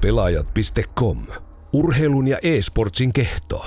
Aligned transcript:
Pelaajat.com. 0.00 1.18
Urheilun 1.72 2.28
ja 2.28 2.38
e-sportsin 2.42 3.12
kehto. 3.12 3.66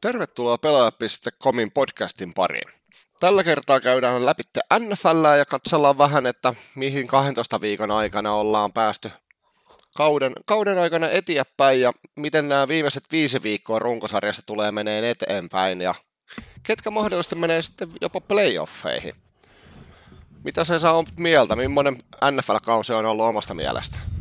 Tervetuloa 0.00 0.58
Pelaajat.comin 0.58 1.70
podcastin 1.70 2.34
pariin. 2.34 2.68
Tällä 3.20 3.44
kertaa 3.44 3.80
käydään 3.80 4.26
läpi 4.26 4.42
NFL 4.78 5.36
ja 5.38 5.44
katsellaan 5.44 5.98
vähän, 5.98 6.26
että 6.26 6.54
mihin 6.74 7.06
12 7.06 7.60
viikon 7.60 7.90
aikana 7.90 8.32
ollaan 8.32 8.72
päästy 8.72 9.10
kauden, 9.96 10.32
kauden 10.46 10.78
aikana 10.78 11.10
eteenpäin 11.10 11.80
ja 11.80 11.92
miten 12.16 12.48
nämä 12.48 12.68
viimeiset 12.68 13.04
viisi 13.12 13.42
viikkoa 13.42 13.78
runkosarjassa 13.78 14.42
tulee 14.46 14.72
meneen 14.72 15.04
eteenpäin 15.04 15.80
ja 15.80 15.94
ketkä 16.62 16.90
mahdollisesti 16.90 17.34
menee 17.34 17.62
sitten 17.62 17.88
jopa 18.00 18.20
playoffeihin. 18.20 19.14
Mitä 20.44 20.64
se 20.64 20.78
saa 20.78 21.04
mieltä? 21.18 21.56
Millainen 21.56 21.96
NFL-kausi 22.30 22.92
on 22.92 23.06
ollut 23.06 23.26
omasta 23.26 23.54
mielestä? 23.54 24.15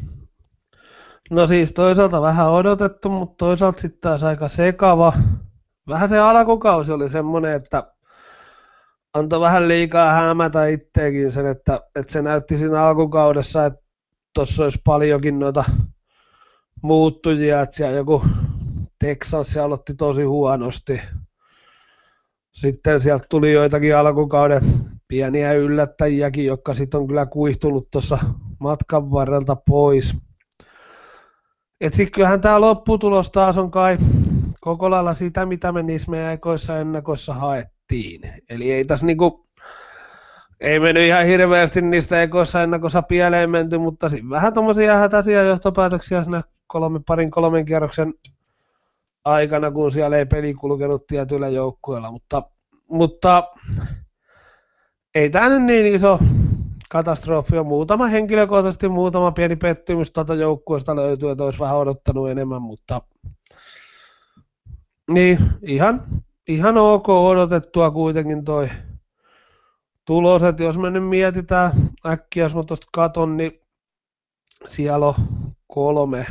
No 1.30 1.48
siis 1.48 1.72
toisaalta 1.72 2.22
vähän 2.22 2.52
odotettu, 2.52 3.10
mutta 3.10 3.46
toisaalta 3.46 3.82
sitten 3.82 4.02
taas 4.02 4.24
aika 4.24 4.48
sekava. 4.48 5.14
Vähän 5.88 6.10
se 6.10 6.20
alkukausi 6.20 6.92
oli 6.92 7.10
semmoinen, 7.10 7.54
että 7.54 7.94
antoi 9.14 9.40
vähän 9.40 9.68
liikaa 9.68 10.12
hämätä 10.14 10.68
itteekin 10.68 11.32
sen, 11.32 11.46
että, 11.46 11.80
että 11.96 12.14
se 12.14 12.22
näytti 12.22 12.58
siinä 12.58 12.82
alkukaudessa, 12.82 13.66
että 13.66 13.80
tuossa 14.34 14.64
olisi 14.64 14.82
paljonkin 14.84 15.40
noita 15.40 15.64
muuttujia, 16.82 17.62
että 17.62 17.76
siellä 17.76 17.96
joku 17.96 18.24
Texas 19.00 19.58
aloitti 19.58 19.94
tosi 19.96 20.24
huonosti. 20.24 21.02
Sitten 22.52 23.02
sieltä 23.02 23.26
tuli 23.30 23.54
joitakin 23.54 23.98
alkukauden 23.98 24.62
pieniä 25.08 25.54
yllättäjiäkin, 25.54 26.46
jotka 26.46 26.74
sitten 26.74 27.00
on 27.00 27.08
kyllä 27.08 27.26
kuihtunut 27.26 27.92
tuossa 27.92 28.18
matkan 28.60 29.12
varrelta 29.12 29.56
pois. 29.56 30.16
Et 31.82 31.94
sitten 31.94 32.12
kyllähän 32.12 32.42
tämä 32.42 32.62
lopputulos 32.62 33.32
taas 33.32 33.58
on 33.58 33.72
kai 33.72 33.98
koko 34.62 34.90
lailla 34.90 35.14
sitä, 35.14 35.46
mitä 35.46 35.72
me 35.72 35.84
niissä 35.84 36.12
meidän 36.12 36.34
ekoissa 36.34 36.80
ennakoissa 36.80 37.34
haettiin. 37.34 38.22
Eli 38.50 38.72
ei 38.72 38.86
tässä 38.86 39.06
niinku, 39.06 39.48
ei 40.62 40.80
mennyt 40.80 41.04
ihan 41.04 41.26
hirveästi 41.26 41.82
niistä 41.82 42.22
ekoissa 42.22 42.64
ennakoissa 42.64 43.02
pieleen 43.02 43.50
menty, 43.50 43.78
mutta 43.78 44.10
siinä 44.10 44.30
vähän 44.30 44.54
tuommoisia 44.54 44.96
hätäisiä 44.96 45.44
johtopäätöksiä 45.44 46.24
siinä 46.24 46.42
kolme, 46.68 47.00
parin 47.08 47.32
kolmen 47.32 47.66
kierroksen 47.66 48.14
aikana, 49.26 49.72
kun 49.72 49.92
siellä 49.92 50.18
ei 50.18 50.26
peli 50.26 50.54
kulkenut 50.54 51.08
tietyillä 51.08 51.48
joukkueilla, 51.48 52.12
mutta, 52.12 52.44
mutta 52.90 53.44
ei 55.16 55.30
tämä 55.30 55.50
nyt 55.50 55.64
niin 55.64 55.96
iso 55.96 56.20
katastrofi 56.90 57.58
on. 57.58 57.68
Muutama 57.68 58.08
henkilökohtaisesti, 58.08 58.90
muutama 58.90 59.32
pieni 59.32 59.56
pettymys 59.56 60.12
tuota 60.12 60.36
joukkueesta 60.36 60.96
löytyy, 60.96 61.30
että 61.30 61.44
olisi 61.44 61.60
vähän 61.60 61.78
odottanut 61.78 62.30
enemmän, 62.30 62.62
mutta 62.62 63.02
niin, 65.12 65.40
ihan, 65.62 66.04
ihan 66.48 66.78
ok 66.78 67.10
odotettua 67.10 67.92
kuitenkin 67.92 68.46
toi 68.46 68.70
tulos, 70.06 70.44
että 70.44 70.64
jos 70.64 70.78
me 70.78 70.92
nyt 70.92 71.10
mietitään 71.10 71.72
äkkiä, 72.06 72.44
jos 72.44 72.56
mä 72.56 72.64
tuosta 72.64 72.88
katon, 72.94 73.38
niin 73.38 73.62
siellä 74.66 75.08
on 75.08 75.16
kolme, 75.68 76.26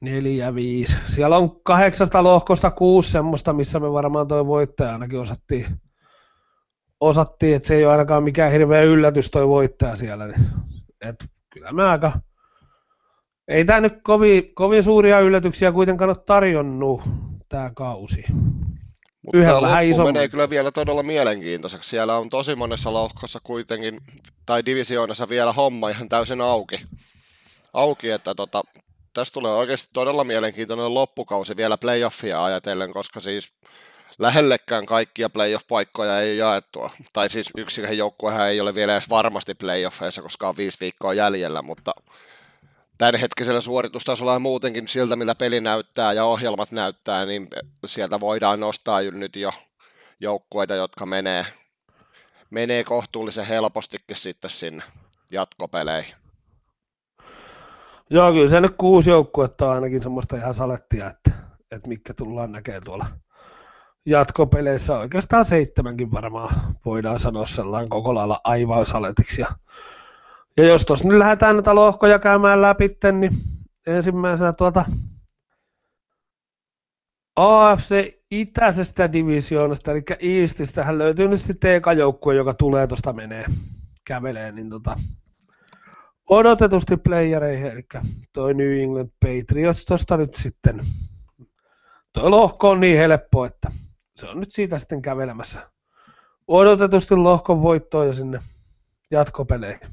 neljä, 0.00 0.54
viisi. 0.54 0.96
Siellä 1.08 1.36
on 1.36 1.60
kahdeksasta 1.62 2.24
lohkosta 2.24 2.70
kuusi 2.70 3.12
semmoista, 3.12 3.52
missä 3.52 3.80
me 3.80 3.92
varmaan 3.92 4.28
toi 4.28 4.46
voittaja 4.46 4.92
ainakin 4.92 5.20
osattiin 5.20 5.66
osattiin, 7.02 7.56
että 7.56 7.68
se 7.68 7.74
ei 7.74 7.84
ole 7.84 7.92
ainakaan 7.92 8.22
mikään 8.22 8.52
hirveä 8.52 8.82
yllätys 8.82 9.30
toi 9.30 9.48
voittaja 9.48 9.96
siellä. 9.96 10.26
Niin, 10.26 10.40
et 11.00 11.24
kyllä 11.50 11.72
mä 11.72 11.90
aika... 11.90 12.12
Ei 13.48 13.64
tämä 13.64 13.80
nyt 13.80 13.94
kovin, 14.02 14.54
kovin 14.54 14.84
suuria 14.84 15.20
yllätyksiä 15.20 15.72
kuitenkaan 15.72 16.10
ole 16.10 16.16
tarjonnut 16.26 17.02
tämä 17.48 17.70
kausi. 17.74 18.24
Mutta 19.22 19.38
tämä 19.38 19.60
loppu 19.60 19.76
iso... 19.82 20.04
menee 20.04 20.28
kyllä 20.28 20.50
vielä 20.50 20.70
todella 20.70 21.02
mielenkiintoiseksi. 21.02 21.90
Siellä 21.90 22.16
on 22.16 22.28
tosi 22.28 22.54
monessa 22.54 22.92
lohkossa 22.92 23.38
kuitenkin, 23.42 23.98
tai 24.46 24.66
divisioonassa 24.66 25.28
vielä 25.28 25.52
homma 25.52 25.88
ihan 25.88 26.08
täysin 26.08 26.40
auki. 26.40 26.80
Auki, 27.72 28.10
että 28.10 28.34
tota, 28.34 28.62
tästä 29.12 29.34
tulee 29.34 29.52
oikeasti 29.52 29.90
todella 29.92 30.24
mielenkiintoinen 30.24 30.94
loppukausi 30.94 31.56
vielä 31.56 31.78
playoffia 31.78 32.44
ajatellen, 32.44 32.92
koska 32.92 33.20
siis 33.20 33.52
lähellekään 34.18 34.86
kaikkia 34.86 35.30
playoff-paikkoja 35.30 36.20
ei 36.20 36.38
jaettua. 36.38 36.90
Tai 37.12 37.30
siis 37.30 37.50
yksikään 37.56 37.98
joukkuehan 37.98 38.48
ei 38.48 38.60
ole 38.60 38.74
vielä 38.74 38.92
edes 38.92 39.10
varmasti 39.10 39.54
playoffeissa, 39.54 40.22
koska 40.22 40.48
on 40.48 40.56
viisi 40.56 40.80
viikkoa 40.80 41.14
jäljellä, 41.14 41.62
mutta 41.62 41.94
tämänhetkisellä 42.98 43.60
suoritustasolla 43.60 44.32
ja 44.32 44.38
muutenkin 44.38 44.88
siltä, 44.88 45.16
millä 45.16 45.34
peli 45.34 45.60
näyttää 45.60 46.12
ja 46.12 46.24
ohjelmat 46.24 46.72
näyttää, 46.72 47.26
niin 47.26 47.48
sieltä 47.86 48.20
voidaan 48.20 48.60
nostaa 48.60 49.00
nyt 49.02 49.36
jo 49.36 49.50
joukkueita, 50.20 50.74
jotka 50.74 51.06
menee, 51.06 51.46
menee 52.50 52.84
kohtuullisen 52.84 53.46
helpostikin 53.46 54.16
sitten 54.16 54.50
sinne 54.50 54.82
jatkopeleihin. 55.30 56.14
Joo, 58.10 58.32
kyllä 58.32 58.50
se 58.50 58.60
nyt 58.60 58.74
kuusi 58.78 59.10
joukkuetta 59.10 59.68
on 59.68 59.74
ainakin 59.74 60.02
semmoista 60.02 60.36
ihan 60.36 60.54
salettia, 60.54 61.10
että, 61.10 61.30
että 61.70 61.88
mikä 61.88 62.14
tullaan 62.14 62.52
näkemään 62.52 62.84
tuolla 62.84 63.06
jatkopeleissä 64.06 64.98
oikeastaan 64.98 65.44
seitsemänkin 65.44 66.12
varmaan 66.12 66.76
voidaan 66.84 67.18
sanoa 67.18 67.46
sellainen 67.46 67.88
koko 67.88 68.14
lailla 68.14 68.40
aivan 68.44 68.86
saletiksi. 68.86 69.40
Ja, 69.40 69.46
ja 70.56 70.66
jos 70.66 70.84
tuossa 70.84 71.08
nyt 71.08 71.18
lähdetään 71.18 71.56
näitä 71.56 71.74
lohkoja 71.74 72.18
käymään 72.18 72.62
läpi, 72.62 72.96
niin 73.12 73.32
ensimmäisenä 73.86 74.52
tuota 74.52 74.84
AFC 77.36 78.12
itäisestä 78.30 79.12
divisioonasta, 79.12 79.90
eli 79.90 80.02
Eastistähän 80.20 80.98
löytyy 80.98 81.28
nyt 81.28 81.42
sitten 81.42 81.74
eka 81.74 81.92
joukkue, 81.92 82.34
joka 82.34 82.54
tulee 82.54 82.86
tuosta 82.86 83.12
menee, 83.12 83.44
kävelee, 84.04 84.52
niin 84.52 84.70
tota, 84.70 84.96
odotetusti 86.30 86.96
playereihin, 86.96 87.66
eli 87.66 87.82
toi 88.32 88.54
New 88.54 88.80
England 88.80 89.10
Patriots 89.20 89.84
tuosta 89.84 90.16
nyt 90.16 90.34
sitten, 90.34 90.80
toi 92.12 92.30
lohko 92.30 92.70
on 92.70 92.80
niin 92.80 92.98
helppo, 92.98 93.44
että 93.44 93.70
se 94.16 94.26
on 94.26 94.40
nyt 94.40 94.52
siitä 94.52 94.78
sitten 94.78 95.02
kävelemässä 95.02 95.70
odotetusti 96.48 97.16
lohkon 97.16 97.62
voittoon 97.62 98.06
ja 98.06 98.12
sinne 98.12 98.40
jatkopeleihin. 99.10 99.88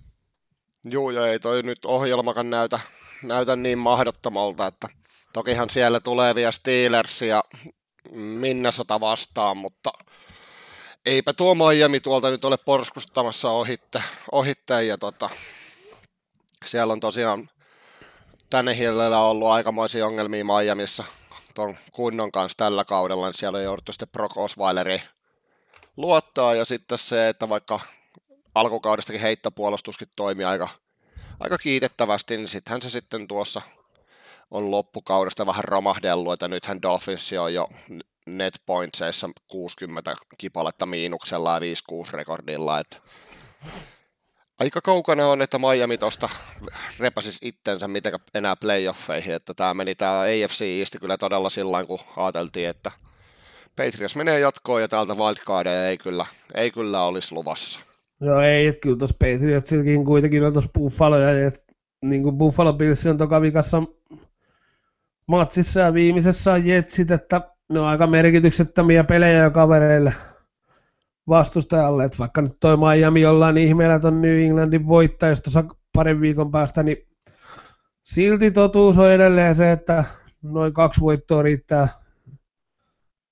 Joo, 0.85 1.12
ja 1.12 1.28
ei 1.28 1.40
toi 1.40 1.63
nyt 1.63 1.85
ohjelmakan 1.85 2.50
näytä, 2.50 2.79
näytä 3.24 3.56
niin 3.56 3.78
mahdottomalta, 3.78 4.68
että 4.68 4.90
tokihan 5.34 5.69
siellä 5.69 6.00
tulee 6.00 6.35
vielä 6.35 6.52
Steelers 6.52 7.22
ja 7.22 7.44
Minnesota 8.12 9.00
vastaan, 9.00 9.58
mutta 9.58 9.91
eipä 11.06 11.34
tuo 11.34 11.56
Miami 11.56 12.00
tuolta 12.00 12.29
nyt 12.29 12.46
ole 12.46 12.58
porskustamassa 12.58 13.50
ohitte, 13.52 14.03
ohitte 14.31 14.84
ja 14.84 14.97
tota, 14.97 15.29
siellä 16.66 16.94
on 16.94 17.00
tosiaan 17.00 17.50
tänne 18.50 18.78
hiilellä 18.78 19.22
ollut 19.22 19.47
aikamoisia 19.47 20.06
ongelmia 20.06 20.46
Miamiissa 20.46 21.03
tuon 21.55 21.77
kunnon 21.93 22.31
kanssa 22.31 22.57
tällä 22.57 22.85
kaudella, 22.85 23.25
niin 23.25 23.33
siellä 23.33 23.57
on 23.57 23.63
jouduttu 23.63 23.91
sitten 23.91 24.09
Brock 24.09 24.37
Osweileri 24.37 25.01
luottaa, 25.97 26.55
ja 26.55 26.65
sitten 26.65 26.97
se, 26.97 27.29
että 27.29 27.49
vaikka 27.49 27.79
alkukaudestakin 28.55 29.21
heittopuolustuskin 29.21 30.07
toimii 30.15 30.45
aika, 30.45 30.69
aika 31.39 31.57
kiitettävästi, 31.57 32.37
niin 32.37 32.47
sittenhän 32.47 32.81
se 32.81 32.89
sitten 32.89 33.27
tuossa 33.27 33.61
on 34.51 34.71
loppukaudesta 34.71 35.45
vähän 35.45 35.63
romahdellut, 35.63 36.33
että 36.33 36.47
nythän 36.47 36.81
Dolphins 36.81 37.33
on 37.33 37.53
jo 37.53 37.67
net 38.25 38.61
pointseissa 38.66 39.29
60 39.51 40.16
kipaletta 40.37 40.85
miinuksella 40.85 41.53
ja 41.53 41.73
5-6 42.09 42.11
rekordilla, 42.13 42.79
että 42.79 42.97
aika 44.59 44.81
kaukana 44.81 45.28
on, 45.28 45.42
että 45.42 45.59
Miami 45.59 45.97
tuosta 45.97 46.29
repäsisi 47.00 47.47
itsensä 47.47 47.88
miten 47.88 48.14
enää 48.34 48.56
playoffeihin, 48.56 49.35
että 49.35 49.53
tämä 49.53 49.73
meni 49.73 49.96
tämä 49.96 50.20
AFC 50.20 50.61
East 50.61 50.96
kyllä 51.00 51.17
todella 51.17 51.50
sillä 51.50 51.85
kun 51.85 52.00
ajateltiin, 52.17 52.70
että 52.70 52.91
Patriots 53.76 54.16
menee 54.16 54.40
jatkoon 54.40 54.82
ja 54.82 54.88
täältä 54.88 55.14
wildcardia 55.14 55.88
ei 55.88 55.97
kyllä, 55.97 56.26
ei 56.56 56.72
kyllä 56.72 57.03
olisi 57.03 57.35
luvassa. 57.35 57.79
No 58.20 58.41
ei, 58.41 58.67
että 58.67 58.82
kyllä 58.82 58.97
tuossa 58.97 59.17
Patriotsilkin 59.20 60.06
kuitenkin 60.06 60.44
on 60.44 60.53
tuossa 60.53 60.72
Buffalo 60.73 61.17
ja 61.17 61.47
et, 61.47 61.64
niin 62.02 62.23
kuin 62.23 62.38
Buffalo 62.38 62.73
Bills 62.73 63.05
on 63.05 63.17
toka 63.17 63.41
vikassa 63.41 63.84
matsissa 65.28 65.79
ja 65.79 65.94
viimeisessä 65.94 66.53
on 66.53 66.66
Jetsit, 66.66 67.12
että 67.12 67.41
ne 67.70 67.79
on 67.79 67.88
aika 67.88 68.08
merkityksettömiä 68.08 69.03
pelejä 69.03 69.44
jo 69.44 69.52
kavereille– 69.52 70.14
vastustajalle, 71.29 72.05
että 72.05 72.17
vaikka 72.17 72.41
nyt 72.41 72.58
toi 72.59 72.78
Miami 72.78 73.22
jollain 73.22 73.58
ihmeellä 73.58 73.99
ton 73.99 74.22
New 74.22 74.40
Englandin 74.40 74.87
voittaisi 74.87 75.41
tuossa 75.41 75.64
parin 75.93 76.22
viikon 76.22 76.52
päästä, 76.52 76.84
niin 76.84 76.97
silti 78.03 78.52
totuus 78.52 78.97
on 78.97 79.11
edelleen 79.11 79.55
se, 79.55 79.72
että 79.72 80.03
noin 80.41 80.73
kaksi 80.73 81.02
voittoa 81.02 81.41
riittää, 81.41 81.87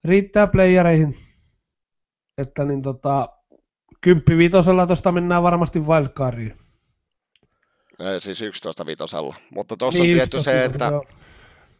riittää 0.03 0.47
playereihin. 0.47 1.15
Että 2.37 2.65
niin 2.65 2.81
tota, 2.81 3.29
kymppi 4.01 4.37
vitosella 4.37 4.87
tuosta 4.87 5.11
mennään 5.11 5.43
varmasti 5.43 5.79
wildcardiin. 5.79 6.53
siis 8.19 8.41
11 8.41 8.85
vitosella. 8.85 9.35
Mutta 9.51 9.77
tuossa 9.77 10.03
niin, 10.03 10.13
on 10.13 10.17
tietty 10.17 10.39
se, 10.39 10.65
että 10.65 10.85
joo. 10.85 11.05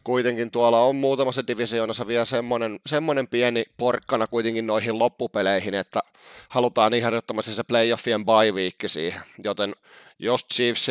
Kuitenkin 0.04 0.50
tuolla 0.50 0.80
on 0.80 0.96
muutamassa 0.96 1.46
divisioonassa 1.46 2.06
vielä 2.06 2.24
semmoinen, 2.24 2.80
semmoinen 2.86 3.28
pieni 3.28 3.64
porkkana 3.76 4.26
kuitenkin 4.26 4.66
noihin 4.66 4.98
loppupeleihin, 4.98 5.74
että 5.74 6.00
halutaan 6.48 6.94
ihan 6.94 7.12
ehdottomasti 7.12 7.52
se 7.52 7.64
playoffien 7.64 8.24
bye 8.24 8.52
week 8.52 8.74
siihen, 8.86 9.20
joten 9.44 9.74
jos 10.18 10.46
Chiefs, 10.54 10.86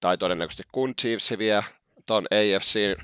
tai 0.00 0.18
todennäköisesti 0.18 0.62
kun 0.72 0.94
Chiefs 1.00 1.30
vie 1.38 1.64
tuon 2.06 2.26
AFC 2.30 2.98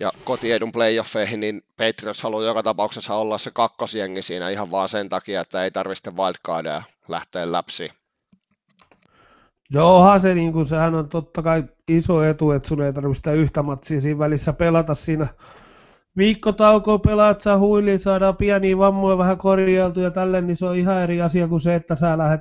ja 0.00 0.12
kotiedun 0.24 0.72
playoffeihin, 0.72 1.40
niin 1.40 1.64
Patriots 1.76 2.22
haluaa 2.22 2.44
joka 2.44 2.62
tapauksessa 2.62 3.14
olla 3.14 3.38
se 3.38 3.50
kakkosjengi 3.50 4.22
siinä 4.22 4.50
ihan 4.50 4.70
vaan 4.70 4.88
sen 4.88 5.08
takia, 5.08 5.40
että 5.40 5.64
ei 5.64 5.70
tarvitse 5.70 6.10
wildcardia 6.10 6.82
lähteä 7.08 7.52
läpsiin. 7.52 7.90
Joohan 9.70 10.20
se, 10.20 10.34
niin 10.34 10.52
kuin, 10.52 10.66
sehän 10.66 10.94
on 10.94 11.08
totta 11.08 11.42
kai 11.42 11.64
iso 11.88 12.24
etu, 12.24 12.50
että 12.50 12.68
sun 12.68 12.82
ei 12.82 12.92
tarvitse 12.92 13.16
sitä 13.16 13.32
yhtä 13.32 13.62
matsia 13.62 14.00
siinä 14.00 14.18
välissä 14.18 14.52
pelata 14.52 14.94
siinä 14.94 15.26
viikkotaukoa 16.16 16.98
pelaat, 16.98 17.40
saa 17.40 17.58
huiliin, 17.58 17.98
saadaan 17.98 18.36
pieniä 18.36 18.78
vammoja 18.78 19.18
vähän 19.18 19.38
korjailtu 19.38 20.00
ja 20.00 20.10
tälle, 20.10 20.40
niin 20.40 20.56
se 20.56 20.66
on 20.66 20.76
ihan 20.76 21.02
eri 21.02 21.22
asia 21.22 21.48
kuin 21.48 21.60
se, 21.60 21.74
että 21.74 21.96
sä 21.96 22.18
lähdet 22.18 22.40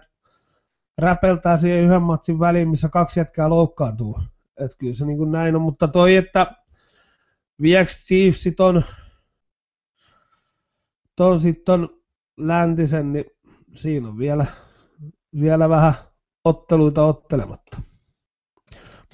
räpeltää 0.97 1.57
siihen 1.57 1.79
yhden 1.79 2.01
matsin 2.01 2.39
väliin, 2.39 2.69
missä 2.69 2.89
kaksi 2.89 3.19
jätkää 3.19 3.49
loukkaantuu. 3.49 4.19
Että 4.59 4.77
kyllä 4.77 4.95
se 4.95 5.05
niin 5.05 5.17
kuin 5.17 5.31
näin 5.31 5.55
on, 5.55 5.61
mutta 5.61 5.87
toi, 5.87 6.15
että 6.15 6.55
vieks 7.61 8.05
Chiefs 8.05 8.43
ton, 8.57 8.83
ton 11.15 11.39
sitten 11.39 11.89
läntisen, 12.37 13.13
niin 13.13 13.25
siinä 13.73 14.07
on 14.07 14.17
vielä, 14.17 14.45
vielä 15.39 15.69
vähän 15.69 15.93
otteluita 16.45 17.03
ottelematta. 17.05 17.77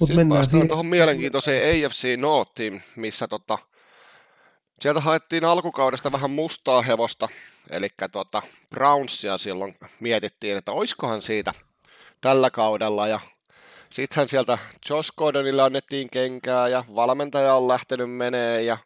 Mut 0.00 0.06
Sitten 0.06 0.16
mennään 0.16 0.44
siihen... 0.44 0.68
tuohon 0.68 0.86
mielenkiintoiseen 0.86 1.86
AFC 1.86 2.18
Northiin, 2.18 2.82
missä 2.96 3.28
tota, 3.28 3.58
sieltä 4.80 5.00
haettiin 5.00 5.44
alkukaudesta 5.44 6.12
vähän 6.12 6.30
mustaa 6.30 6.82
hevosta, 6.82 7.28
eli 7.70 7.88
tota 8.12 8.42
Brownsia 8.70 9.38
silloin 9.38 9.74
mietittiin, 10.00 10.56
että 10.56 10.72
oiskohan 10.72 11.22
siitä 11.22 11.54
tällä 12.20 12.50
kaudella, 12.50 13.08
ja 13.08 13.20
sittenhän 13.90 14.28
sieltä 14.28 14.58
Josh 14.90 15.12
Gordonille 15.16 15.62
annettiin 15.62 16.10
kenkää, 16.10 16.68
ja 16.68 16.84
valmentaja 16.94 17.54
on 17.54 17.68
lähtenyt 17.68 18.10
menee, 18.10 18.62
ja 18.62 18.78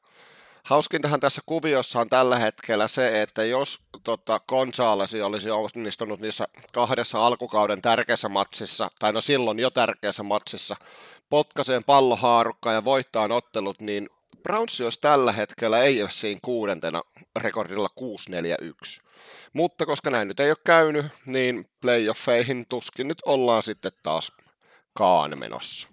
Hauskintahan 0.64 1.20
tässä 1.20 1.42
kuviossa 1.46 2.00
on 2.00 2.08
tällä 2.08 2.38
hetkellä 2.38 2.88
se, 2.88 3.22
että 3.22 3.44
jos 3.44 3.78
tota, 4.04 4.40
Gonzales 4.48 5.14
olisi 5.14 5.50
onnistunut 5.50 6.20
niissä 6.20 6.48
kahdessa 6.72 7.26
alkukauden 7.26 7.82
tärkeässä 7.82 8.28
matsissa, 8.28 8.90
tai 8.98 9.12
no 9.12 9.20
silloin 9.20 9.58
jo 9.58 9.70
tärkeässä 9.70 10.22
matsissa, 10.22 10.76
potkaseen 11.30 11.84
pallohaarukka 11.84 12.72
ja 12.72 12.84
voittaa 12.84 13.28
ottelut, 13.30 13.80
niin 13.80 14.10
Browns 14.42 14.80
olisi 14.80 15.00
tällä 15.00 15.32
hetkellä 15.32 15.76
AFCin 15.76 16.38
kuudentena 16.42 17.02
rekordilla 17.40 17.88
6-4-1. 18.00 19.02
Mutta 19.52 19.86
koska 19.86 20.10
näin 20.10 20.28
nyt 20.28 20.40
ei 20.40 20.50
ole 20.50 20.56
käynyt, 20.64 21.06
niin 21.26 21.70
playoffeihin 21.80 22.66
tuskin 22.68 23.08
nyt 23.08 23.22
ollaan 23.24 23.62
sitten 23.62 23.92
taas 24.02 24.32
kaan 24.94 25.38
menossa. 25.38 25.88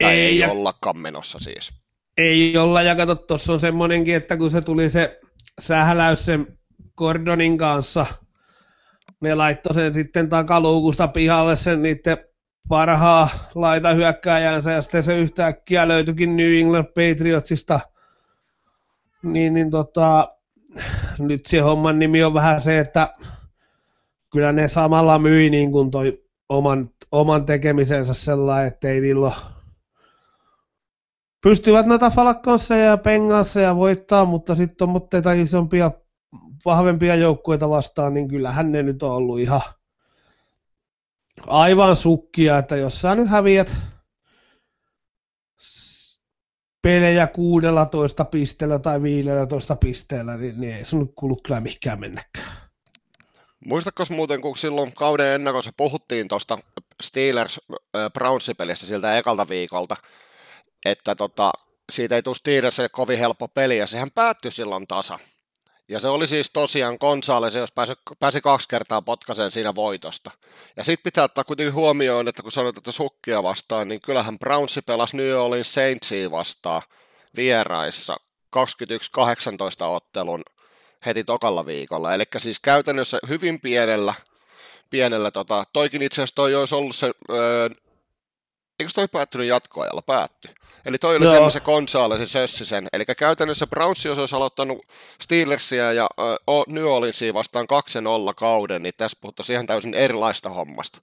Tai 0.00 0.12
ei, 0.12 0.20
ei 0.20 0.38
ja... 0.38 0.50
ollakaan 0.50 0.98
menossa 0.98 1.38
siis. 1.38 1.79
Ei 2.20 2.56
olla, 2.56 2.82
ja 2.82 2.96
kato, 2.96 3.14
tuossa 3.14 3.52
on 3.52 3.60
semmoinenkin, 3.60 4.14
että 4.14 4.36
kun 4.36 4.50
se 4.50 4.60
tuli 4.60 4.90
se 4.90 5.20
sähläys 5.60 6.24
sen 6.24 6.58
Gordonin 6.96 7.58
kanssa, 7.58 8.06
ne 9.20 9.34
laittoi 9.34 9.74
sen 9.74 9.94
sitten 9.94 10.28
takaluukusta 10.28 11.08
pihalle 11.08 11.56
sen 11.56 11.82
niiden 11.82 12.18
parhaa 12.68 13.28
laita 13.54 13.94
hyökkääjänsä, 13.94 14.72
ja 14.72 14.82
sitten 14.82 15.02
se 15.02 15.18
yhtäkkiä 15.18 15.88
löytyikin 15.88 16.36
New 16.36 16.54
England 16.54 16.86
Patriotsista, 16.86 17.80
niin, 19.22 19.54
niin 19.54 19.70
tota, 19.70 20.28
nyt 21.18 21.46
se 21.46 21.58
homman 21.58 21.98
nimi 21.98 22.24
on 22.24 22.34
vähän 22.34 22.62
se, 22.62 22.78
että 22.78 23.14
kyllä 24.32 24.52
ne 24.52 24.68
samalla 24.68 25.18
myi 25.18 25.50
niin 25.50 25.72
kuin 25.72 25.90
toi 25.90 26.22
oman, 26.48 26.90
oman 27.12 27.46
tekemisensä 27.46 28.14
sellainen, 28.14 28.68
että 28.68 28.88
ei 28.88 29.00
niillä 29.00 29.32
pystyvät 31.42 31.86
noita 31.86 32.10
Falconseja 32.10 32.84
ja 32.84 32.96
Pengasseja 32.96 33.76
voittaa, 33.76 34.24
mutta 34.24 34.54
sitten 34.54 34.84
on 34.84 34.88
mutteita 34.88 35.32
isompia, 35.32 35.90
vahvempia 36.64 37.14
joukkueita 37.14 37.68
vastaan, 37.68 38.14
niin 38.14 38.28
kyllähän 38.28 38.72
ne 38.72 38.82
nyt 38.82 39.02
on 39.02 39.10
ollut 39.10 39.40
ihan 39.40 39.60
aivan 41.46 41.96
sukkia, 41.96 42.58
että 42.58 42.76
jos 42.76 43.00
sä 43.00 43.14
nyt 43.14 43.28
häviät 43.28 43.76
pelejä 46.82 47.26
16 47.26 48.24
pisteellä 48.24 48.78
tai 48.78 49.02
15 49.02 49.76
pisteellä, 49.76 50.36
niin, 50.36 50.60
niin 50.60 50.76
ei 50.76 50.84
sun 50.84 51.14
kuulu 51.14 51.36
kyllä 51.36 51.60
mihinkään 51.60 52.00
mennäkään. 52.00 52.70
Muistatko 53.66 54.04
muuten, 54.10 54.40
kun 54.40 54.56
silloin 54.56 54.92
kauden 54.96 55.26
ennakossa 55.26 55.70
puhuttiin 55.76 56.28
tuosta 56.28 56.58
Steelers 57.02 57.60
Browns-pelissä 58.12 58.86
siltä 58.86 59.18
ekalta 59.18 59.48
viikolta, 59.48 59.96
että 60.84 61.14
tota, 61.14 61.52
siitä 61.92 62.16
ei 62.16 62.22
tule 62.22 62.34
Steelersille 62.34 62.88
kovin 62.88 63.18
helppo 63.18 63.48
peli, 63.48 63.78
ja 63.78 63.86
sehän 63.86 64.10
päättyi 64.14 64.50
silloin 64.50 64.86
tasa. 64.86 65.18
Ja 65.88 66.00
se 66.00 66.08
oli 66.08 66.26
siis 66.26 66.50
tosiaan 66.50 66.96
Gonzales, 67.00 67.54
jos 67.54 67.72
pääsi, 67.72 67.92
pääsi 68.20 68.40
kaksi 68.40 68.68
kertaa 68.68 69.02
potkaseen 69.02 69.50
siinä 69.50 69.74
voitosta. 69.74 70.30
Ja 70.76 70.84
sitten 70.84 71.04
pitää 71.04 71.24
ottaa 71.24 71.44
kuitenkin 71.44 71.74
huomioon, 71.74 72.28
että 72.28 72.42
kun 72.42 72.52
sanoit, 72.52 72.78
että 72.78 72.92
sukkia 72.92 73.42
vastaan, 73.42 73.88
niin 73.88 74.00
kyllähän 74.04 74.38
Brownsi 74.38 74.82
pelasi 74.82 75.16
New 75.16 75.36
Orleans 75.36 75.74
Saintsia 75.74 76.30
vastaan 76.30 76.82
vieraissa 77.36 78.16
21-18 78.56 79.84
ottelun 79.84 80.42
heti 81.06 81.24
tokalla 81.24 81.66
viikolla. 81.66 82.14
Eli 82.14 82.24
siis 82.38 82.60
käytännössä 82.60 83.18
hyvin 83.28 83.60
pienellä, 83.60 84.14
pienellä 84.90 85.30
tota, 85.30 85.64
toikin 85.72 86.02
itse 86.02 86.22
asiassa 86.22 86.34
toi 86.34 86.54
olisi 86.54 86.74
ollut 86.74 86.96
se 86.96 87.10
öö, 87.30 87.68
eikö 88.80 88.92
toi 88.94 89.08
päättynyt 89.08 89.46
jatkoajalla? 89.46 90.02
Päätty. 90.02 90.48
Eli 90.84 90.98
toi 90.98 91.16
oli 91.16 91.26
semmoisen 91.26 91.62
Gonzalesin 91.64 92.26
sössisen. 92.26 92.86
Eli 92.92 93.04
käytännössä 93.16 93.66
Browns, 93.66 94.04
jos 94.04 94.18
olisi 94.18 94.36
aloittanut 94.36 94.78
Steelersia 95.20 95.92
ja 95.92 96.08
uh, 96.48 96.64
New 96.68 96.84
Orleansia 96.84 97.34
vastaan 97.34 97.66
2-0 98.30 98.34
kauden, 98.36 98.82
niin 98.82 98.94
tässä 98.96 99.18
puhuttaisiin 99.20 99.54
ihan 99.54 99.66
täysin 99.66 99.94
erilaista 99.94 100.48
hommasta. 100.48 101.00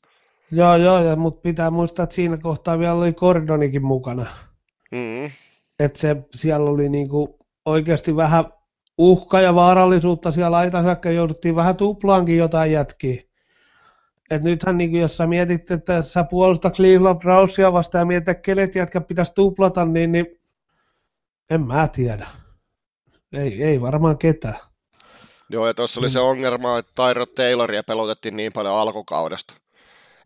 Joo, 0.51 0.75
joo, 0.75 1.03
ja, 1.03 1.15
mutta 1.15 1.41
pitää 1.41 1.71
muistaa, 1.71 2.03
että 2.03 2.15
siinä 2.15 2.37
kohtaa 2.37 2.79
vielä 2.79 2.93
oli 2.93 3.13
Gordonikin 3.13 3.85
mukana. 3.85 4.25
Mm. 4.91 5.31
Että 5.79 5.99
se, 5.99 6.15
siellä 6.35 6.69
oli 6.69 6.89
niinku 6.89 7.39
oikeasti 7.65 8.15
vähän 8.15 8.45
uhka 8.97 9.41
ja 9.41 9.55
vaarallisuutta 9.55 10.31
siellä 10.31 10.81
hyökkä 10.83 11.11
jouduttiin 11.11 11.55
vähän 11.55 11.75
tuplaankin 11.75 12.37
jotain 12.37 12.71
jätkiä. 12.71 13.26
Et 14.29 14.43
nythän 14.43 14.77
niin 14.77 14.95
jos 14.95 15.17
sä 15.17 15.27
mietit, 15.27 15.71
että 15.71 16.01
sä 16.01 16.23
puolustat 16.23 16.75
Cleveland 16.75 17.19
Brownsia 17.19 17.73
vastaan 17.73 18.01
ja 18.01 18.05
mietit, 18.05 18.29
että 18.29 18.41
kenet 18.41 18.75
jätkä 18.75 19.01
pitäisi 19.01 19.31
tuplata, 19.35 19.85
niin, 19.85 20.11
niin 20.11 20.41
en 21.49 21.61
mä 21.61 21.87
tiedä. 21.87 22.27
Ei, 23.33 23.63
ei 23.63 23.81
varmaan 23.81 24.17
ketään. 24.17 24.59
Joo, 25.49 25.67
ja 25.67 25.73
tuossa 25.73 25.99
oli 25.99 26.09
se 26.09 26.19
ongelma, 26.19 26.77
että 26.77 26.91
Tyro 26.95 27.25
Tayloria 27.25 27.83
pelotettiin 27.83 28.37
niin 28.37 28.53
paljon 28.53 28.75
alkukaudesta. 28.75 29.53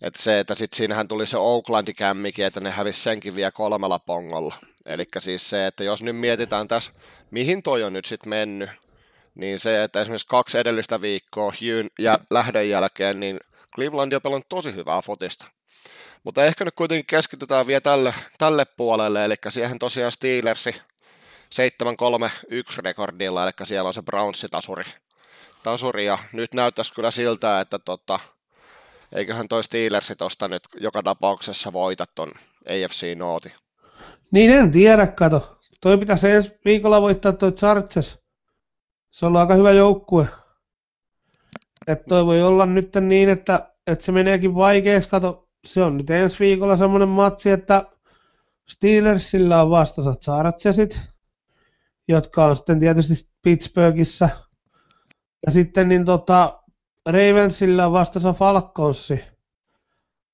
Että 0.01 0.23
se, 0.23 0.39
että 0.39 0.55
sitten 0.55 0.77
siinähän 0.77 1.07
tuli 1.07 1.25
se 1.25 1.37
Oaklandi 1.37 1.93
kämmikin, 1.93 2.45
että 2.45 2.59
ne 2.59 2.71
hävisi 2.71 3.01
senkin 3.01 3.35
vielä 3.35 3.51
kolmella 3.51 3.99
pongolla. 3.99 4.55
Eli 4.85 5.03
siis 5.19 5.49
se, 5.49 5.67
että 5.67 5.83
jos 5.83 6.03
nyt 6.03 6.15
mietitään 6.15 6.67
tässä, 6.67 6.91
mihin 7.31 7.63
toi 7.63 7.83
on 7.83 7.93
nyt 7.93 8.05
sitten 8.05 8.29
mennyt, 8.29 8.69
niin 9.35 9.59
se, 9.59 9.83
että 9.83 10.01
esimerkiksi 10.01 10.27
kaksi 10.27 10.57
edellistä 10.57 11.01
viikkoa 11.01 11.51
Hugh 11.51 11.89
ja 11.99 12.19
lähdön 12.29 12.69
jälkeen, 12.69 13.19
niin 13.19 13.39
Cleveland 13.75 14.13
on 14.13 14.21
pelannut 14.21 14.49
tosi 14.49 14.75
hyvää 14.75 15.01
fotista. 15.01 15.45
Mutta 16.23 16.45
ehkä 16.45 16.65
nyt 16.65 16.75
kuitenkin 16.75 17.05
keskitytään 17.05 17.67
vielä 17.67 17.81
tälle, 17.81 18.13
tälle 18.37 18.65
puolelle, 18.65 19.25
eli 19.25 19.35
siihen 19.49 19.79
tosiaan 19.79 20.11
Steelersi 20.11 20.75
7-3-1 21.55 22.81
rekordilla, 22.83 23.43
eli 23.43 23.51
siellä 23.63 23.87
on 23.87 23.93
se 23.93 24.01
Brownsi-tasuri. 24.01 24.83
Tasuri, 25.63 26.05
ja 26.05 26.17
nyt 26.33 26.53
näyttäisi 26.53 26.93
kyllä 26.93 27.11
siltä, 27.11 27.59
että 27.59 27.79
tota, 27.79 28.19
eiköhän 29.11 29.47
toi 29.47 29.63
Steelersi 29.63 30.15
tosta 30.15 30.47
nyt 30.47 30.63
joka 30.79 31.03
tapauksessa 31.03 31.73
voita 31.73 32.05
ton 32.15 32.31
AFC 32.69 33.17
Nooti. 33.17 33.53
Niin 34.31 34.51
en 34.51 34.71
tiedä, 34.71 35.07
kato. 35.07 35.57
Toi 35.81 35.97
pitäisi 35.97 36.31
ensi 36.31 36.51
viikolla 36.65 37.01
voittaa 37.01 37.31
toi 37.31 37.51
Chargers. 37.51 38.17
Se 39.11 39.25
on 39.25 39.37
aika 39.37 39.53
hyvä 39.53 39.71
joukkue. 39.71 40.27
Että 41.87 42.05
toi 42.09 42.25
voi 42.25 42.43
olla 42.43 42.65
nyt 42.65 42.89
niin, 43.01 43.29
että, 43.29 43.71
että 43.87 44.05
se 44.05 44.11
meneekin 44.11 44.55
vaikeaksi. 44.55 45.09
Kato, 45.09 45.49
se 45.65 45.83
on 45.83 45.97
nyt 45.97 46.09
ensi 46.09 46.39
viikolla 46.39 46.77
semmoinen 46.77 47.09
matsi, 47.09 47.49
että 47.51 47.85
Steelersillä 48.69 49.61
on 49.61 49.69
vastassa 49.69 50.15
Chargersit, 50.15 50.99
jotka 52.07 52.45
on 52.45 52.55
sitten 52.55 52.79
tietysti 52.79 53.29
Pittsburghissa. 53.41 54.29
Ja 55.45 55.51
sitten 55.51 55.89
niin 55.89 56.05
tota, 56.05 56.61
Ravensillä 57.09 57.85
on 57.85 57.93
vastassa 57.93 58.33
Falconsi. 58.33 59.19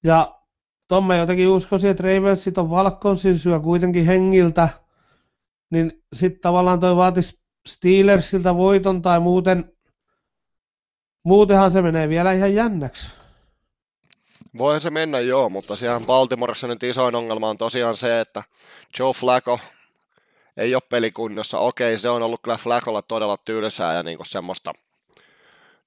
Ja 0.04 0.42
ton 0.88 1.04
mä 1.04 1.16
jotenkin 1.16 1.48
uskoisin, 1.48 1.90
että 1.90 2.04
Ravensit 2.04 2.58
on 2.58 2.70
Valkonsin 2.70 3.40
syö 3.40 3.60
kuitenkin 3.60 4.06
hengiltä, 4.06 4.70
niin 5.72 6.04
sitten 6.14 6.42
tavallaan 6.42 6.80
toi 6.80 6.96
vaatisi 6.96 7.40
Steelersiltä 7.68 8.56
voiton 8.56 9.02
tai 9.02 9.20
muuten, 9.20 9.77
muutenhan 11.28 11.72
se 11.72 11.82
menee 11.82 12.10
vielä 12.10 12.34
ihan 12.34 12.54
jännäksi. 12.54 13.08
Voihan 14.58 14.82
se 14.82 14.90
mennä 14.90 15.20
joo, 15.20 15.50
mutta 15.50 15.76
siellä 15.76 16.00
Baltimoressa 16.00 16.68
nyt 16.68 16.84
isoin 16.84 17.16
ongelma 17.16 17.50
on 17.50 17.58
tosiaan 17.58 17.98
se, 17.98 18.20
että 18.20 18.44
Joe 19.00 19.14
Flacco 19.14 19.60
ei 20.58 20.76
ole 20.76 20.82
pelikunnossa. 20.90 21.60
Okei, 21.60 21.98
se 21.98 22.10
on 22.10 22.24
ollut 22.24 22.42
kyllä 22.44 22.58
Flaccolla 22.58 23.02
todella 23.02 23.38
tylsää 23.38 23.94
ja 23.94 24.04
niinku 24.04 24.26
semmoista, 24.26 24.74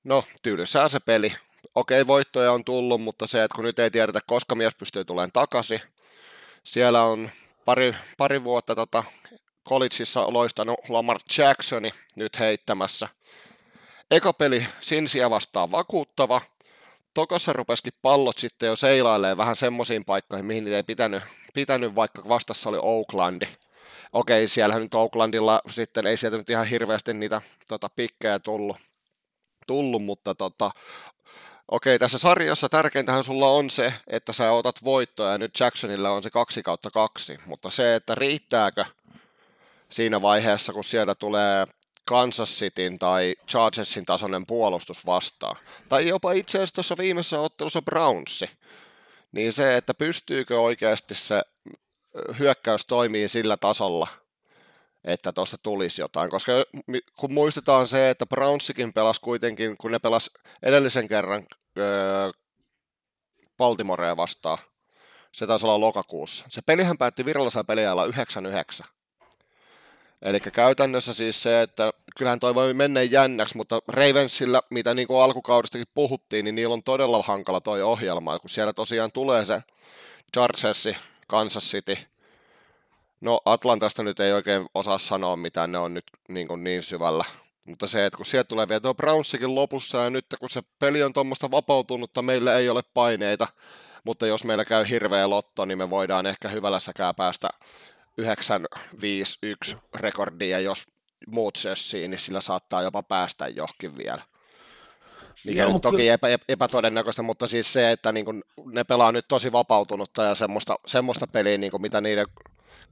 no 0.04 0.24
tylsää 0.42 0.88
se 0.88 1.00
peli. 1.00 1.32
Okei, 1.74 2.06
voittoja 2.06 2.52
on 2.52 2.64
tullut, 2.64 3.02
mutta 3.02 3.26
se, 3.26 3.44
että 3.44 3.56
kun 3.56 3.64
nyt 3.64 3.78
ei 3.78 3.90
tiedetä, 3.90 4.20
koska 4.26 4.54
mies 4.54 4.74
pystyy 4.74 5.04
tulemaan 5.04 5.32
takaisin, 5.32 5.80
siellä 6.64 7.02
on 7.02 7.30
pari, 7.64 7.94
pari 8.18 8.44
vuotta 8.44 8.74
tota, 8.74 9.04
collegeissa 9.68 10.32
loistanut 10.32 10.80
Lamar 10.88 11.18
Jacksoni 11.38 11.90
nyt 12.16 12.38
heittämässä. 12.38 13.08
Eka 14.10 14.32
peli 14.32 14.66
Sinsiä 14.80 15.30
vastaan 15.30 15.70
vakuuttava, 15.70 16.40
Tokossa 17.14 17.52
rupesikin 17.52 17.92
pallot 18.02 18.38
sitten 18.38 18.66
jo 18.66 18.76
seilailee 18.76 19.36
vähän 19.36 19.56
semmoisiin 19.56 20.04
paikkoihin, 20.04 20.46
mihin 20.46 20.72
ei 20.72 20.82
pitänyt, 20.82 21.22
pitänyt, 21.54 21.94
vaikka 21.94 22.28
vastassa 22.28 22.68
oli 22.68 22.78
Oaklandi. 22.82 23.46
Okei, 24.12 24.48
siellähän 24.48 24.82
nyt 24.82 24.94
Oaklandilla 24.94 25.62
sitten 25.70 26.06
ei 26.06 26.16
sieltä 26.16 26.36
nyt 26.36 26.50
ihan 26.50 26.66
hirveästi 26.66 27.14
niitä 27.14 27.40
tota, 27.68 27.88
pikkejä 27.88 28.38
tullut, 28.38 28.76
tullut 29.66 30.02
mutta 30.02 30.34
tota, 30.34 30.70
okei, 31.68 31.98
tässä 31.98 32.18
sarjassa 32.18 32.68
tärkeintähän 32.68 33.24
sulla 33.24 33.48
on 33.48 33.70
se, 33.70 33.94
että 34.06 34.32
sä 34.32 34.52
otat 34.52 34.84
voittoja 34.84 35.32
ja 35.32 35.38
nyt 35.38 35.60
Jacksonilla 35.60 36.10
on 36.10 36.22
se 36.22 36.30
kaksi 36.30 36.62
kautta 36.62 36.90
kaksi, 36.90 37.38
mutta 37.46 37.70
se, 37.70 37.94
että 37.94 38.14
riittääkö 38.14 38.84
siinä 39.88 40.22
vaiheessa, 40.22 40.72
kun 40.72 40.84
sieltä 40.84 41.14
tulee 41.14 41.66
Kansas 42.10 42.58
Cityn 42.58 42.98
tai 42.98 43.34
Chargersin 43.50 44.04
tasoinen 44.04 44.46
puolustus 44.46 45.06
vastaan. 45.06 45.56
Tai 45.88 46.08
jopa 46.08 46.32
itse 46.32 46.58
asiassa 46.58 46.74
tuossa 46.74 46.96
viimeisessä 46.96 47.40
ottelussa 47.40 47.82
Brownsi. 47.82 48.50
Niin 49.32 49.52
se, 49.52 49.76
että 49.76 49.94
pystyykö 49.94 50.60
oikeasti 50.60 51.14
se 51.14 51.42
hyökkäys 52.38 52.86
toimii 52.86 53.28
sillä 53.28 53.56
tasolla, 53.56 54.08
että 55.04 55.32
tuosta 55.32 55.58
tulisi 55.58 56.02
jotain. 56.02 56.30
Koska 56.30 56.52
kun 57.16 57.32
muistetaan 57.32 57.86
se, 57.86 58.10
että 58.10 58.26
Brownsikin 58.26 58.92
pelasi 58.92 59.20
kuitenkin, 59.20 59.76
kun 59.76 59.90
ne 59.90 59.98
pelas 59.98 60.30
edellisen 60.62 61.08
kerran 61.08 61.42
Baltimorea 63.56 64.16
vastaan, 64.16 64.58
se 65.32 65.46
taisi 65.46 65.66
olla 65.66 65.80
lokakuussa. 65.80 66.44
Se 66.48 66.62
pelihän 66.66 66.98
päätti 66.98 67.24
virallisella 67.24 67.64
peliajalla 67.64 68.06
9-9. 68.06 68.10
Eli 70.22 70.40
käytännössä 70.40 71.14
siis 71.14 71.42
se, 71.42 71.62
että 71.62 71.92
kyllähän 72.16 72.40
toi 72.40 72.54
voi 72.54 72.74
mennä 72.74 73.02
jännäksi, 73.02 73.56
mutta 73.56 73.82
Ravensilla, 73.88 74.62
mitä 74.70 74.94
niin 74.94 75.08
kuin 75.08 75.22
alkukaudestakin 75.22 75.86
puhuttiin, 75.94 76.44
niin 76.44 76.54
niillä 76.54 76.72
on 76.72 76.82
todella 76.82 77.22
hankala 77.22 77.60
toi 77.60 77.82
ohjelma, 77.82 78.38
kun 78.38 78.50
siellä 78.50 78.72
tosiaan 78.72 79.10
tulee 79.14 79.44
se 79.44 79.62
Chargersi, 80.32 80.96
Kansas 81.28 81.64
City, 81.64 81.96
No 83.20 83.40
Atlantasta 83.44 84.02
nyt 84.02 84.20
ei 84.20 84.32
oikein 84.32 84.66
osaa 84.74 84.98
sanoa 84.98 85.36
mitään, 85.36 85.72
ne 85.72 85.78
on 85.78 85.94
nyt 85.94 86.04
niin, 86.28 86.48
kuin 86.48 86.64
niin 86.64 86.82
syvällä. 86.82 87.24
Mutta 87.64 87.86
se, 87.86 88.06
että 88.06 88.16
kun 88.16 88.26
sieltä 88.26 88.48
tulee 88.48 88.68
vielä 88.68 88.80
tuo 88.80 88.94
Brownsikin 88.94 89.54
lopussa 89.54 89.98
ja 89.98 90.10
nyt 90.10 90.26
kun 90.40 90.50
se 90.50 90.62
peli 90.78 91.02
on 91.02 91.12
tuommoista 91.12 91.50
vapautunutta, 91.50 92.22
meillä 92.22 92.58
ei 92.58 92.68
ole 92.68 92.82
paineita, 92.94 93.48
mutta 94.04 94.26
jos 94.26 94.44
meillä 94.44 94.64
käy 94.64 94.88
hirveä 94.88 95.30
lotto, 95.30 95.64
niin 95.64 95.78
me 95.78 95.90
voidaan 95.90 96.26
ehkä 96.26 96.48
hyvällä 96.48 96.80
säkää 96.80 97.14
päästä 97.14 97.48
9-5-1 98.20 99.76
rekordia, 99.94 100.60
jos 100.60 100.86
muut 101.26 101.56
sössii, 101.56 102.08
niin 102.08 102.18
sillä 102.20 102.40
saattaa 102.40 102.82
jopa 102.82 103.02
päästä 103.02 103.48
johonkin 103.48 103.98
vielä. 103.98 104.22
Mikä 105.44 105.62
Joo, 105.62 105.72
nyt 105.72 105.82
toki 105.82 106.08
epä, 106.08 106.28
epätodennäköistä, 106.48 107.22
mutta 107.22 107.46
siis 107.46 107.72
se, 107.72 107.90
että 107.90 108.12
niin 108.12 108.24
kun 108.24 108.42
ne 108.64 108.84
pelaa 108.84 109.12
nyt 109.12 109.24
tosi 109.28 109.52
vapautunutta 109.52 110.22
ja 110.22 110.34
semmoista, 110.34 110.76
semmoista 110.86 111.26
peliä, 111.26 111.58
niin 111.58 111.70
kuin 111.70 111.82
mitä 111.82 112.00
niiden 112.00 112.26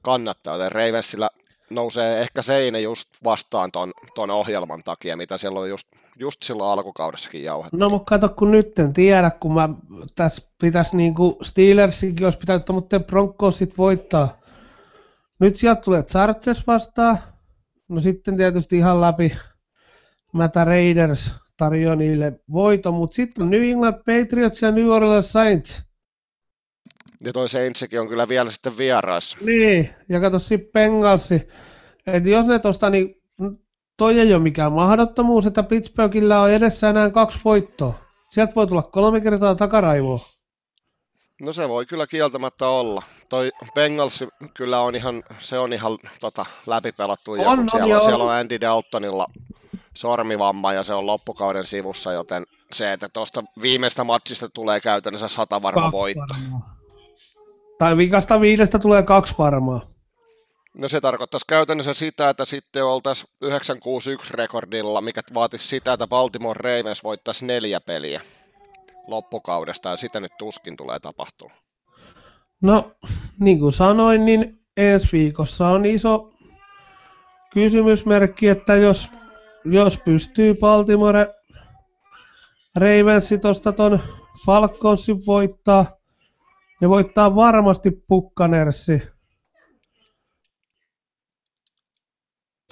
kannattaa, 0.01 0.53
joten 0.53 0.71
Ravensillä 0.71 1.29
nousee 1.69 2.21
ehkä 2.21 2.41
seinä 2.41 2.79
just 2.79 3.09
vastaan 3.23 3.71
ton, 3.71 3.91
ton 4.15 4.29
ohjelman 4.29 4.83
takia, 4.83 5.17
mitä 5.17 5.37
siellä 5.37 5.59
on 5.59 5.69
just, 5.69 5.87
just 6.19 6.43
silloin 6.43 6.69
alkukaudessakin 6.69 7.43
jauhettu. 7.43 7.77
No 7.77 7.89
mutta 7.89 8.09
kato, 8.09 8.29
kun 8.35 8.51
nyt 8.51 8.79
en 8.79 8.93
tiedä, 8.93 9.31
kun 9.31 9.53
mä 9.53 9.69
tässä 10.15 10.41
pitäisi 10.61 10.97
niinku 10.97 11.37
Steelersinkin 11.41 12.25
olisi 12.25 12.39
pitänyt 12.39 12.69
mutta 12.69 12.99
Broncosit 12.99 13.77
voittaa. 13.77 14.38
Nyt 15.39 15.55
sieltä 15.55 15.81
tulee 15.81 16.03
Chargers 16.03 16.67
vastaan, 16.67 17.17
no 17.87 18.01
sitten 18.01 18.37
tietysti 18.37 18.77
ihan 18.77 19.01
läpi 19.01 19.37
Mätä 20.33 20.65
Raiders 20.65 21.31
tarjoaa 21.57 21.95
niille 21.95 22.39
voito, 22.51 22.91
mutta 22.91 23.15
sitten 23.15 23.43
on 23.43 23.49
New 23.49 23.63
England 23.63 23.95
Patriots 23.95 24.61
ja 24.61 24.71
New 24.71 24.87
Orleans 24.87 25.31
Saints. 25.31 25.81
Ja 27.21 27.33
toi 27.33 27.49
Saintsikin 27.49 27.99
on 28.01 28.07
kyllä 28.07 28.27
vielä 28.27 28.51
sitten 28.51 28.77
vieraissa. 28.77 29.37
Niin, 29.41 29.89
ja 30.09 30.19
kato 30.19 30.39
sitten 30.39 30.71
Bengalsi. 30.73 31.47
Että 32.07 32.29
jos 32.29 32.45
ne 32.45 32.59
tosta, 32.59 32.89
niin 32.89 33.15
toi 33.97 34.19
ei 34.19 34.33
ole 34.33 34.43
mikään 34.43 34.71
mahdottomuus, 34.71 35.45
että 35.45 35.63
Pittsburghillä 35.63 36.41
on 36.41 36.51
edessä 36.51 36.89
enää 36.89 37.09
kaksi 37.09 37.39
voittoa. 37.45 37.93
Sieltä 38.29 38.55
voi 38.55 38.67
tulla 38.67 38.83
kolme 38.83 39.21
kertaa 39.21 39.55
takaraivoa. 39.55 40.19
No 41.41 41.53
se 41.53 41.69
voi 41.69 41.85
kyllä 41.85 42.07
kieltämättä 42.07 42.67
olla. 42.67 43.03
Toi 43.29 43.51
Bengals 43.75 44.23
kyllä 44.53 44.79
on 44.79 44.95
ihan, 44.95 45.23
se 45.39 45.59
on 45.59 45.73
ihan 45.73 45.97
tota, 46.19 46.45
läpipelattu. 46.67 47.31
On, 47.31 47.39
on, 47.39 47.69
siellä, 47.69 47.97
on, 47.97 48.03
siellä 48.03 48.23
on 48.23 48.33
Andy 48.33 48.61
Daltonilla 48.61 49.27
sormivamma 49.93 50.73
ja 50.73 50.83
se 50.83 50.93
on 50.93 51.05
loppukauden 51.05 51.63
sivussa, 51.63 52.11
joten 52.11 52.45
se, 52.73 52.93
että 52.93 53.09
tuosta 53.09 53.43
viimeistä 53.61 54.03
matsista 54.03 54.49
tulee 54.49 54.79
käytännössä 54.79 55.27
sata 55.27 55.61
varma 55.61 55.91
voitto. 55.91 56.33
Varmaa. 56.33 56.75
Tai 57.77 57.97
vikasta 57.97 58.41
viidestä 58.41 58.79
tulee 58.79 59.03
kaksi 59.03 59.35
varmaa. 59.37 59.81
No 60.73 60.89
se 60.89 61.01
tarkoittaisi 61.01 61.45
käytännössä 61.49 61.93
sitä, 61.93 62.29
että 62.29 62.45
sitten 62.45 62.85
oltaisiin 62.85 63.29
961 63.41 64.33
rekordilla, 64.33 65.01
mikä 65.01 65.21
vaatisi 65.33 65.67
sitä, 65.67 65.93
että 65.93 66.07
Baltimore 66.07 66.59
Ravens 66.63 67.03
voittaisi 67.03 67.45
neljä 67.45 67.81
peliä 67.81 68.21
loppukaudesta, 69.07 69.89
ja 69.89 69.97
sitä 69.97 70.19
nyt 70.19 70.31
tuskin 70.37 70.77
tulee 70.77 70.99
tapahtua. 70.99 71.51
No, 72.61 72.91
niin 73.39 73.59
kuin 73.59 73.73
sanoin, 73.73 74.25
niin 74.25 74.59
ensi 74.77 75.07
viikossa 75.11 75.67
on 75.67 75.85
iso 75.85 76.33
kysymysmerkki, 77.53 78.47
että 78.47 78.75
jos, 78.75 79.09
jos 79.65 79.97
pystyy 79.97 80.55
Baltimore 80.59 81.27
Ravensi 82.75 83.37
tuosta 83.37 83.71
ton 83.71 83.99
Falconsin 84.45 85.25
voittaa, 85.25 85.85
ne 86.81 86.89
voittaa 86.89 87.35
varmasti 87.35 87.91
Pukkanersi, 88.07 89.01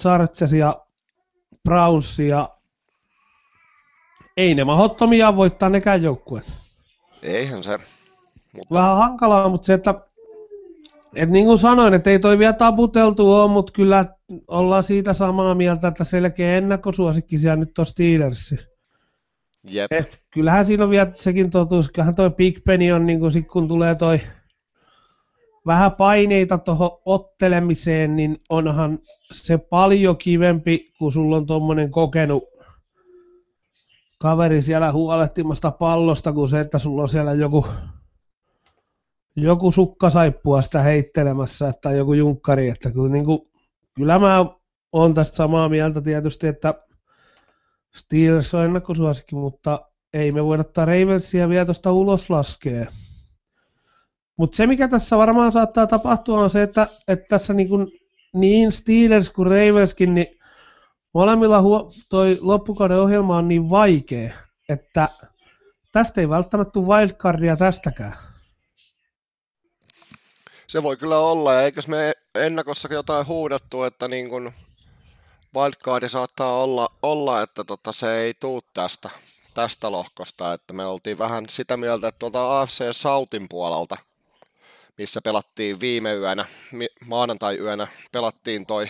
Chargers 0.02 0.52
ja 0.52 0.86
Browns 1.64 2.18
ja 2.18 2.58
ei 4.36 4.54
ne 4.54 4.64
mahottomia 4.64 5.36
voittaa 5.36 5.68
nekään 5.68 6.02
joukkueet. 6.02 6.52
Eihän 7.22 7.62
se. 7.62 7.78
Mutta... 8.58 8.74
Vähän 8.74 8.96
hankalaa, 8.96 9.48
mutta 9.48 9.66
se, 9.66 9.72
että 9.72 9.94
et 11.14 11.30
niin 11.30 11.46
kuin 11.46 11.58
sanoin, 11.58 11.94
että 11.94 12.10
ei 12.10 12.18
toi 12.18 12.38
vielä 12.38 12.52
taputeltu 12.52 13.32
ole, 13.32 13.50
mutta 13.50 13.72
kyllä 13.72 14.04
ollaan 14.48 14.84
siitä 14.84 15.12
samaa 15.14 15.54
mieltä, 15.54 15.88
että 15.88 16.04
selkeä 16.04 16.58
ennakkosuosikki 16.58 17.38
siellä 17.38 17.56
nyt 17.56 17.78
on 17.78 17.86
Steelersi. 17.86 18.58
Jep. 19.70 19.92
Et 19.92 20.20
kyllähän 20.30 20.66
siinä 20.66 20.84
on 20.84 20.90
vielä 20.90 21.10
sekin 21.14 21.50
totuus, 21.50 21.90
kyllähän 21.90 22.14
toi 22.14 22.30
Big 22.30 22.64
Penny 22.64 22.92
on, 22.92 23.06
niin 23.06 23.20
kun, 23.20 23.32
kun 23.52 23.68
tulee 23.68 23.94
toi 23.94 24.20
vähän 25.66 25.92
paineita 25.92 26.58
tuohon 26.58 26.90
ottelemiseen, 27.04 28.16
niin 28.16 28.40
onhan 28.50 28.98
se 29.32 29.58
paljon 29.58 30.16
kivempi, 30.16 30.92
kun 30.98 31.12
sulla 31.12 31.36
on 31.36 31.46
tuommoinen 31.46 31.90
kokenut 31.90 32.44
kaveri 34.18 34.62
siellä 34.62 34.92
huolehtimasta 34.92 35.70
pallosta, 35.70 36.32
kuin 36.32 36.48
se, 36.48 36.60
että 36.60 36.78
sulla 36.78 37.02
on 37.02 37.08
siellä 37.08 37.32
joku, 37.32 37.66
joku 39.42 39.72
sukkasaippua 39.72 40.62
sitä 40.62 40.82
heittelemässä, 40.82 41.68
että 41.68 41.90
joku 41.90 42.12
junkkari, 42.12 42.68
että 42.68 42.90
kyllä, 42.90 43.12
niin 43.12 43.24
kuin, 43.24 43.40
kyllä 43.94 44.18
mä 44.18 44.46
oon 44.92 45.14
tästä 45.14 45.36
samaa 45.36 45.68
mieltä 45.68 46.00
tietysti, 46.00 46.46
että 46.46 46.74
Steelers 47.96 48.54
on 48.54 48.64
ennakkosuosikki, 48.64 49.34
mutta 49.34 49.80
ei 50.12 50.32
me 50.32 50.44
voida 50.44 50.60
ottaa 50.60 50.84
Ravensia 50.84 51.48
vielä 51.48 51.64
tuosta 51.64 51.92
ulos 51.92 52.30
laskea. 52.30 52.86
Mutta 54.36 54.56
se, 54.56 54.66
mikä 54.66 54.88
tässä 54.88 55.18
varmaan 55.18 55.52
saattaa 55.52 55.86
tapahtua, 55.86 56.40
on 56.40 56.50
se, 56.50 56.62
että, 56.62 56.86
että 57.08 57.26
tässä 57.28 57.54
niin, 57.54 57.68
kuin, 57.68 57.88
niin 58.34 58.72
Steelers 58.72 59.30
kuin 59.30 59.50
Ravenskin, 59.50 60.14
niin 60.14 60.26
molemmilla 61.14 61.62
huo, 61.62 61.90
toi 62.10 62.38
loppukauden 62.40 63.00
ohjelma 63.00 63.36
on 63.36 63.48
niin 63.48 63.70
vaikea, 63.70 64.32
että 64.68 65.08
tästä 65.92 66.20
ei 66.20 66.28
välttämättä 66.28 66.72
tule 66.72 66.86
wildcardia 66.86 67.56
tästäkään. 67.56 68.27
Se 70.68 70.82
voi 70.82 70.96
kyllä 70.96 71.18
olla, 71.18 71.54
ja 71.54 71.62
eikös 71.62 71.88
me 71.88 72.14
ennakossakin 72.34 72.94
jotain 72.94 73.26
huudettu, 73.26 73.82
että 73.82 74.08
niin 74.08 74.28
kuin 74.28 74.54
wildcardi 75.54 76.08
saattaa 76.08 76.62
olla, 76.62 76.88
olla 77.02 77.42
että 77.42 77.64
tota, 77.64 77.92
se 77.92 78.20
ei 78.20 78.34
tuu 78.34 78.62
tästä, 78.74 79.10
tästä 79.54 79.92
lohkosta, 79.92 80.52
että 80.52 80.72
me 80.72 80.86
oltiin 80.86 81.18
vähän 81.18 81.44
sitä 81.48 81.76
mieltä, 81.76 82.08
että 82.08 82.18
tuolta 82.18 82.60
AFC 82.60 82.84
Sautin 82.90 83.48
puolelta, 83.48 83.96
missä 84.98 85.20
pelattiin 85.20 85.80
viime 85.80 86.14
yönä, 86.14 86.46
maanantai-yönä, 87.06 87.86
pelattiin 88.12 88.66
toi 88.66 88.88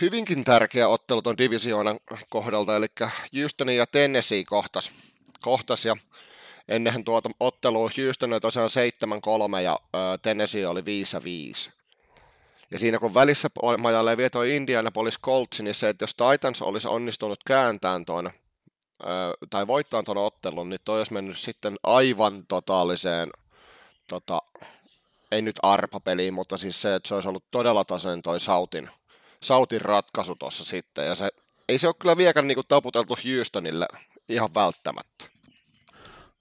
hyvinkin 0.00 0.44
tärkeä 0.44 0.88
ottelu 0.88 1.22
tuon 1.22 1.38
divisioonan 1.38 1.98
kohdalta, 2.30 2.76
eli 2.76 2.86
Houstonin 3.40 3.76
ja 3.76 3.86
Tennessee 3.86 4.44
kohtas, 4.44 4.92
kohtas 5.40 5.84
ja 5.84 5.96
ennenhän 6.68 7.04
tuota 7.04 7.30
ottelua 7.40 7.90
Houston 7.98 8.32
oli 8.32 8.40
tosiaan 8.40 8.70
7-3 9.58 9.60
ja 9.60 9.80
Tennessee 10.22 10.66
oli 10.66 10.80
5-5. 10.80 11.72
Ja 12.70 12.78
siinä 12.78 12.98
kun 12.98 13.14
välissä 13.14 13.48
majalle 13.78 14.16
vie 14.16 14.30
toi 14.30 14.56
Indianapolis 14.56 15.20
Colts, 15.20 15.60
niin 15.60 15.74
se, 15.74 15.88
että 15.88 16.02
jos 16.02 16.14
Titans 16.14 16.62
olisi 16.62 16.88
onnistunut 16.88 17.40
kääntämään 17.46 18.04
tuon 18.04 18.30
tai 19.50 19.66
voittaa 19.66 20.02
tuon 20.02 20.18
ottelun, 20.18 20.68
niin 20.68 20.80
toi 20.84 21.00
olisi 21.00 21.12
mennyt 21.12 21.38
sitten 21.38 21.76
aivan 21.82 22.46
totaaliseen, 22.46 23.30
tota, 24.06 24.42
ei 25.32 25.42
nyt 25.42 25.56
arpapeliin, 25.62 26.34
mutta 26.34 26.56
siis 26.56 26.82
se, 26.82 26.94
että 26.94 27.08
se 27.08 27.14
olisi 27.14 27.28
ollut 27.28 27.44
todella 27.50 27.84
tasainen 27.84 28.22
toi 28.22 28.40
Sautin, 28.40 28.90
Sautin 29.42 29.80
ratkaisu 29.80 30.34
tuossa 30.34 30.64
sitten, 30.64 31.06
ja 31.06 31.14
se, 31.14 31.28
ei 31.68 31.78
se 31.78 31.86
ole 31.86 31.94
kyllä 31.98 32.16
vieläkään 32.16 32.48
niinku 32.48 32.62
taputeltu 32.62 33.18
Houstonille 33.24 33.88
ihan 34.28 34.54
välttämättä. 34.54 35.37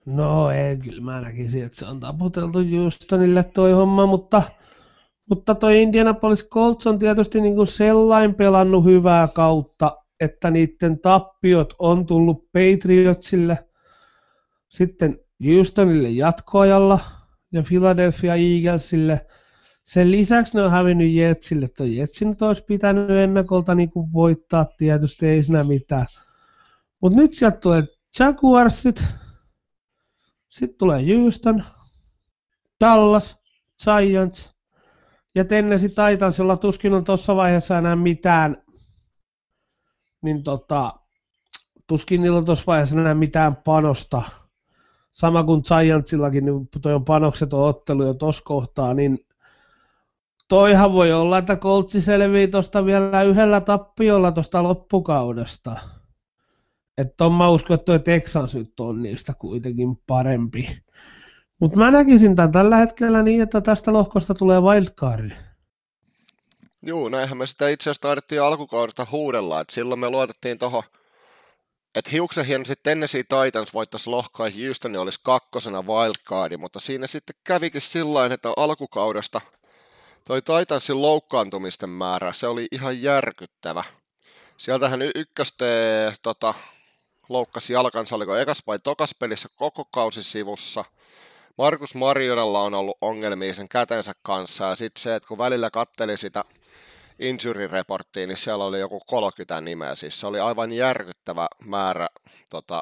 No 0.07 0.51
ei, 0.51 0.77
kyllä 0.77 1.01
mä 1.01 1.21
näkisin, 1.21 1.63
että 1.65 1.77
se 1.77 1.85
on 1.85 1.99
taputeltu 1.99 2.59
Houstonille 2.77 3.43
toi 3.43 3.71
homma, 3.71 4.05
mutta, 4.05 4.43
mutta 5.29 5.55
toi 5.55 5.81
Indianapolis 5.81 6.49
Colts 6.49 6.87
on 6.87 6.99
tietysti 6.99 7.41
niin 7.41 7.55
kuin 7.55 7.67
sellain 7.67 8.35
pelannut 8.35 8.83
hyvää 8.83 9.27
kautta, 9.27 9.97
että 10.19 10.51
niiden 10.51 10.99
tappiot 10.99 11.73
on 11.79 12.05
tullut 12.05 12.45
Patriotsille, 12.53 13.65
sitten 14.69 15.19
Houstonille 15.45 16.09
jatkoajalla 16.09 16.99
ja 17.51 17.63
Philadelphia 17.67 18.35
Eaglesille. 18.35 19.27
Sen 19.83 20.11
lisäksi 20.11 20.57
ne 20.57 20.63
on 20.63 20.71
hävinnyt 20.71 21.13
Jetsille. 21.13 21.67
Tuo 21.77 21.85
Jetsin 21.85 22.35
olisi 22.41 22.63
pitänyt 22.63 23.09
ennakolta 23.09 23.75
niin 23.75 23.89
kuin 23.89 24.13
voittaa 24.13 24.65
tietysti, 24.77 25.27
ei 25.27 25.43
siinä 25.43 25.63
mitään. 25.63 26.05
Mutta 27.01 27.17
nyt 27.17 27.33
sieltä 27.33 27.57
tulee 27.57 27.83
Jaguarsit, 28.19 29.03
sitten 30.49 30.77
tulee 30.77 31.15
Houston, 31.15 31.63
Dallas, 32.79 33.37
Giants 33.83 34.55
ja 35.35 35.45
Tennessee 35.45 35.89
Titans, 35.89 36.39
jolla 36.39 36.57
tuskin 36.57 36.93
on 36.93 37.03
tuossa 37.03 37.35
vaiheessa 37.35 37.77
enää 37.77 37.95
mitään, 37.95 38.63
niin 40.21 40.43
tota, 40.43 40.93
tuskin 41.87 42.21
niillä 42.21 42.37
on 42.37 42.45
tuossa 42.45 42.63
vaiheessa 42.67 42.95
enää 42.99 43.13
mitään 43.13 43.55
panosta. 43.55 44.21
Sama 45.11 45.43
kuin 45.43 45.63
Giantsillakin, 45.67 46.45
niin 46.45 46.69
toi 46.81 46.93
on 46.93 47.05
panokset 47.05 47.53
on 47.53 47.69
ottelu 47.69 48.03
jo 48.03 48.13
tuossa 48.13 48.41
kohtaa, 48.45 48.93
niin 48.93 49.27
toihan 50.47 50.93
voi 50.93 51.13
olla, 51.13 51.37
että 51.37 51.55
Coltsi 51.55 52.01
selvii 52.01 52.47
tuosta 52.47 52.85
vielä 52.85 53.23
yhdellä 53.23 53.61
tappiolla 53.61 54.31
tuosta 54.31 54.63
loppukaudesta. 54.63 55.79
Että 56.97 57.25
on 57.25 57.33
mä 57.33 57.49
uskon, 57.49 57.75
että 57.75 57.85
tuo 57.85 57.99
Texans 57.99 58.55
nyt 58.55 58.79
on 58.79 59.03
niistä 59.03 59.33
kuitenkin 59.39 59.97
parempi. 60.07 60.81
Mutta 61.59 61.77
mä 61.77 61.91
näkisin 61.91 62.35
tämän 62.35 62.51
tällä 62.51 62.77
hetkellä 62.77 63.23
niin, 63.23 63.41
että 63.41 63.61
tästä 63.61 63.93
lohkosta 63.93 64.33
tulee 64.33 64.59
wildcard. 64.61 65.31
Joo, 66.83 67.09
näinhän 67.09 67.37
me 67.37 67.47
sitä 67.47 67.69
itse 67.69 67.89
asiassa 67.89 68.01
taidettiin 68.01 68.41
alkukaudesta 68.41 69.07
huudella, 69.11 69.61
että 69.61 69.73
silloin 69.73 69.99
me 69.99 70.09
luotettiin 70.09 70.59
tuohon, 70.59 70.83
että 71.95 72.11
hiuksen 72.11 72.45
hieno 72.45 72.65
sitten 72.65 72.91
Tennessee 72.91 73.23
Titans 73.23 73.73
voittaisi 73.73 74.09
lohkaa 74.09 74.47
ja 74.47 74.65
Houston 74.65 74.95
olisi 74.95 75.19
kakkosena 75.23 75.81
wildcardi, 75.81 76.57
mutta 76.57 76.79
siinä 76.79 77.07
sitten 77.07 77.35
kävikin 77.43 77.81
sillä 77.81 78.25
että 78.25 78.53
alkukaudesta 78.57 79.41
toi 80.27 80.41
Titansin 80.41 81.01
loukkaantumisten 81.01 81.89
määrä, 81.89 82.33
se 82.33 82.47
oli 82.47 82.67
ihan 82.71 83.01
järkyttävä. 83.01 83.83
Sieltähän 84.57 85.01
ykköste 85.15 85.65
tota, 86.23 86.53
loukkasi 87.29 87.73
jalkansa, 87.73 88.15
oliko 88.15 88.35
ekas 88.35 88.63
vai 88.67 88.79
tokas 88.79 89.15
pelissä 89.19 89.49
koko 89.55 89.85
kausi 89.91 90.23
sivussa. 90.23 90.85
Markus 91.57 91.95
Marionalla 91.95 92.63
on 92.63 92.73
ollut 92.73 92.97
ongelmia 93.01 93.53
sen 93.53 93.69
kätensä 93.69 94.13
kanssa, 94.21 94.65
ja 94.65 94.75
sitten 94.75 95.01
se, 95.01 95.15
että 95.15 95.27
kun 95.27 95.37
välillä 95.37 95.69
katteli 95.69 96.17
sitä 96.17 96.43
injury 97.19 97.69
niin 98.15 98.37
siellä 98.37 98.65
oli 98.65 98.79
joku 98.79 99.01
30 99.07 99.61
nimeä, 99.61 99.95
siis 99.95 100.19
se 100.19 100.27
oli 100.27 100.39
aivan 100.39 100.71
järkyttävä 100.71 101.47
määrä 101.65 102.07
tota, 102.49 102.81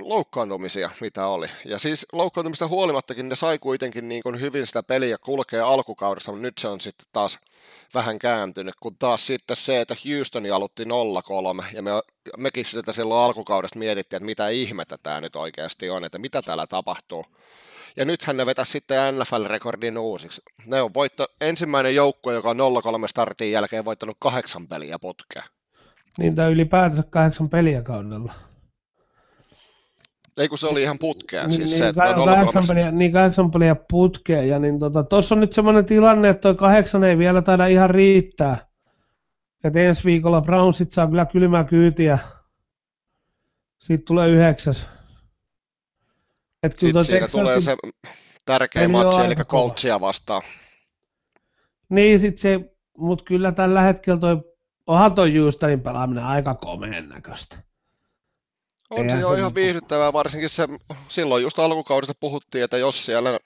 loukkaantumisia, 0.00 0.90
mitä 1.00 1.26
oli. 1.26 1.46
Ja 1.64 1.78
siis 1.78 2.06
loukkaantumista 2.12 2.68
huolimattakin 2.68 3.28
ne 3.28 3.36
sai 3.36 3.58
kuitenkin 3.58 4.08
niin 4.08 4.22
kuin 4.22 4.40
hyvin 4.40 4.66
sitä 4.66 4.82
peliä 4.82 5.18
kulkea 5.18 5.68
alkukaudessa, 5.68 6.32
mutta 6.32 6.42
nyt 6.42 6.58
se 6.58 6.68
on 6.68 6.80
sitten 6.80 7.06
taas 7.12 7.38
vähän 7.94 8.18
kääntynyt, 8.18 8.74
kun 8.80 8.96
taas 8.98 9.26
sitten 9.26 9.56
se, 9.56 9.80
että 9.80 9.94
Houstoni 10.08 10.50
aloitti 10.50 10.84
0-3, 10.84 10.86
ja 11.72 11.82
me, 11.82 11.90
mekin 12.36 12.64
sitä 12.64 12.92
silloin 12.92 13.24
alkukaudesta 13.24 13.78
mietittiin, 13.78 14.16
että 14.16 14.26
mitä 14.26 14.48
ihmettä 14.48 14.98
tämä 15.02 15.20
nyt 15.20 15.36
oikeasti 15.36 15.90
on, 15.90 16.04
että 16.04 16.18
mitä 16.18 16.42
täällä 16.42 16.66
tapahtuu. 16.66 17.24
Ja 17.96 18.04
nythän 18.04 18.36
ne 18.36 18.46
vetä 18.46 18.64
sitten 18.64 19.14
NFL-rekordin 19.14 19.98
uusiksi. 19.98 20.42
Ne 20.66 20.82
on 20.82 20.94
voitto, 20.94 21.26
ensimmäinen 21.40 21.94
joukko, 21.94 22.32
joka 22.32 22.50
on 22.50 22.58
0-3 23.04 23.08
startin 23.08 23.52
jälkeen 23.52 23.84
voittanut 23.84 24.16
kahdeksan 24.18 24.68
peliä 24.68 24.98
putkea. 24.98 25.42
Niin, 26.18 26.34
tai 26.34 26.52
ylipäätänsä 26.52 27.02
kahdeksan 27.10 27.48
peliä 27.48 27.82
kaudella. 27.82 28.32
Ei 30.38 30.48
kun 30.48 30.58
se 30.58 30.66
oli 30.66 30.82
ihan 30.82 30.98
putkeen. 30.98 31.48
Niin, 31.48 31.56
siis 31.56 31.70
niin, 31.70 31.78
se, 31.78 31.88
että 31.88 32.00
kahdeksan 32.14 32.64
peliä, 32.68 32.90
niin 32.90 33.12
kahdeksan 33.12 33.50
peliä 33.50 33.76
putkeen. 33.90 34.48
Ja 34.48 34.58
niin 34.58 34.78
tota, 34.78 35.02
tuossa 35.02 35.34
on 35.34 35.40
nyt 35.40 35.52
semmoinen 35.52 35.84
tilanne, 35.84 36.28
että 36.28 36.40
toi 36.40 36.54
kahdeksan 36.54 37.04
ei 37.04 37.18
vielä 37.18 37.42
taida 37.42 37.66
ihan 37.66 37.90
riittää. 37.90 38.66
Että 39.64 39.80
ensi 39.80 40.04
viikolla 40.04 40.40
Brownsit 40.40 40.90
saa 40.90 41.06
kyllä 41.06 41.26
kylmää 41.26 41.64
kyytiä. 41.64 42.18
Siitä 43.78 44.04
tulee 44.06 44.28
yhdeksäs. 44.28 44.86
Et 46.62 46.74
kyllä 46.74 47.02
Sitten 47.02 47.28
siinä 47.28 47.42
tulee 47.42 47.60
se 47.60 47.76
tärkeä 48.44 48.88
matsi, 48.88 49.20
eli 49.20 49.34
Coltsia 49.34 50.00
vastaan. 50.00 50.42
Niin, 51.88 52.20
sit 52.20 52.38
se, 52.38 52.60
mutta 52.98 53.24
kyllä 53.24 53.52
tällä 53.52 53.80
hetkellä 53.80 54.20
toi, 54.20 54.36
onhan 54.86 55.14
toi 55.14 55.36
Houstonin 55.36 55.80
pelaaminen 55.80 56.24
aika 56.24 56.54
komeen 56.54 57.08
näköistä. 57.08 57.56
On 58.98 59.10
se 59.10 59.16
jo 59.16 59.34
ihan 59.34 59.54
viihdyttävää, 59.54 60.12
varsinkin 60.12 60.48
se, 60.48 60.68
silloin 61.08 61.42
just 61.42 61.58
alkukaudesta 61.58 62.14
puhuttiin, 62.20 62.64
että 62.64 62.78
jos 62.78 63.06
siellä 63.06 63.38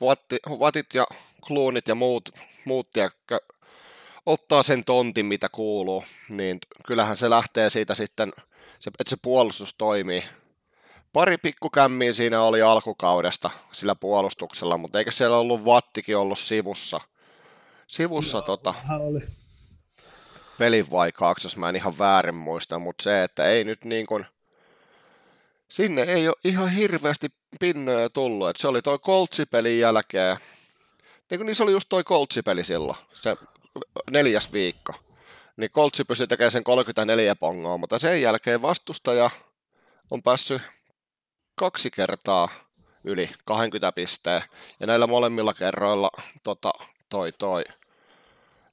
vatti, 0.00 0.38
vatit 0.48 0.86
ja 0.94 1.06
kluunit 1.46 1.88
ja 1.88 1.94
muut, 1.94 2.28
muut 2.64 2.90
tiedäkö, 2.90 3.40
ottaa 4.26 4.62
sen 4.62 4.84
tontin, 4.84 5.26
mitä 5.26 5.48
kuuluu, 5.48 6.04
niin 6.28 6.58
kyllähän 6.86 7.16
se 7.16 7.30
lähtee 7.30 7.70
siitä 7.70 7.94
sitten, 7.94 8.32
että 8.86 9.10
se 9.10 9.16
puolustus 9.22 9.74
toimii. 9.78 10.24
Pari 11.12 11.38
pikkukämmiä 11.38 12.12
siinä 12.12 12.42
oli 12.42 12.62
alkukaudesta 12.62 13.50
sillä 13.72 13.94
puolustuksella, 13.94 14.78
mutta 14.78 14.98
eikö 14.98 15.10
siellä 15.10 15.38
ollut 15.38 15.64
vattikin 15.64 16.16
ollut 16.16 16.38
sivussa? 16.38 17.00
Sivussa 17.86 18.38
no, 18.38 18.42
tota, 18.42 18.74
oli. 19.00 19.20
pelin 20.58 20.90
vaikaaksi, 20.90 21.46
jos 21.46 21.56
mä 21.56 21.68
en 21.68 21.76
ihan 21.76 21.98
väärin 21.98 22.34
muista, 22.34 22.78
mutta 22.78 23.02
se, 23.02 23.22
että 23.22 23.48
ei 23.48 23.64
nyt 23.64 23.84
niin 23.84 24.06
kuin, 24.06 24.26
sinne 25.72 26.02
ei 26.02 26.28
ole 26.28 26.36
ihan 26.44 26.70
hirveästi 26.70 27.28
pinnoja 27.60 28.10
tullut. 28.10 28.48
Et 28.48 28.56
se 28.56 28.68
oli 28.68 28.82
toi 28.82 28.98
Coltsipelin 28.98 29.78
jälkeen. 29.78 30.36
Niin, 31.30 31.46
niin 31.46 31.54
se 31.54 31.62
oli 31.62 31.72
just 31.72 31.88
toi 31.88 32.04
Coltsipeli 32.04 32.64
silloin, 32.64 32.98
se 33.12 33.36
neljäs 34.10 34.52
viikko. 34.52 34.94
Niin 35.56 35.70
Coltsi 35.70 36.04
pystyi 36.04 36.26
tekemään 36.26 36.50
sen 36.50 36.64
34 36.64 37.36
pongoa, 37.36 37.78
mutta 37.78 37.98
sen 37.98 38.22
jälkeen 38.22 38.62
vastustaja 38.62 39.30
on 40.10 40.22
päässyt 40.22 40.62
kaksi 41.54 41.90
kertaa 41.90 42.48
yli 43.04 43.30
20 43.44 43.92
pisteen. 43.92 44.42
Ja 44.80 44.86
näillä 44.86 45.06
molemmilla 45.06 45.54
kerroilla 45.54 46.10
tota, 46.44 46.72
toi 47.08 47.32
toi 47.32 47.64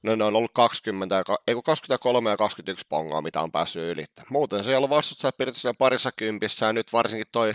No 0.02 0.16
ne 0.16 0.24
on 0.24 0.36
ollut 0.36 0.50
20, 0.54 1.24
ei 1.46 1.54
23 1.64 2.30
ja 2.30 2.36
21 2.36 2.86
pongoa, 2.88 3.22
mitä 3.22 3.40
on 3.40 3.52
päässyt 3.52 3.82
ylittämään. 3.82 4.32
Muuten 4.32 4.64
se 4.64 4.70
ei 4.70 4.76
ollut 4.76 4.90
vastustaja 4.90 5.32
pidetty 5.32 5.60
parissa 5.78 6.12
kympissä, 6.12 6.66
ja 6.66 6.72
nyt 6.72 6.92
varsinkin 6.92 7.26
toi, 7.32 7.54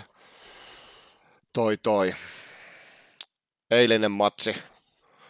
toi, 1.54 1.78
toi 1.78 2.14
eilinen 3.72 4.12
matsi, 4.12 4.56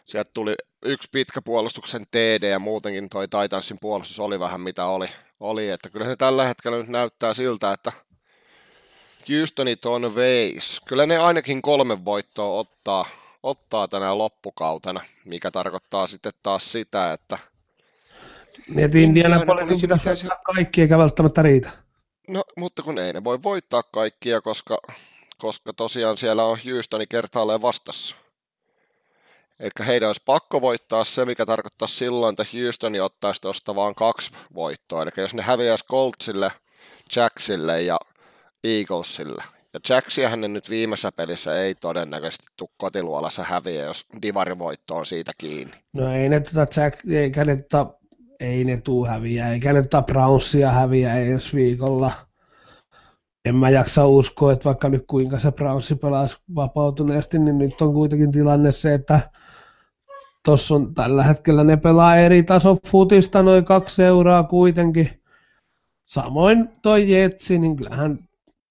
sieltä 0.06 0.32
tuli 0.34 0.56
yksi 0.86 1.10
pitkä 1.12 1.41
puolustuksen 1.41 2.06
TD, 2.12 2.49
ja 2.49 2.60
muutenkin 2.60 3.10
toi 3.10 3.28
Titansin 3.28 3.78
puolustus 3.82 4.19
oli 4.19 4.39
vähän 4.39 4.62
mitä 4.62 4.86
oli. 4.86 5.10
oli 5.39 5.69
että 5.69 5.89
kyllä 5.89 6.06
se 6.06 6.15
tällä 6.15 6.45
hetkellä 6.45 6.78
nyt 6.78 6.88
näyttää 6.88 7.34
siltä, 7.34 7.71
että 7.71 7.91
Houstonit 9.30 9.86
on 9.86 10.15
veis. 10.15 10.82
Kyllä 10.88 11.06
ne 11.06 11.17
ainakin 11.17 11.62
kolme 11.62 12.06
voittoa 12.06 12.60
ottaa, 12.60 13.06
ottaa 13.45 13.88
tänä 13.88 14.17
loppukautena, 14.17 15.01
mikä 15.25 15.51
tarkoittaa 15.51 16.08
sitten 16.08 16.34
taas 16.43 16.71
sitä, 16.71 17.13
että 17.13 17.38
Mietin 18.67 19.03
Indianapolisin 19.03 19.81
pitäisi 19.81 19.88
pitäisi... 19.97 20.27
kaikki, 20.45 20.81
eikä 20.81 20.97
välttämättä 20.97 21.41
riitä. 21.41 21.69
No, 22.27 22.43
mutta 22.58 22.84
kun 22.84 22.99
ei 22.99 23.13
ne 23.13 23.23
voi 23.23 23.43
voittaa 23.43 23.84
kaikkia, 23.84 24.41
koska, 24.41 24.77
koska 25.38 25.73
tosiaan 25.73 26.17
siellä 26.17 26.43
on 26.43 26.58
Houstoni 26.65 27.08
kertaalleen 27.08 27.62
vastassa. 27.62 28.15
Eli 29.60 29.71
heidän 29.86 30.08
olisi 30.10 30.23
pakko 30.25 30.62
voittaa 30.62 31.03
se, 31.03 31.25
mikä 31.25 31.45
tarkoittaa 31.45 31.88
silloin, 31.88 32.34
että 32.34 32.58
Houstoni 32.58 32.99
ottaisi 32.99 33.41
tuosta 33.41 33.75
vaan 33.75 33.95
kaksi 33.95 34.31
voittoa. 34.55 35.01
Eli 35.01 35.12
jos 35.17 35.34
ne 35.34 35.41
häviäisi 35.41 35.86
Coltsille, 35.86 36.51
Jacksille 37.15 37.81
ja 37.81 37.99
Eaglesille. 38.63 39.43
Ja 39.75 39.95
Jacksiahan 39.95 40.41
ne 40.41 40.47
nyt 40.47 40.69
viimeisessä 40.69 41.11
pelissä 41.11 41.61
ei 41.61 41.75
todennäköisesti 41.75 42.45
tule 42.57 42.69
kotiluolassa 42.77 43.43
häviä, 43.43 43.83
jos 43.83 44.05
divarivoitto 44.21 44.95
on 44.95 45.05
siitä 45.05 45.31
kiinni. 45.38 45.73
No 45.93 46.13
ei 46.13 46.29
ne 46.29 46.39
tätä 46.39 46.65
tota 46.65 46.81
Jack, 46.81 47.11
eikä 47.11 47.45
ne 47.45 47.55
tota, 47.55 47.93
ei 48.39 48.63
ne 48.65 48.77
tuu 48.77 49.05
häviä, 49.05 49.49
eikä 49.49 49.73
ne 49.73 49.81
tota 49.81 50.01
Brownsia 50.01 50.71
häviä 50.71 51.15
ensi 51.15 51.55
viikolla. 51.55 52.11
En 53.45 53.55
mä 53.55 53.69
jaksa 53.69 54.07
uskoa, 54.07 54.53
että 54.53 54.65
vaikka 54.65 54.89
nyt 54.89 55.03
kuinka 55.07 55.39
se 55.39 55.51
Brownsi 55.51 55.95
pelasi 55.95 56.38
vapautuneesti, 56.55 57.39
niin 57.39 57.57
nyt 57.57 57.81
on 57.81 57.93
kuitenkin 57.93 58.31
tilanne 58.31 58.71
se, 58.71 58.93
että 58.93 59.31
tuossa 60.45 60.75
on 60.75 60.93
tällä 60.93 61.23
hetkellä 61.23 61.63
ne 61.63 61.77
pelaa 61.77 62.17
eri 62.17 62.43
taso 62.43 62.77
futista 62.88 63.43
noin 63.43 63.65
kaksi 63.65 63.95
seuraa 63.95 64.43
kuitenkin. 64.43 65.21
Samoin 66.05 66.69
toi 66.81 67.11
Jetsi, 67.11 67.59
niin 67.59 67.75
kyllähän, 67.75 68.24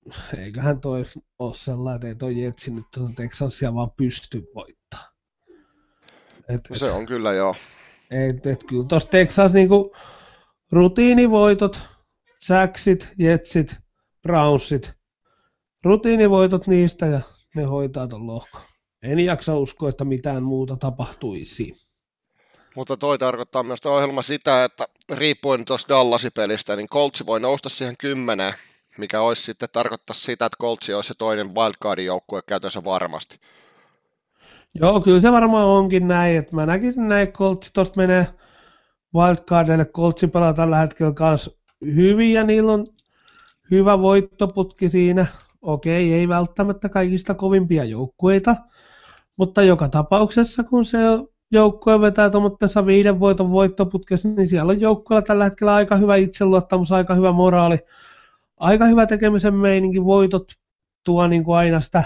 eiköhän 0.44 0.80
toi 0.80 1.04
ole 1.38 1.54
sellainen, 1.54 1.94
että 1.96 2.08
ei 2.08 2.14
toi 2.14 2.42
Jetsi 2.42 2.70
nyt 2.70 2.84
tuota 2.94 3.12
Texansia 3.16 3.74
vaan 3.74 3.90
pysty 3.90 4.42
voittaa. 4.54 5.14
Et, 6.48 6.60
se 6.72 6.90
on 6.90 7.06
kyllä 7.06 7.32
joo. 7.32 7.54
Et, 8.10 8.46
et 8.46 8.64
kyllä 8.64 8.84
tuossa 8.88 9.08
Texas 9.08 9.52
niinku 9.52 9.96
rutiinivoitot, 10.72 11.80
Jacksit, 12.48 13.08
Jetsit, 13.18 13.76
Brownsit, 14.22 14.92
rutiinivoitot 15.84 16.66
niistä 16.66 17.06
ja 17.06 17.20
ne 17.54 17.64
hoitaa 17.64 18.08
ton 18.08 18.26
lohko. 18.26 18.58
En 19.02 19.20
jaksa 19.20 19.56
uskoa, 19.56 19.88
että 19.88 20.04
mitään 20.04 20.42
muuta 20.42 20.76
tapahtuisi. 20.76 21.72
Mutta 22.76 22.96
toi 22.96 23.18
tarkoittaa 23.18 23.62
myös 23.62 23.86
ohjelma 23.86 24.22
sitä, 24.22 24.64
että 24.64 24.88
riippuen 25.12 25.64
tuosta 25.64 25.94
Dallasin 25.94 26.30
pelistä, 26.36 26.76
niin 26.76 26.88
Colts 26.88 27.26
voi 27.26 27.40
nousta 27.40 27.68
siihen 27.68 27.94
kymmeneen, 27.98 28.54
mikä 28.98 29.20
olisi 29.20 29.42
sitten 29.42 29.68
tarkoittaa 29.72 30.14
sitä, 30.14 30.46
että 30.46 30.57
Colts 30.61 30.90
olisi 30.90 31.09
se 31.09 31.14
toinen 31.18 31.54
wildcardin 31.54 32.07
joukkue 32.07 32.42
käytössä 32.46 32.85
varmasti. 32.85 33.38
Joo, 34.74 35.00
kyllä 35.00 35.20
se 35.20 35.33
varmaan 35.33 35.66
onkin 35.66 36.09
näin, 36.09 36.38
että 36.38 36.57
mä 36.57 36.66
näkisin 36.66 37.09
näin, 37.09 37.33
Colts 37.33 37.70
tuosta 37.72 37.96
menee 37.96 38.26
wildcardille, 39.14 39.85
Coltsi 39.85 40.26
pelaa 40.26 40.54
tällä 40.54 40.76
hetkellä 40.76 41.12
kanssa 41.12 41.50
hyvin 41.80 42.33
ja 42.33 42.44
niillä 42.44 42.72
on 42.72 42.87
hyvä 43.70 43.98
voittoputki 43.98 44.88
siinä. 44.88 45.26
Okei, 45.62 46.12
ei 46.12 46.28
välttämättä 46.28 46.88
kaikista 46.88 47.35
kovimpia 47.35 47.85
joukkueita, 47.85 48.57
mutta 49.37 49.62
joka 49.62 49.88
tapauksessa, 49.88 50.64
kun 50.64 50.85
se 50.85 50.98
joukkue 51.50 52.00
vetää 52.00 52.30
tuommoisessa 52.30 52.87
viiden 52.87 53.20
voiton 53.20 53.50
voittoputkessa, 53.50 54.28
niin 54.28 54.48
siellä 54.48 54.70
on 54.70 54.80
joukkueella 54.80 55.22
tällä 55.22 55.44
hetkellä 55.44 55.74
aika 55.74 55.96
hyvä 55.96 56.16
itseluottamus, 56.16 56.92
aika 56.92 57.14
hyvä 57.14 57.33
moraali, 57.33 57.78
aika 58.56 58.84
hyvä 58.84 59.06
tekemisen 59.06 59.54
meininki, 59.54 60.04
voitot 60.04 60.52
tuo 61.04 61.26
niin 61.26 61.44
kuin 61.44 61.56
aina 61.56 61.80
sitä 61.80 62.04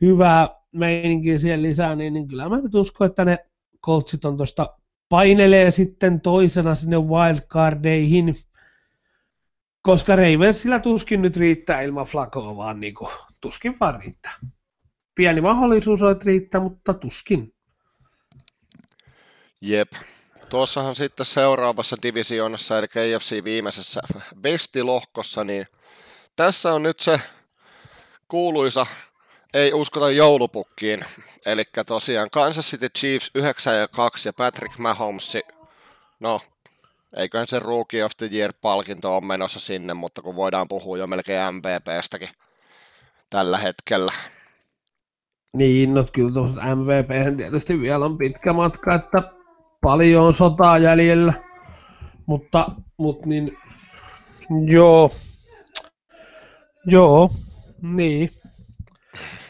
hyvää 0.00 0.48
meininkiä 0.72 1.38
siihen 1.38 1.62
lisää, 1.62 1.96
niin, 1.96 2.12
niin 2.12 2.28
kyllä 2.28 2.48
mä 2.48 2.56
nyt 2.56 2.74
uskon, 2.74 3.06
että 3.06 3.24
ne 3.24 3.38
Coltsit 3.86 4.24
on 4.24 4.36
tuosta 4.36 4.76
painelee 5.08 5.70
sitten 5.70 6.20
toisena 6.20 6.74
sinne 6.74 6.96
wildcardeihin, 6.98 8.36
koska 9.82 10.16
Ravensillä 10.16 10.78
tuskin 10.78 11.22
nyt 11.22 11.36
riittää 11.36 11.82
ilman 11.82 12.06
Flakoa, 12.06 12.56
vaan 12.56 12.80
niin 12.80 12.94
kuin, 12.94 13.10
tuskin 13.40 13.76
vaan 13.80 14.00
riittää. 14.00 14.32
Pieni 15.14 15.40
mahdollisuus 15.40 16.02
on, 16.02 16.12
että 16.12 16.24
riittää, 16.24 16.60
mutta 16.60 16.94
tuskin. 16.94 17.54
Jep. 19.60 19.92
Tuossahan 20.50 20.96
sitten 20.96 21.26
seuraavassa 21.26 21.96
divisioonassa, 22.02 22.78
eli 22.78 22.88
KFC 22.88 23.44
viimeisessä 23.44 24.00
bestilohkossa, 24.40 25.44
niin 25.44 25.66
tässä 26.36 26.72
on 26.72 26.82
nyt 26.82 27.00
se 27.00 27.20
kuuluisa 28.28 28.86
ei 29.54 29.72
uskota 29.72 30.10
joulupukkiin. 30.10 31.04
Eli 31.46 31.62
tosiaan 31.86 32.30
Kansas 32.30 32.70
City 32.70 32.88
Chiefs 32.98 33.30
9 33.34 33.78
ja 33.78 33.88
2 33.88 34.28
ja 34.28 34.32
Patrick 34.32 34.78
Mahomes, 34.78 35.38
no 36.20 36.40
eiköhän 37.16 37.46
se 37.46 37.58
Rookie 37.58 38.04
of 38.04 38.12
the 38.16 38.28
Year-palkinto 38.32 39.16
on 39.16 39.26
menossa 39.26 39.60
sinne, 39.60 39.94
mutta 39.94 40.22
kun 40.22 40.36
voidaan 40.36 40.68
puhua 40.68 40.98
jo 40.98 41.06
melkein 41.06 41.54
MVPstäkin 41.54 42.28
tällä 43.30 43.58
hetkellä. 43.58 44.12
Niin, 45.52 45.94
no 45.94 46.04
kyllä 46.12 46.32
tuossa 46.32 46.76
MVP 46.76 47.36
tietysti 47.36 47.80
vielä 47.80 48.04
on 48.04 48.18
pitkä 48.18 48.52
matka, 48.52 48.94
että 48.94 49.39
paljon 49.80 50.24
on 50.24 50.36
sotaa 50.36 50.78
jäljellä, 50.78 51.32
mutta, 52.26 52.70
mutta 52.96 53.26
niin, 53.26 53.58
joo, 54.66 55.12
joo, 56.86 57.30
niin. 57.82 58.30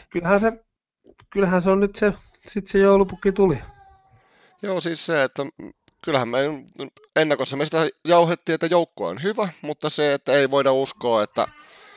Kyllähän 0.09 0.39
se, 0.39 0.63
kyllähän 1.29 1.61
se 1.61 1.69
on 1.69 1.79
nyt 1.79 1.95
se, 1.95 2.13
sit 2.47 2.67
se 2.67 2.79
joulupukki 2.79 3.31
tuli. 3.31 3.57
Joo, 4.61 4.79
siis 4.79 5.05
se, 5.05 5.23
että 5.23 5.45
kyllähän 6.03 6.27
me 6.27 6.39
ennakossa 7.15 7.57
me 7.57 7.65
sitä 7.65 7.89
jauhettiin, 8.05 8.53
että 8.53 8.65
joukko 8.65 9.07
on 9.07 9.23
hyvä, 9.23 9.49
mutta 9.61 9.89
se, 9.89 10.13
että 10.13 10.33
ei 10.33 10.51
voida 10.51 10.73
uskoa, 10.73 11.23
että 11.23 11.47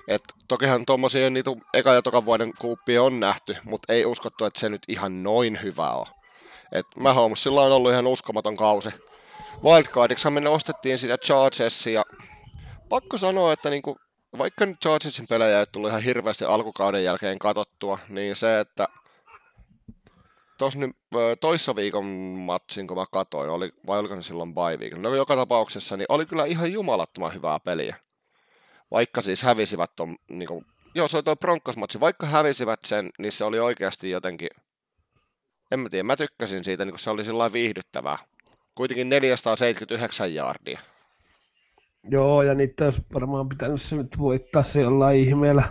et 0.09 0.23
tokihan 0.49 0.87
tuommoisia 0.87 1.31
niitä 1.31 1.51
eka 1.75 1.93
ja 1.93 2.03
tokan 2.03 2.25
vuoden 2.25 2.53
kuuppia 2.61 3.03
on 3.03 3.21
nähty, 3.21 3.57
mutta 3.65 3.93
ei 3.93 4.05
uskottu, 4.05 4.45
että 4.45 4.61
se 4.61 4.69
nyt 4.69 4.83
ihan 4.89 5.23
noin 5.23 5.63
hyvä 5.63 5.91
on. 5.91 6.07
Et 6.73 6.87
Mahomesilla 6.97 7.63
on 7.63 7.73
ollut 7.73 7.93
ihan 7.93 8.07
uskomaton 8.07 8.57
kausi. 8.57 8.89
Wildcardiksi 9.65 10.31
me 10.31 10.49
ostettiin 10.49 10.99
sitä 10.99 11.19
Chargersia. 11.19 12.03
Pakko 12.89 13.19
sanoa, 13.19 13.53
että 13.53 13.71
niinku, 13.71 13.97
vaikka 14.39 14.67
nyt 14.67 14.81
Chargersin 14.81 15.27
pelejä 15.27 15.61
ei 15.61 15.67
tullut 15.67 15.89
ihan 15.89 16.03
hirveästi 16.03 16.45
alkukauden 16.45 17.05
jälkeen 17.05 17.39
katottua, 17.39 17.99
niin 18.09 18.37
se, 18.37 18.61
että 18.61 18.89
tuossa 20.59 20.79
nyt 20.79 20.97
toissa 21.41 21.77
viikon 21.77 22.05
matsin, 22.39 22.87
kun 22.87 22.97
mä 22.97 23.05
katoin, 23.13 23.51
oli, 23.51 23.73
vai 23.87 23.99
oliko 23.99 24.15
ne 24.15 24.23
silloin 24.23 24.55
bye 24.55 24.77
week, 24.77 24.95
no 24.95 25.15
joka 25.15 25.37
tapauksessa, 25.37 25.97
niin 25.97 26.07
oli 26.09 26.27
kyllä 26.27 26.45
ihan 26.45 26.73
jumalattoman 26.73 27.35
hyvää 27.35 27.61
peliä. 27.61 27.97
Vaikka 28.91 29.23
siis 29.23 29.43
hävisivät 29.43 29.91
ton, 29.97 30.17
niin 30.29 30.49
kuin, 30.49 30.67
joo 30.95 31.09
se 31.09 31.17
oli 31.17 31.23
tuo 31.23 31.37
Broncos-matsi, 31.37 32.01
vaikka 32.01 32.27
hävisivät 32.27 32.81
sen, 32.85 33.11
niin 33.19 33.33
se 33.33 33.45
oli 33.45 33.59
oikeasti 33.59 34.11
jotenkin 34.11 34.49
en 35.75 35.81
mä 35.81 35.89
tiedä, 35.89 36.03
mä 36.03 36.17
tykkäsin 36.17 36.65
siitä, 36.65 36.85
niin 36.85 36.93
kun 36.93 36.99
se 36.99 37.11
oli 37.11 37.25
sillä 37.25 37.53
viihdyttävää. 37.53 38.19
Kuitenkin 38.75 39.09
479 39.09 40.35
jaardia. 40.35 40.81
Joo, 42.11 42.43
ja 42.43 42.55
niitä 42.55 42.85
olisi 42.85 43.03
varmaan 43.15 43.49
pitänyt 43.49 43.83
se 43.83 43.97
nyt 43.97 44.19
voittaa 44.19 44.63
se 44.63 44.81
jollain 44.81 45.21
ihmeellä. 45.21 45.63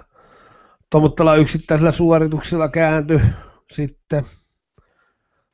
Tuommoittella 0.89 1.35
yksittäisellä 1.35 1.91
suorituksella 1.91 2.69
käänty 2.69 3.21
sitten. 3.71 4.25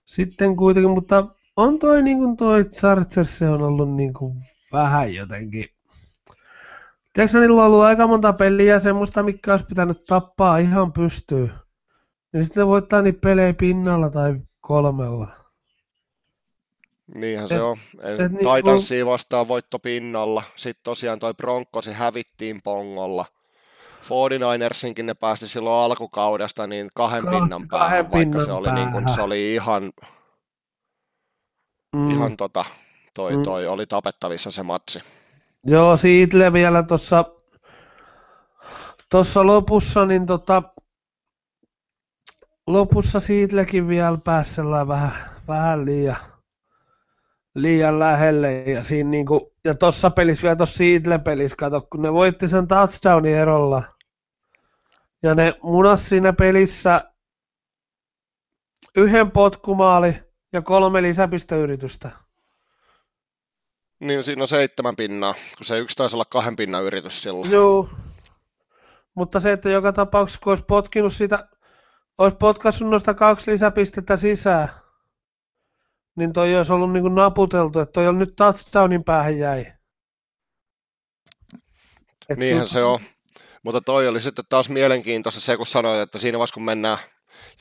Sitten 0.05 0.55
kuitenkin, 0.55 0.91
mutta 0.91 1.27
on 1.55 1.79
toi 1.79 2.01
niin 2.01 2.17
kuin 2.17 2.37
toi 2.37 2.65
Chargers, 2.65 3.37
se 3.37 3.49
on 3.49 3.61
ollut 3.61 3.95
niin 3.95 4.13
kuin 4.13 4.43
vähän 4.73 5.15
jotenkin. 5.15 5.65
Niillä 7.17 7.61
on 7.61 7.65
ollut 7.67 7.81
aika 7.81 8.07
monta 8.07 8.33
peliä 8.33 8.79
semmoista, 8.79 9.23
mikä 9.23 9.51
olisi 9.51 9.65
pitänyt 9.65 10.05
tappaa 10.07 10.57
ihan 10.57 10.93
pystyyn. 10.93 11.51
Niin 12.33 12.45
sitten 12.45 12.61
ne 12.61 12.67
voittaa 12.67 13.01
niitä 13.01 13.19
pelejä 13.21 13.53
pinnalla 13.53 14.09
tai 14.09 14.35
kolmella. 14.61 15.27
Niinhän 17.15 17.43
et, 17.43 17.49
se 17.49 17.61
on. 17.61 17.77
Et, 18.01 18.31
Titansia 18.55 18.95
niin, 18.95 19.05
vastaan 19.05 19.47
voitto 19.47 19.79
pinnalla. 19.79 20.43
Sitten 20.55 20.83
tosiaan 20.83 21.19
toi 21.19 21.33
Broncosi 21.33 21.93
hävittiin 21.93 22.59
pongolla. 22.63 23.25
49ersinkin 24.09 25.03
ne 25.03 25.13
päästi 25.13 25.47
silloin 25.47 25.85
alkukaudesta 25.85 26.67
niin 26.67 26.89
kahden 26.95 27.23
Ka- 27.23 27.31
pinnan 27.31 27.67
päähän, 27.67 27.89
kahden 27.89 28.03
vaikka 28.03 28.17
pinnan 28.17 28.45
se 28.45 28.51
oli, 28.51 28.71
niin 28.71 28.91
kun, 28.91 29.09
se 29.09 29.21
oli 29.21 29.53
ihan, 29.53 29.91
mm. 31.95 32.11
ihan 32.11 32.37
tota, 32.37 32.65
toi, 33.13 33.37
mm. 33.37 33.43
toi 33.43 33.65
mm. 33.65 33.71
oli 33.71 33.85
tapettavissa 33.85 34.51
se 34.51 34.63
matsi. 34.63 34.99
Joo, 35.65 35.97
siitä 35.97 36.53
vielä 36.53 36.83
tuossa 36.83 37.25
tuossa 39.09 39.45
lopussa, 39.45 40.05
niin 40.05 40.25
tota, 40.25 40.63
lopussa 42.69 43.19
Siitlekin 43.19 43.87
vielä 43.87 44.17
pääsi 44.23 44.61
vähän, 44.87 45.11
vähän 45.47 45.85
liian, 45.85 46.15
liian 47.55 47.99
lähelle. 47.99 48.53
Ja, 48.53 48.83
siinä 48.83 49.09
niinku, 49.09 49.53
ja 49.63 49.75
tossa 49.75 50.09
pelissä 50.09 50.43
vielä 50.43 50.55
tuossa 50.55 50.77
Siitle-pelissä, 50.77 51.55
kato, 51.57 51.81
kun 51.81 52.01
ne 52.01 52.13
voitti 52.13 52.47
sen 52.47 52.67
touchdownin 52.67 53.35
erolla. 53.35 53.83
Ja 55.23 55.35
ne 55.35 55.53
munas 55.63 56.09
siinä 56.09 56.33
pelissä 56.33 57.11
yhden 58.95 59.31
potkumaali 59.31 60.15
ja 60.53 60.61
kolme 60.61 61.01
lisäpisteyritystä. 61.01 62.11
Niin 63.99 64.23
siinä 64.23 64.41
on 64.41 64.47
seitsemän 64.47 64.95
pinnaa, 64.95 65.33
kun 65.57 65.65
se 65.65 65.79
yksi 65.79 65.97
taisi 65.97 66.15
olla 66.15 66.25
kahden 66.25 66.55
pinnan 66.55 66.83
yritys 66.83 67.21
silloin. 67.21 67.51
Joo. 67.51 67.89
Mutta 69.15 69.39
se, 69.39 69.51
että 69.51 69.69
joka 69.69 69.93
tapauksessa 69.93 70.39
kun 70.43 70.51
olisi 70.51 70.65
potkinut 70.65 71.13
sitä, 71.13 71.47
olisi 72.19 72.37
potkassut 72.37 72.89
noista 72.89 73.13
kaksi 73.13 73.51
lisäpistettä 73.51 74.17
sisään, 74.17 74.69
niin 76.15 76.33
toi 76.33 76.55
olisi 76.55 76.73
ollut 76.73 76.93
niin 76.93 77.03
kuin 77.03 77.15
naputeltu, 77.15 77.79
että 77.79 77.93
toi 77.93 78.07
on 78.07 78.19
nyt 78.19 78.35
touchdownin 78.35 79.03
päähän 79.03 79.37
jäi. 79.37 79.65
Et 82.29 82.37
Niinhän 82.37 82.67
se 82.67 82.83
on. 82.83 82.99
Mutta 83.63 83.81
toi 83.81 84.07
oli 84.07 84.21
sitten 84.21 84.45
taas 84.49 84.69
mielenkiintoista 84.69 85.41
se, 85.41 85.57
kun 85.57 85.65
sanoit, 85.65 85.99
että 85.99 86.19
siinä 86.19 86.37
vaiheessa 86.37 86.53
kun 86.53 86.63
mennään 86.63 86.97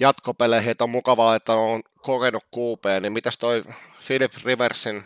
jatkopeleihin, 0.01 0.71
että 0.71 0.85
on 0.85 0.91
mukavaa, 0.91 1.37
että 1.37 1.53
on 1.53 1.83
kokenut 2.03 2.45
QP, 2.57 2.85
niin 3.01 3.13
mitäs 3.13 3.39
toi 3.39 3.65
Philip 4.07 4.33
Riversin 4.45 5.05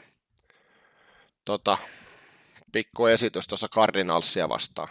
tota, 1.44 1.78
pikku 2.72 3.06
esitys 3.06 3.48
tuossa 3.48 3.68
Cardinalsia 3.68 4.48
vastaan? 4.48 4.88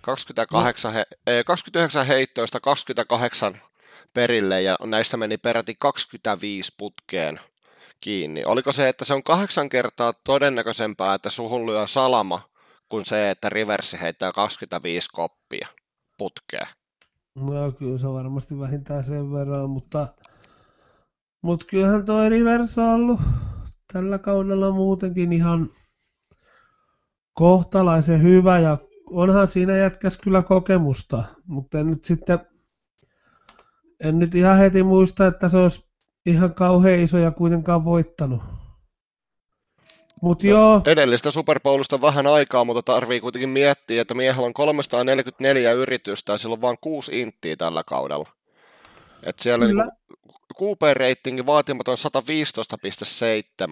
28 0.00 0.92
he, 0.92 1.06
29 1.46 2.06
heittoista 2.06 2.60
28 2.60 3.60
perille 4.14 4.62
ja 4.62 4.76
näistä 4.84 5.16
meni 5.16 5.36
peräti 5.38 5.76
25 5.78 6.74
putkeen 6.78 7.40
kiinni. 8.00 8.44
Oliko 8.44 8.72
se, 8.72 8.88
että 8.88 9.04
se 9.04 9.14
on 9.14 9.22
kahdeksan 9.22 9.68
kertaa 9.68 10.14
todennäköisempää, 10.24 11.14
että 11.14 11.30
suhun 11.30 11.66
lyö 11.66 11.86
salama, 11.86 12.48
kuin 12.88 13.04
se, 13.04 13.30
että 13.30 13.48
Riversi 13.48 14.00
heittää 14.00 14.32
25 14.32 15.08
koppia 15.12 15.68
putkeen? 16.18 16.66
No 17.34 17.72
kyllä 17.72 17.98
se 17.98 18.06
varmasti 18.06 18.58
vähintään 18.58 19.04
sen 19.04 19.32
verran, 19.32 19.70
mutta, 19.70 20.08
mutta 21.42 21.66
kyllähän 21.66 22.04
toi 22.04 22.28
Rivers 22.28 22.78
on 22.78 22.84
ollut 22.84 23.20
tällä 23.92 24.18
kaudella 24.18 24.70
muutenkin 24.70 25.32
ihan 25.32 25.70
kohtalaisen 27.32 28.22
hyvä 28.22 28.58
ja 28.58 28.78
onhan 29.10 29.48
siinä 29.48 29.76
jätkäs 29.76 30.18
kyllä 30.18 30.42
kokemusta, 30.42 31.24
mutta 31.46 31.78
en 31.78 31.90
nyt 31.90 32.04
sitten, 32.04 32.38
en 34.00 34.18
nyt 34.18 34.34
ihan 34.34 34.58
heti 34.58 34.82
muista, 34.82 35.26
että 35.26 35.48
se 35.48 35.56
olisi 35.56 35.84
ihan 36.26 36.54
kauhean 36.54 37.00
iso 37.00 37.18
ja 37.18 37.30
kuitenkaan 37.30 37.84
voittanut. 37.84 38.42
Mut 40.22 40.42
no, 40.42 40.50
joo. 40.50 40.82
Edellistä 40.86 41.30
Super 41.30 41.60
Bowlusta 41.60 42.00
vähän 42.00 42.26
aikaa, 42.26 42.64
mutta 42.64 42.82
tarvii 42.82 43.20
kuitenkin 43.20 43.48
miettiä, 43.48 44.02
että 44.02 44.14
miehellä 44.14 44.46
on 44.46 44.54
344 44.54 45.72
yritystä 45.72 46.32
ja 46.32 46.38
sillä 46.38 46.52
on 46.52 46.60
vain 46.60 46.76
kuusi 46.80 47.20
inttiä 47.20 47.56
tällä 47.56 47.82
kaudella. 47.84 48.28
Et 49.22 49.38
siellä 49.38 49.66
Kyllä. 49.66 49.84
Niin 49.84 49.92
QP-reitingin 50.54 51.46
vaatimaton 51.46 51.96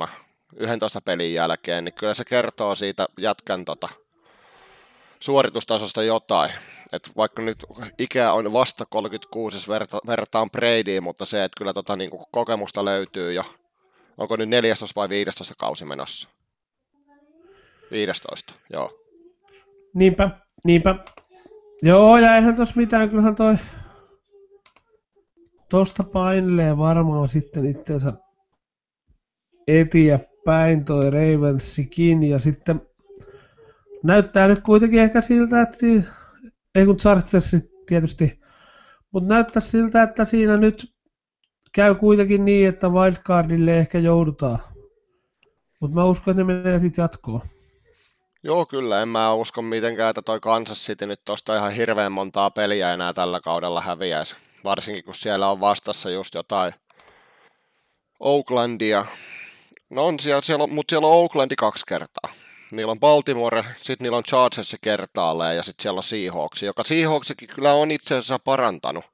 115,7 0.05 0.09
11 0.57 1.01
pelin 1.01 1.35
jälkeen, 1.35 1.85
niin 1.85 1.95
kyllä 1.95 2.15
se 2.15 2.25
kertoo 2.25 2.75
siitä 2.75 3.09
jätkän 3.19 3.65
tota, 3.65 3.89
suoritustasosta 5.21 6.03
jotain. 6.03 6.51
Et 6.93 7.11
vaikka 7.17 7.43
nyt 7.43 7.59
ikä 7.99 8.33
on 8.33 8.53
vasta 8.53 8.85
36, 8.91 9.57
jos 9.57 9.69
verta, 9.69 9.99
verrataan 10.07 10.51
Bradyin, 10.51 11.03
mutta 11.03 11.25
se, 11.25 11.45
että 11.45 11.59
kyllä 11.59 11.73
tota, 11.73 11.97
niin 11.97 12.11
kokemusta 12.33 12.85
löytyy 12.85 13.33
jo. 13.33 13.45
Onko 14.19 14.37
nyt 14.37 14.49
14 14.49 15.01
vai 15.01 15.09
15 15.09 15.55
kausi 15.59 15.85
menossa? 15.85 16.29
15, 17.91 18.55
joo. 18.73 18.91
Niinpä, 19.95 20.31
niinpä. 20.65 20.95
Joo, 21.83 22.19
ja 22.19 22.37
eihän 22.37 22.57
tos 22.57 22.77
mitään, 22.77 23.11
kyllähän 23.11 23.37
toi 23.37 23.57
tosta 25.71 26.03
painelee 26.03 26.79
varmaan 26.79 27.29
sitten 27.29 27.67
itseensä 27.67 28.13
eteenpäin 29.69 30.85
toi 30.85 31.11
Ravensikin, 31.11 32.23
ja 32.23 32.39
sitten 32.39 32.81
näyttää 34.07 34.49
nyt 34.49 34.63
kuitenkin 34.63 35.01
ehkä 35.01 35.21
siltä, 35.21 35.63
että 35.63 35.77
siinä, 35.77 36.03
ei 36.75 36.87
kun 36.87 36.97
Chargersi 36.97 37.57
tietysti, 37.87 38.41
mutta 39.13 39.29
näyttää 39.29 39.63
siltä, 39.63 40.03
että 40.03 40.25
siinä 40.25 40.57
nyt 40.57 40.95
käy 41.73 41.95
kuitenkin 41.95 42.45
niin, 42.45 42.69
että 42.69 42.89
wildcardille 42.89 43.79
ehkä 43.79 43.99
joudutaan. 43.99 44.59
Mutta 45.81 45.97
mä 45.97 46.05
uskon, 46.05 46.33
että 46.33 46.45
ne 46.45 46.55
menee 46.55 46.81
sitten 46.81 47.03
jatkoon. 47.03 47.41
Joo, 48.43 48.67
kyllä. 48.67 49.03
En 49.03 49.09
mä 49.09 49.35
usko 49.35 49.63
mitenkään, 49.63 50.11
että 50.11 50.23
toi 50.23 50.41
Kansas 50.41 50.87
City 50.87 51.07
nyt 51.07 51.21
tosta 51.25 51.57
ihan 51.57 51.73
hirveän 51.73 52.13
montaa 52.13 52.51
peliä 52.51 52.95
enää 52.95 53.13
tällä 53.13 53.41
kaudella 53.41 53.81
häviäisi. 53.81 54.37
Varsinkin, 54.65 55.05
kun 55.05 55.15
siellä 55.15 55.51
on 55.51 55.61
vastassa 55.61 56.11
just 56.11 56.35
jotain 56.35 56.75
Oaklandia. 58.21 59.05
No 59.91 60.07
on 60.07 60.21
siellä, 60.21 60.43
siellä 60.43 60.63
on, 60.63 60.75
mutta 60.75 60.93
siellä 60.93 61.09
on 61.09 61.15
Oaklandi 61.15 61.57
kaksi 61.57 61.87
kertaa. 61.89 62.33
Niillä 62.71 62.93
on 62.93 63.01
Baltimore, 63.01 63.65
sitten 63.77 64.05
niillä 64.05 64.17
on 64.17 64.25
Chargers 64.25 64.77
kertaalleen 64.81 65.57
ja 65.57 65.63
sitten 65.63 65.83
siellä 65.83 65.99
on 65.99 66.03
Seahawks, 66.03 66.63
joka 66.63 66.85
Seahawksikin 66.85 67.49
kyllä 67.49 67.73
on 67.73 67.91
itse 67.91 68.15
asiassa 68.15 68.39
parantanut. 68.39 69.05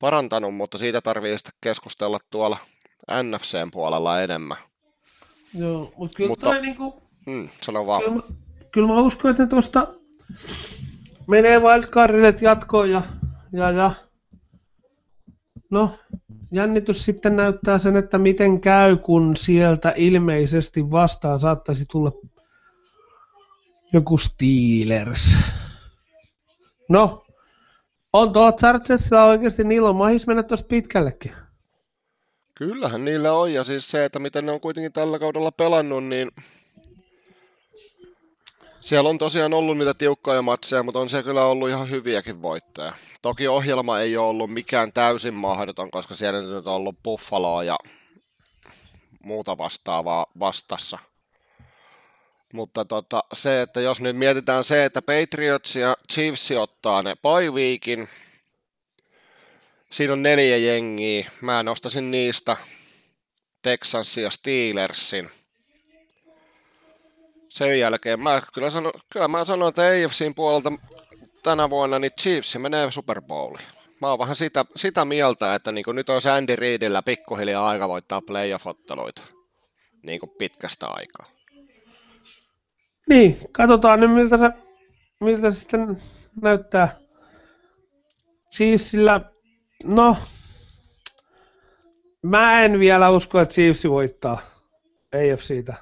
Parantanut, 0.00 0.54
mutta 0.54 0.78
siitä 0.78 1.00
tarvii 1.00 1.38
sitten 1.38 1.54
keskustella 1.60 2.18
tuolla 2.30 2.58
NFCn 3.22 3.70
puolella 3.72 4.22
enemmän. 4.22 4.58
Joo, 5.54 5.92
mutta 5.96 6.16
kyllä 6.16 6.28
mutta, 6.28 6.46
toi 6.46 6.62
niinku, 6.62 7.06
Hmm, 7.26 7.48
sano 7.62 7.86
vaan. 7.86 8.02
Kyllä, 8.02 8.22
kyllä 8.72 8.88
mä 8.88 9.00
uskon, 9.00 9.30
että 9.30 9.46
tuosta 9.46 9.94
menee 11.26 11.58
wildcardille 11.58 12.34
jatkoon 12.40 12.90
ja, 12.90 13.02
ja, 13.52 13.70
ja 13.70 13.90
no, 15.70 15.98
jännitys 16.52 17.04
sitten 17.04 17.36
näyttää 17.36 17.78
sen, 17.78 17.96
että 17.96 18.18
miten 18.18 18.60
käy, 18.60 18.96
kun 18.96 19.36
sieltä 19.36 19.92
ilmeisesti 19.96 20.90
vastaan 20.90 21.40
saattaisi 21.40 21.84
tulla 21.90 22.12
joku 23.92 24.18
Steelers. 24.18 25.36
No, 26.88 27.26
on 28.12 28.32
tuolla 28.32 28.52
Chargersilla 28.52 29.24
oikeasti, 29.24 29.64
niillä 29.64 29.88
on 29.88 29.96
mahis 29.96 30.26
mennä 30.26 30.42
tuossa 30.42 30.66
pitkällekin. 30.66 31.32
Kyllähän 32.54 33.04
niillä 33.04 33.32
on, 33.32 33.52
ja 33.52 33.64
siis 33.64 33.90
se, 33.90 34.04
että 34.04 34.18
miten 34.18 34.46
ne 34.46 34.52
on 34.52 34.60
kuitenkin 34.60 34.92
tällä 34.92 35.18
kaudella 35.18 35.52
pelannut, 35.52 36.04
niin 36.04 36.30
siellä 38.86 39.10
on 39.10 39.18
tosiaan 39.18 39.54
ollut 39.54 39.78
niitä 39.78 39.94
tiukkoja 39.94 40.42
matseja, 40.42 40.82
mutta 40.82 40.98
on 40.98 41.08
se 41.08 41.22
kyllä 41.22 41.44
ollut 41.44 41.68
ihan 41.68 41.90
hyviäkin 41.90 42.42
voittoja. 42.42 42.92
Toki 43.22 43.48
ohjelma 43.48 44.00
ei 44.00 44.16
ole 44.16 44.26
ollut 44.26 44.52
mikään 44.52 44.92
täysin 44.92 45.34
mahdoton, 45.34 45.90
koska 45.90 46.14
siellä 46.14 46.40
nyt 46.40 46.66
on 46.66 46.74
ollut 46.74 47.02
Buffaloa 47.02 47.64
ja 47.64 47.78
muuta 49.22 49.58
vastaavaa 49.58 50.26
vastassa. 50.38 50.98
Mutta 52.52 52.84
tota, 52.84 53.24
se, 53.32 53.62
että 53.62 53.80
jos 53.80 54.00
nyt 54.00 54.16
mietitään 54.16 54.64
se, 54.64 54.84
että 54.84 55.02
Patriots 55.02 55.76
ja 55.76 55.96
Chiefs 56.12 56.50
ottaa 56.50 57.02
ne 57.02 57.16
weekin, 57.52 58.08
siinä 59.90 60.12
on 60.12 60.22
neljä 60.22 60.56
jengiä. 60.56 61.30
Mä 61.40 61.62
nostasin 61.62 62.10
niistä 62.10 62.56
Texansin 63.62 64.24
ja 64.24 64.30
Steelersin– 64.30 65.30
sen 67.56 67.78
jälkeen 67.78 68.20
mä 68.20 68.40
kyllä, 68.54 68.70
sano, 68.70 68.92
kyllä 69.12 69.28
mä 69.28 69.44
sanon, 69.44 69.68
että 69.68 69.82
AFCin 69.82 70.34
puolelta 70.34 70.72
tänä 71.42 71.70
vuonna 71.70 71.98
niin 71.98 72.12
Chiefs 72.20 72.56
menee 72.58 72.90
Super 72.90 73.22
Bowliin. 73.22 73.66
Mä 74.00 74.10
oon 74.10 74.18
vähän 74.18 74.36
sitä, 74.36 74.64
sitä 74.76 75.04
mieltä, 75.04 75.54
että 75.54 75.72
niin 75.72 75.84
nyt 75.92 76.10
on 76.10 76.20
Andy 76.36 76.56
Reidillä 76.56 77.02
pikkuhiljaa 77.02 77.68
aika 77.68 77.88
voittaa 77.88 78.20
playoff-otteluita 78.20 79.22
niin 80.02 80.20
pitkästä 80.38 80.86
aikaa. 80.86 81.26
Niin, 83.08 83.38
katsotaan 83.52 84.00
nyt 84.00 84.12
miltä 84.12 84.38
se, 84.38 84.50
miltä 85.20 85.50
se 85.50 85.58
sitten 85.58 86.02
näyttää. 86.42 86.96
Chiefsillä, 88.56 89.20
no, 89.84 90.16
mä 92.22 92.62
en 92.62 92.78
vielä 92.78 93.10
usko, 93.10 93.40
että 93.40 93.54
Chiefs 93.54 93.84
voittaa 93.84 94.38
AFCtä 95.14 95.74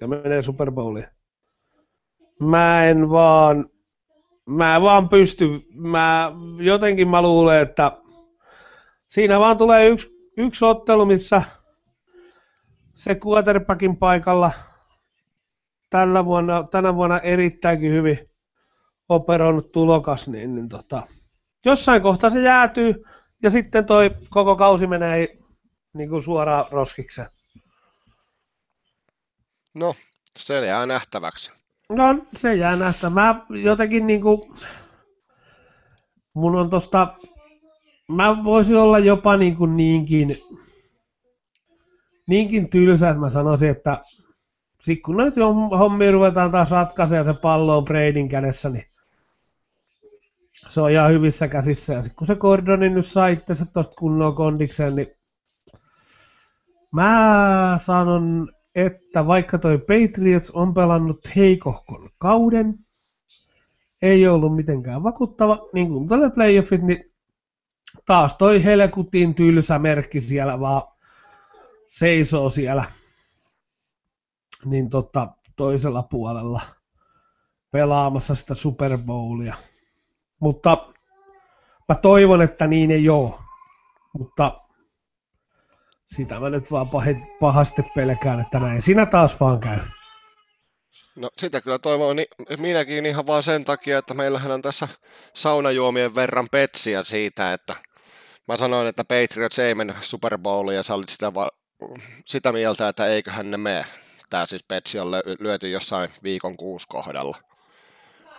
ja 0.00 0.08
menee 0.08 0.42
Super 0.42 0.70
Bowliin 0.70 1.15
mä 2.40 2.84
en 2.84 3.10
vaan, 3.10 3.70
mä 4.46 4.80
vaan 4.80 5.08
pysty, 5.08 5.48
mä 5.74 6.32
jotenkin 6.60 7.08
mä 7.08 7.22
luulen, 7.22 7.62
että 7.62 7.92
siinä 9.08 9.40
vaan 9.40 9.58
tulee 9.58 9.88
yksi, 9.88 10.30
yksi 10.36 10.64
ottelu, 10.64 11.06
missä 11.06 11.42
se 12.94 13.20
quarterbackin 13.26 13.96
paikalla 13.96 14.52
tällä 15.90 16.24
vuonna, 16.24 16.62
tänä 16.70 16.94
vuonna 16.94 17.20
erittäinkin 17.20 17.92
hyvin 17.92 18.30
operoinut 19.08 19.72
tulokas, 19.72 20.28
niin, 20.28 20.54
niin 20.54 20.68
tota, 20.68 21.02
jossain 21.64 22.02
kohtaa 22.02 22.30
se 22.30 22.40
jäätyy 22.40 23.04
ja 23.42 23.50
sitten 23.50 23.86
toi 23.86 24.10
koko 24.30 24.56
kausi 24.56 24.86
menee 24.86 25.38
niin 25.94 26.10
kuin 26.10 26.22
suoraan 26.22 26.64
roskikseen. 26.70 27.28
No, 29.74 29.94
se 30.38 30.66
jää 30.66 30.86
nähtäväksi. 30.86 31.52
No 31.88 32.18
se 32.36 32.54
jää 32.54 32.76
nähtä. 32.76 33.10
Mä 33.10 33.46
jotenkin 33.48 34.06
niinku, 34.06 34.54
mun 36.34 36.56
on 36.56 36.70
tosta 36.70 37.16
mä 38.08 38.44
voisin 38.44 38.76
olla 38.76 38.98
jopa 38.98 39.36
niin 39.36 39.56
kuin 39.56 39.76
niinkin, 39.76 40.36
niinkin 42.26 42.68
tylsä, 42.68 43.08
että 43.08 43.20
mä 43.20 43.30
sanoisin, 43.30 43.70
että 43.70 44.00
sit 44.80 45.02
kun 45.02 45.16
nyt 45.16 45.34
hommia 45.78 46.12
ruvetaan 46.12 46.50
taas 46.52 46.70
ratkaisemaan 46.70 47.26
ja 47.26 47.32
se 47.32 47.40
pallo 47.40 47.78
on 47.78 47.84
Bradyn 47.84 48.28
kädessä, 48.28 48.68
niin 48.68 48.86
se 50.52 50.80
on 50.80 50.90
ihan 50.90 51.12
hyvissä 51.12 51.48
käsissä. 51.48 51.92
Ja 51.92 52.02
sitten 52.02 52.16
kun 52.16 52.26
se 52.26 52.34
Gordonin 52.34 52.94
nyt 52.94 53.06
sai 53.06 53.32
itse 53.32 53.64
tuosta 53.72 53.94
kunnon 53.98 54.34
kondikseen, 54.34 54.96
niin 54.96 55.08
mä 56.92 57.78
sanon, 57.82 58.52
että 58.76 59.26
vaikka 59.26 59.58
toi 59.58 59.78
Patriots 59.78 60.50
on 60.50 60.74
pelannut 60.74 61.36
heikohkon 61.36 62.10
kauden, 62.18 62.74
ei 64.02 64.28
ollut 64.28 64.56
mitenkään 64.56 65.02
vakuuttava, 65.02 65.68
niin 65.72 65.88
kuin 65.88 66.08
tälle 66.08 66.30
playoffit, 66.30 66.82
niin 66.82 67.12
taas 68.06 68.36
toi 68.36 68.64
helkutin 68.64 69.34
tylsä 69.34 69.78
merkki 69.78 70.20
siellä 70.20 70.60
vaan 70.60 70.82
seisoo 71.86 72.50
siellä 72.50 72.84
niin 74.64 74.90
tota, 74.90 75.28
toisella 75.56 76.02
puolella 76.02 76.60
pelaamassa 77.70 78.34
sitä 78.34 78.54
Super 78.54 78.98
Bowlia. 78.98 79.54
Mutta 80.40 80.92
mä 81.88 81.94
toivon, 81.94 82.42
että 82.42 82.66
niin 82.66 82.90
ei 82.90 83.08
ole. 83.08 83.34
Mutta 84.18 84.65
sitä 86.06 86.40
mä 86.40 86.50
nyt 86.50 86.70
vaan 86.70 86.86
pahasti 87.40 87.82
pelkään, 87.94 88.40
että 88.40 88.60
näin 88.60 88.82
siinä 88.82 89.06
taas 89.06 89.40
vaan 89.40 89.60
käy. 89.60 89.78
No 91.16 91.30
sitä 91.38 91.60
kyllä 91.60 91.78
toivon 91.78 92.16
niin 92.16 92.28
minäkin 92.58 93.06
ihan 93.06 93.26
vaan 93.26 93.42
sen 93.42 93.64
takia, 93.64 93.98
että 93.98 94.14
meillähän 94.14 94.52
on 94.52 94.62
tässä 94.62 94.88
saunajuomien 95.34 96.14
verran 96.14 96.46
petsiä 96.50 97.02
siitä, 97.02 97.52
että 97.52 97.76
mä 98.48 98.56
sanoin, 98.56 98.86
että 98.86 99.04
Patriots 99.04 99.58
ei 99.58 99.74
mennä 99.74 99.94
Super 100.00 100.38
Bowliin 100.38 100.76
ja 100.76 100.82
sä 100.82 100.94
olit 100.94 101.08
sitä, 101.08 101.34
va- 101.34 101.50
sitä 102.24 102.52
mieltä, 102.52 102.88
että 102.88 103.06
eiköhän 103.06 103.50
ne 103.50 103.56
mene. 103.56 103.84
Tämä 104.30 104.46
siis 104.46 104.64
petsi 104.68 104.98
on 104.98 105.10
lyöty 105.40 105.70
jossain 105.70 106.10
viikon 106.22 106.56
kuusi 106.56 106.86
kohdalla. 106.88 107.36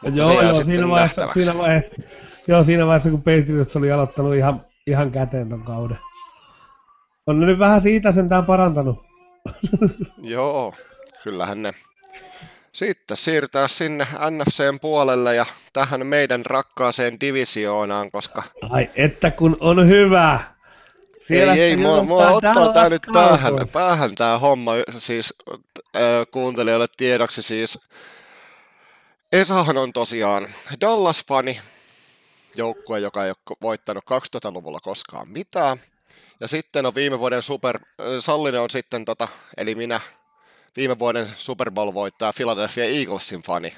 Mutta 0.02 0.22
joo, 0.22 0.42
joo 0.42 0.54
siinä, 0.54 0.90
vaiheessa, 0.90 1.28
siinä, 1.34 1.58
vaiheessa, 1.58 1.96
joo, 2.48 2.64
siinä 2.64 2.86
vaiheessa, 2.88 3.10
kun 3.10 3.22
Patriots 3.22 3.76
oli 3.76 3.92
aloittanut 3.92 4.36
ihan, 4.36 4.66
ihan 4.88 5.12
käteen 5.12 5.50
ton 5.50 5.64
kauden. 5.64 5.98
On 7.28 7.40
ne 7.40 7.46
nyt 7.46 7.60
vähän 7.60 7.82
siitä 7.82 8.12
sentään 8.12 8.46
parantanut. 8.46 9.06
joo, 10.22 10.74
kyllähän 11.24 11.62
ne. 11.62 11.74
Sitten 12.74 13.18
siirrytään 13.18 13.70
sinne 13.70 14.08
NFCn 14.30 14.78
puolelle 14.82 15.36
ja 15.36 15.46
tähän 15.74 16.08
meidän 16.08 16.46
rakkaaseen 16.46 17.20
divisioonaan, 17.22 18.12
koska... 18.12 18.44
Ai, 18.70 18.90
että 18.96 19.32
kun 19.32 19.58
on 19.60 19.88
hyvä! 19.88 20.40
Siellä 21.18 21.54
ei, 21.54 21.62
ei, 21.62 21.78
mua, 21.78 22.04
mua 22.04 22.30
ottaa 22.30 22.74
tää 22.74 22.90
nyt 22.90 23.02
päähän, 23.14 23.54
päähän 23.74 24.16
tää 24.16 24.40
homma, 24.40 24.72
siis 24.98 25.34
äh, 25.96 26.02
kuuntelijoille 26.32 26.88
tiedoksi 26.98 27.42
siis. 27.42 27.80
Esahan 29.32 29.78
on 29.78 29.94
tosiaan 29.94 30.48
Dallas-fani, 30.82 31.60
joukkue, 32.56 33.00
joka 33.00 33.26
ei 33.26 33.30
ole 33.30 33.58
voittanut 33.62 34.04
2000-luvulla 34.04 34.80
koskaan 34.80 35.30
mitään. 35.30 35.78
Ja 36.40 36.48
sitten 36.48 36.86
on 36.86 36.96
viime 36.96 37.20
vuoden 37.20 37.42
super, 37.42 37.80
Sallinen 38.20 38.62
on 38.62 38.70
sitten, 38.70 39.06
tota, 39.06 39.28
eli 39.58 39.76
minä, 39.76 40.00
viime 40.76 41.00
vuoden 41.00 41.28
Super 41.38 41.72
Bowl 41.72 41.94
voittaa 41.94 42.34
Philadelphia 42.34 42.86
Eaglesin 42.86 43.42
fani. 43.42 43.74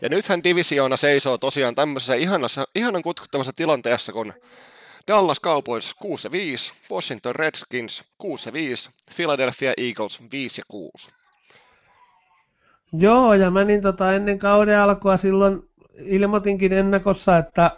Ja 0.00 0.08
nythän 0.08 0.44
divisioona 0.44 0.96
seisoo 0.96 1.38
tosiaan 1.38 1.74
tämmöisessä 1.74 2.14
ihanassa, 2.14 2.66
ihanan 2.74 3.02
kutkuttavassa 3.02 3.52
tilanteessa, 3.52 4.12
kun 4.12 4.32
Dallas 5.08 5.40
Cowboys 5.40 5.94
6 5.94 6.30
5, 6.30 6.72
Washington 6.90 7.34
Redskins 7.34 8.04
6 8.18 8.52
5, 8.52 8.90
Philadelphia 9.16 9.72
Eagles 9.76 10.22
5 10.32 10.62
6. 10.68 11.10
Joo, 12.92 13.34
ja 13.34 13.50
mä 13.50 13.64
niin 13.64 13.82
tota 13.82 14.14
ennen 14.14 14.38
kauden 14.38 14.78
alkua 14.78 15.16
silloin 15.16 15.62
ilmoitinkin 15.98 16.72
ennakossa, 16.72 17.38
että 17.38 17.70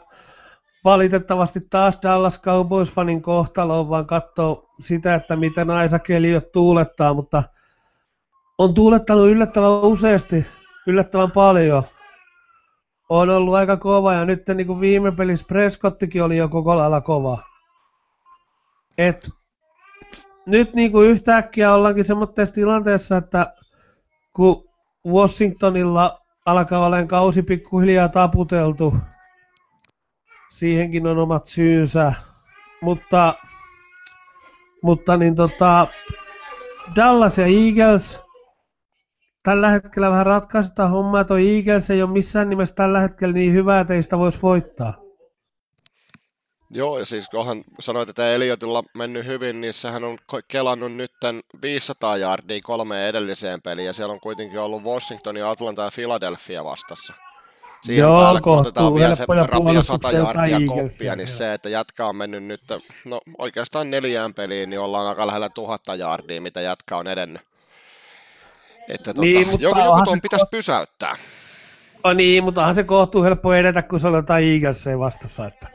valitettavasti 0.87 1.61
taas 1.71 1.99
Dallas 2.03 2.41
Cowboys-fanin 2.41 3.23
kohtalo 3.23 3.81
on 3.81 3.89
vaan 3.89 4.07
katsoa 4.07 4.71
sitä, 4.81 5.15
että 5.15 5.37
miten 5.37 5.69
Isaac 5.87 6.11
Elliot 6.11 6.53
tuulettaa, 6.53 7.15
mutta 7.15 7.43
on 8.59 8.75
tuulettanut 8.75 9.29
yllättävän 9.29 9.71
useasti, 9.71 10.47
yllättävän 10.87 11.31
paljon. 11.31 11.83
On 13.09 13.31
ollut 13.31 13.55
aika 13.55 13.77
kova 13.77 14.13
ja 14.13 14.25
nyt 14.25 14.43
niin 14.55 14.67
kuin 14.67 14.81
viime 14.81 15.13
pelissä 15.13 15.47
Prescottikin 15.49 16.23
oli 16.23 16.37
jo 16.37 16.49
koko 16.49 16.77
lailla 16.77 17.01
kova. 17.01 17.39
Et, 18.99 19.31
nyt 20.47 20.75
niin 20.75 20.93
kuin 20.93 21.11
yhtäkkiä 21.11 21.75
ollaankin 21.75 22.05
semmoisessa 22.05 22.55
tilanteessa, 22.55 23.17
että 23.17 23.55
kun 24.33 24.65
Washingtonilla 25.07 26.21
alkaa 26.47 26.87
olemaan 26.87 27.09
kausi 27.09 27.43
pikkuhiljaa 27.43 28.09
taputeltu, 28.09 28.95
siihenkin 30.59 31.07
on 31.07 31.19
omat 31.19 31.47
syynsä, 31.47 32.13
mutta, 32.81 33.35
mutta 34.83 35.17
niin 35.17 35.35
tota, 35.35 35.87
Dallas 36.97 37.39
ja 37.39 37.47
Eagles 37.47 38.21
tällä 39.43 39.71
hetkellä 39.71 40.11
vähän 40.11 40.27
ratkaista 40.27 40.89
hommaa. 40.89 41.25
Toi 41.25 41.57
Eagles 41.57 41.91
ei 41.91 42.03
ole 42.03 42.11
missään 42.11 42.51
nimessä 42.51 42.75
tällä 42.75 43.01
hetkellä 43.01 43.35
niin 43.35 43.53
hyvää, 43.53 43.81
että 43.81 43.95
ei 43.95 44.03
sitä 44.03 44.19
voisi 44.19 44.43
voittaa. 44.43 44.95
Joo, 46.71 46.99
ja 46.99 47.07
siis 47.07 47.29
kunhan 47.29 47.65
sanoit, 47.81 48.09
että 48.09 48.31
Eliotilla 48.31 48.85
mennyt 48.95 49.27
hyvin, 49.27 49.61
niin 49.61 49.75
sehän 49.75 50.05
on 50.05 50.19
kelannut 50.49 50.93
nyt 50.93 51.13
500 51.63 52.17
jardia 52.17 52.61
kolmeen 52.63 53.09
edelliseen 53.09 53.63
peliin, 53.63 53.87
ja 53.87 53.93
siellä 53.93 54.13
on 54.13 54.21
kuitenkin 54.21 54.61
ollut 54.61 54.83
Washington 54.83 55.37
ja 55.37 55.51
Atlanta 55.51 55.83
ja 55.83 55.91
Philadelphia 55.95 56.65
vastassa. 56.65 57.26
Siihen 57.83 58.03
Joo, 58.03 58.23
päälle, 58.23 58.41
kun 58.41 58.59
otetaan 58.59 58.95
vielä 58.95 59.15
se 59.15 59.25
rapia 59.29 59.83
100 59.83 60.11
jardia 60.11 60.59
koppia, 60.67 61.17
niin 61.17 61.29
se, 61.29 61.55
että 61.55 61.69
jätkä 61.69 62.07
on 62.07 62.17
mennyt 62.17 62.45
nyt, 62.45 62.61
no 63.05 63.21
oikeastaan 63.39 63.91
neljään 63.91 64.35
peliin, 64.35 64.71
niin 64.71 64.81
ollaan 64.81 65.07
aika 65.07 65.27
lähellä 65.27 65.49
tuhatta 65.49 65.95
jardia, 65.95 66.41
mitä 66.41 66.61
jätkä 66.61 66.97
on 66.97 67.07
edennyt. 67.07 67.43
Että 68.89 69.15
tota, 69.15 69.21
niin, 69.21 69.49
mutta 69.49 69.65
joku, 69.65 69.79
joku 69.79 70.05
tuon 70.05 70.21
pitäisi 70.21 70.45
ko- 70.45 70.51
pysäyttää. 70.51 71.17
No 72.05 72.13
niin, 72.13 72.45
mutta 72.45 72.61
onhan 72.61 72.75
se 72.75 72.85
kohtuu 72.85 73.23
helppo 73.23 73.55
edetä, 73.55 73.83
kun 73.83 74.01
se 74.01 74.09
on 74.09 74.15
jotain 74.15 74.45
Eaglesia 74.45 74.99
vastassa. 74.99 75.47
Että... 75.47 75.67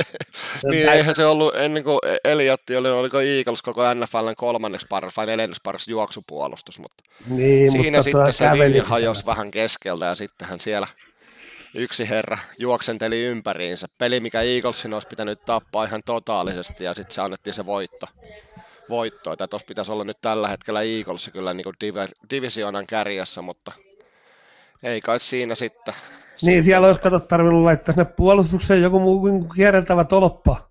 niin, 0.70 0.88
eihän 0.88 1.14
se 1.14 1.26
ollut 1.26 1.56
ennen 1.56 1.84
kuin 1.84 1.98
Eliotti 2.24 2.76
oli, 2.76 2.90
oliko 2.90 3.20
Eagles 3.20 3.62
koko 3.62 3.94
NFLn 3.94 4.34
kolmanneksi 4.36 4.86
paras 4.90 5.16
vai 5.16 5.26
neljänneksi 5.26 5.60
paras 5.64 5.88
juoksupuolustus, 5.88 6.78
mutta 6.78 7.04
niin, 7.26 7.70
siinä 7.70 7.98
mutta 7.98 8.02
sitten 8.02 8.32
se 8.32 8.58
linja 8.58 8.84
hajosi 8.84 9.26
vähän 9.26 9.50
keskeltä 9.50 10.04
ja 10.04 10.14
sittenhän 10.14 10.60
siellä 10.60 10.86
yksi 11.78 12.08
herra 12.08 12.38
juoksenteli 12.58 13.24
ympäriinsä. 13.24 13.86
Peli, 13.98 14.20
mikä 14.20 14.42
Eaglesin 14.42 14.94
olisi 14.94 15.08
pitänyt 15.08 15.44
tappaa 15.44 15.84
ihan 15.84 16.02
totaalisesti 16.06 16.84
ja 16.84 16.94
sitten 16.94 17.14
se 17.14 17.20
annettiin 17.20 17.54
se 17.54 17.66
voitto 17.66 18.06
voittoa. 18.88 19.36
Tai 19.36 19.48
tuossa 19.48 19.66
pitäisi 19.66 19.92
olla 19.92 20.04
nyt 20.04 20.20
tällä 20.20 20.48
hetkellä 20.48 20.82
Eagles 20.82 21.30
kyllä 21.32 21.54
niin 21.54 21.66
div- 21.66 22.28
divisionan 22.30 22.86
kärjessä, 22.86 23.42
mutta 23.42 23.72
ei 24.82 25.00
kai 25.00 25.20
siinä 25.20 25.54
sitten. 25.54 25.94
Niin, 25.94 26.40
sitten. 26.40 26.62
siellä 26.62 26.86
olisi 26.86 27.00
kato 27.00 27.20
tarvinnut 27.20 27.64
laittaa 27.64 27.94
sinne 27.94 28.04
puolustukseen 28.16 28.82
joku 28.82 29.00
muu 29.00 29.20
kuin 29.20 29.48
kierreltävä 29.54 30.04
tolppa. 30.04 30.68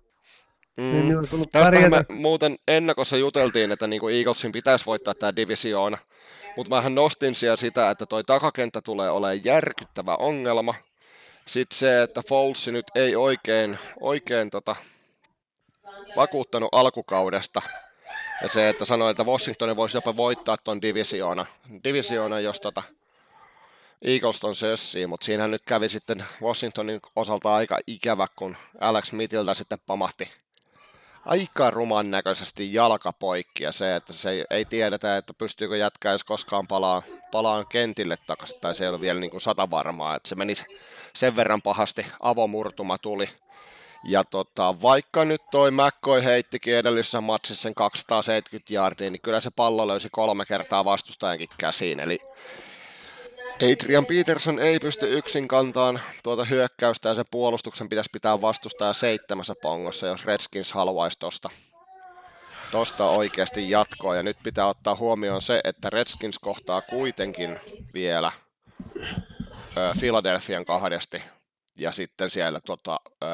Mm. 0.76 0.84
Niin 0.84 1.48
Tästä 1.52 1.88
me 1.88 2.04
muuten 2.08 2.56
ennakossa 2.68 3.16
juteltiin, 3.16 3.72
että 3.72 3.86
niin 3.86 4.00
kuin 4.00 4.14
Eaglesin 4.14 4.52
pitäisi 4.52 4.86
voittaa 4.86 5.14
tämä 5.14 5.36
divisioona. 5.36 5.98
Mutta 6.56 6.74
mähän 6.74 6.94
nostin 6.94 7.34
siellä 7.34 7.56
sitä, 7.56 7.90
että 7.90 8.06
toi 8.06 8.24
takakenttä 8.24 8.80
tulee 8.80 9.10
olemaan 9.10 9.44
järkyttävä 9.44 10.16
ongelma. 10.16 10.74
Sitten 11.48 11.78
se, 11.78 12.02
että 12.02 12.22
Foles 12.28 12.68
nyt 12.68 12.86
ei 12.94 13.16
oikein, 13.16 13.78
oikein 14.00 14.50
tota, 14.50 14.76
vakuuttanut 16.16 16.68
alkukaudesta. 16.72 17.62
Ja 18.42 18.48
se, 18.48 18.68
että 18.68 18.84
sanoi, 18.84 19.10
että 19.10 19.24
Washington 19.24 19.76
voisi 19.76 19.96
jopa 19.96 20.16
voittaa 20.16 20.56
tuon 20.56 20.82
divisioona, 20.82 21.46
divisioona 21.84 22.40
jos 22.40 22.60
tota 22.60 22.82
Eagles 24.02 24.44
on 24.44 24.56
sössii, 24.56 25.06
mutta 25.06 25.24
siinä 25.24 25.48
nyt 25.48 25.62
kävi 25.66 25.88
sitten 25.88 26.24
Washingtonin 26.42 27.00
osalta 27.16 27.54
aika 27.54 27.78
ikävä, 27.86 28.26
kun 28.36 28.56
Alex 28.80 29.04
Smithiltä 29.04 29.54
sitten 29.54 29.78
pamahti 29.86 30.32
aika 31.28 31.70
ruman 31.70 32.10
näköisesti 32.10 32.74
jalkapoikki 32.74 33.64
ja 33.64 33.72
se, 33.72 33.96
että 33.96 34.12
se 34.12 34.30
ei, 34.30 34.44
ei 34.50 34.64
tiedetä, 34.64 35.16
että 35.16 35.34
pystyykö 35.34 35.76
jätkä 35.76 36.10
edes 36.10 36.24
koskaan 36.24 36.66
palaa, 36.66 37.02
palaan 37.32 37.66
kentille 37.68 38.16
takaisin, 38.26 38.60
tai 38.60 38.74
se 38.74 38.84
ei 38.84 38.90
ole 38.90 39.00
vielä 39.00 39.20
niin 39.20 39.30
kuin 39.30 39.40
sata 39.40 39.70
varmaa, 39.70 40.16
että 40.16 40.28
se 40.28 40.34
meni 40.34 40.54
sen 41.14 41.36
verran 41.36 41.62
pahasti, 41.62 42.06
avomurtuma 42.20 42.98
tuli, 42.98 43.28
ja 44.04 44.24
tota, 44.24 44.82
vaikka 44.82 45.24
nyt 45.24 45.40
toi 45.50 45.70
McCoy 45.70 46.24
heittikin 46.24 46.76
edellisessä 46.76 47.20
matsissa 47.20 47.62
sen 47.62 47.74
270 47.74 48.74
jardia, 48.74 49.10
niin 49.10 49.22
kyllä 49.22 49.40
se 49.40 49.50
pallo 49.50 49.88
löysi 49.88 50.08
kolme 50.12 50.44
kertaa 50.44 50.84
vastustajankin 50.84 51.48
käsiin. 51.58 52.00
Eli 52.00 52.18
Adrian 53.62 54.06
Peterson 54.06 54.58
ei 54.58 54.78
pysty 54.78 55.18
yksin 55.18 55.48
kantaan 55.48 56.00
tuota 56.22 56.44
hyökkäystä 56.44 57.08
ja 57.08 57.14
se 57.14 57.24
puolustuksen 57.30 57.88
pitäisi 57.88 58.10
pitää 58.12 58.40
vastustaa 58.40 58.92
seitsemässä 58.92 59.54
pongossa, 59.62 60.06
jos 60.06 60.26
Redskins 60.26 60.72
haluaisi 60.72 61.18
tosta, 61.18 61.50
tosta 62.70 63.08
oikeasti 63.08 63.70
jatkoa. 63.70 64.16
Ja 64.16 64.22
nyt 64.22 64.36
pitää 64.42 64.66
ottaa 64.66 64.96
huomioon 64.96 65.42
se, 65.42 65.60
että 65.64 65.90
Redskins 65.90 66.38
kohtaa 66.38 66.80
kuitenkin 66.80 67.60
vielä 67.94 68.32
ö, 69.76 69.92
Philadelphian 70.00 70.64
kahdesti 70.64 71.22
ja 71.76 71.92
sitten 71.92 72.30
siellä 72.30 72.60
tuota, 72.60 73.00
ö, 73.22 73.26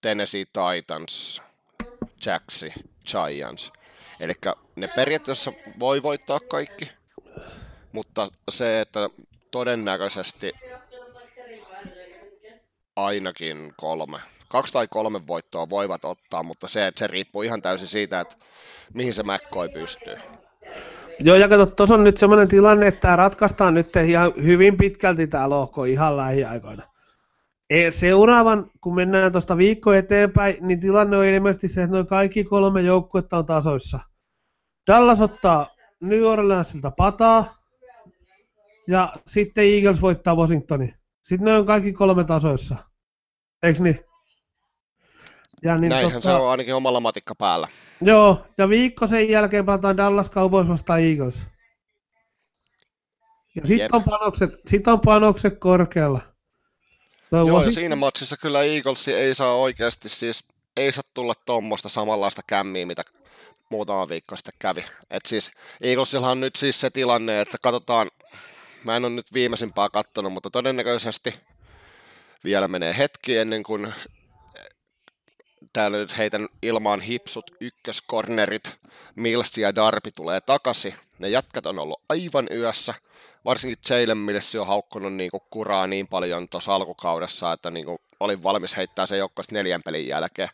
Tennessee 0.00 0.44
Titans, 0.44 1.42
Jaxi, 2.26 2.72
Giants. 3.10 3.72
Eli 4.20 4.32
ne 4.76 4.88
periaatteessa 4.88 5.52
voi 5.80 6.02
voittaa 6.02 6.40
kaikki, 6.40 6.90
mutta 7.92 8.28
se, 8.50 8.80
että 8.80 9.10
todennäköisesti 9.52 10.52
ainakin 12.96 13.72
kolme. 13.76 14.18
Kaksi 14.48 14.72
tai 14.72 14.86
kolme 14.90 15.26
voittoa 15.26 15.70
voivat 15.70 16.04
ottaa, 16.04 16.42
mutta 16.42 16.68
se, 16.68 16.86
että 16.86 16.98
se 16.98 17.06
riippuu 17.06 17.42
ihan 17.42 17.62
täysin 17.62 17.88
siitä, 17.88 18.20
että 18.20 18.36
mihin 18.94 19.14
se 19.14 19.22
McCoy 19.22 19.68
pystyy. 19.68 20.16
Joo, 21.18 21.36
ja 21.36 21.48
kato, 21.48 21.66
tuossa 21.66 21.94
on 21.94 22.04
nyt 22.04 22.18
semmoinen 22.18 22.48
tilanne, 22.48 22.86
että 22.86 23.00
tämä 23.00 23.16
ratkaistaan 23.16 23.74
nyt 23.74 23.96
ihan 23.96 24.32
hyvin 24.42 24.76
pitkälti 24.76 25.26
tämä 25.26 25.50
lohko 25.50 25.84
ihan 25.84 26.16
lähiaikoina. 26.16 26.82
E, 27.70 27.90
seuraavan, 27.90 28.70
kun 28.80 28.94
mennään 28.94 29.32
tuosta 29.32 29.56
viikko 29.56 29.92
eteenpäin, 29.92 30.56
niin 30.60 30.80
tilanne 30.80 31.16
on 31.16 31.24
ilmeisesti 31.24 31.68
se, 31.68 31.82
että 31.82 31.94
noin 31.94 32.06
kaikki 32.06 32.44
kolme 32.44 32.80
joukkuetta 32.80 33.38
on 33.38 33.46
tasoissa. 33.46 34.00
Dallas 34.86 35.20
ottaa 35.20 35.66
New 36.00 36.22
Orleansilta 36.22 36.90
pataa, 36.90 37.61
ja 38.88 39.12
sitten 39.26 39.64
Eagles 39.64 40.02
voittaa 40.02 40.36
Washingtonin. 40.36 40.94
Sitten 41.22 41.44
ne 41.44 41.56
on 41.56 41.66
kaikki 41.66 41.92
kolme 41.92 42.24
tasoissa. 42.24 42.76
Eiks 43.62 43.80
niin? 43.80 44.04
Ja 45.62 45.78
niin 45.78 45.90
Näinhän 45.90 46.12
tota, 46.12 46.24
se 46.24 46.30
on 46.30 46.50
ainakin 46.50 46.74
omalla 46.74 47.00
matikka 47.00 47.34
päällä. 47.34 47.68
Joo, 48.00 48.46
ja 48.58 48.68
viikko 48.68 49.06
sen 49.06 49.28
jälkeen 49.28 49.66
pelataan 49.66 49.96
Dallas 49.96 50.30
Cowboys 50.30 50.68
vastaan 50.68 51.02
Eagles. 51.02 51.42
Ja 53.54 53.66
sitten 53.66 53.88
on, 53.92 54.02
panokset, 54.02 54.50
sit 54.66 54.88
on 54.88 55.00
panokset 55.00 55.58
korkealla. 55.58 56.20
Joo, 57.32 57.44
Washington... 57.44 57.64
ja 57.64 57.70
siinä 57.70 57.96
matsissa 57.96 58.36
kyllä 58.36 58.62
Eagles 58.62 59.08
ei 59.08 59.34
saa 59.34 59.54
oikeasti 59.54 60.08
siis, 60.08 60.44
ei 60.76 60.92
saa 60.92 61.02
tulla 61.14 61.34
tuommoista 61.46 61.88
samanlaista 61.88 62.42
kämmiä, 62.46 62.86
mitä 62.86 63.02
muutama 63.70 64.08
viikko 64.08 64.36
sitten 64.36 64.54
kävi. 64.58 64.84
Et 65.10 65.26
siis 65.26 65.50
Eaglesilla 65.80 66.30
on 66.30 66.40
nyt 66.40 66.56
siis 66.56 66.80
se 66.80 66.90
tilanne, 66.90 67.40
että 67.40 67.58
katsotaan 67.62 68.10
Mä 68.84 68.96
en 68.96 69.04
ole 69.04 69.12
nyt 69.12 69.32
viimeisimpää 69.32 69.88
kattonut, 69.88 70.32
mutta 70.32 70.50
todennäköisesti 70.50 71.34
vielä 72.44 72.68
menee 72.68 72.98
hetki 72.98 73.36
ennen 73.36 73.62
kuin 73.62 73.92
täällä 75.72 75.98
nyt 75.98 76.18
heitän 76.18 76.48
ilmaan 76.62 77.00
hipsut 77.00 77.50
ykköskornerit, 77.60 78.74
Mills 79.14 79.58
ja 79.58 79.74
Darby 79.74 80.10
tulee 80.10 80.40
takaisin. 80.40 80.94
Ne 81.18 81.28
jätkät 81.28 81.66
on 81.66 81.78
ollut 81.78 82.02
aivan 82.08 82.48
yössä. 82.50 82.94
Varsinkin 83.44 83.78
Jalen 83.90 84.18
Mills 84.18 84.54
on 84.54 84.66
haukkunut 84.66 85.14
niinku 85.14 85.40
kuraa 85.50 85.86
niin 85.86 86.08
paljon 86.08 86.48
tuossa 86.48 86.74
alkukaudessa, 86.74 87.52
että 87.52 87.70
niinku 87.70 88.00
olin 88.20 88.42
valmis 88.42 88.76
heittää 88.76 89.06
se 89.06 89.16
joukkoista 89.16 89.54
neljän 89.54 89.82
pelin 89.84 90.06
jälkeen. 90.06 90.48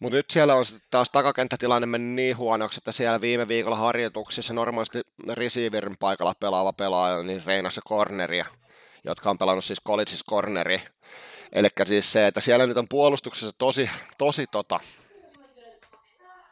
Mutta 0.00 0.16
nyt 0.16 0.30
siellä 0.30 0.54
on 0.54 0.64
taas 0.90 1.10
takakenttätilanne 1.10 1.86
mennyt 1.86 2.14
niin 2.14 2.36
huonoksi, 2.36 2.78
että 2.78 2.92
siellä 2.92 3.20
viime 3.20 3.48
viikolla 3.48 3.76
harjoituksissa 3.76 4.54
normaalisti 4.54 5.00
receiverin 5.32 5.96
paikalla 6.00 6.34
pelaava 6.40 6.72
pelaaja, 6.72 7.22
niin 7.22 7.42
reinassa 7.46 7.80
corneria, 7.88 8.46
jotka 9.04 9.30
on 9.30 9.38
pelannut 9.38 9.64
siis 9.64 9.82
collegeissa 9.86 10.24
corneri. 10.30 10.82
Eli 11.52 11.68
siis 11.84 12.12
se, 12.12 12.26
että 12.26 12.40
siellä 12.40 12.66
nyt 12.66 12.76
on 12.76 12.88
puolustuksessa 12.88 13.52
tosi, 13.58 13.90
tosi 14.18 14.46
tota, 14.46 14.80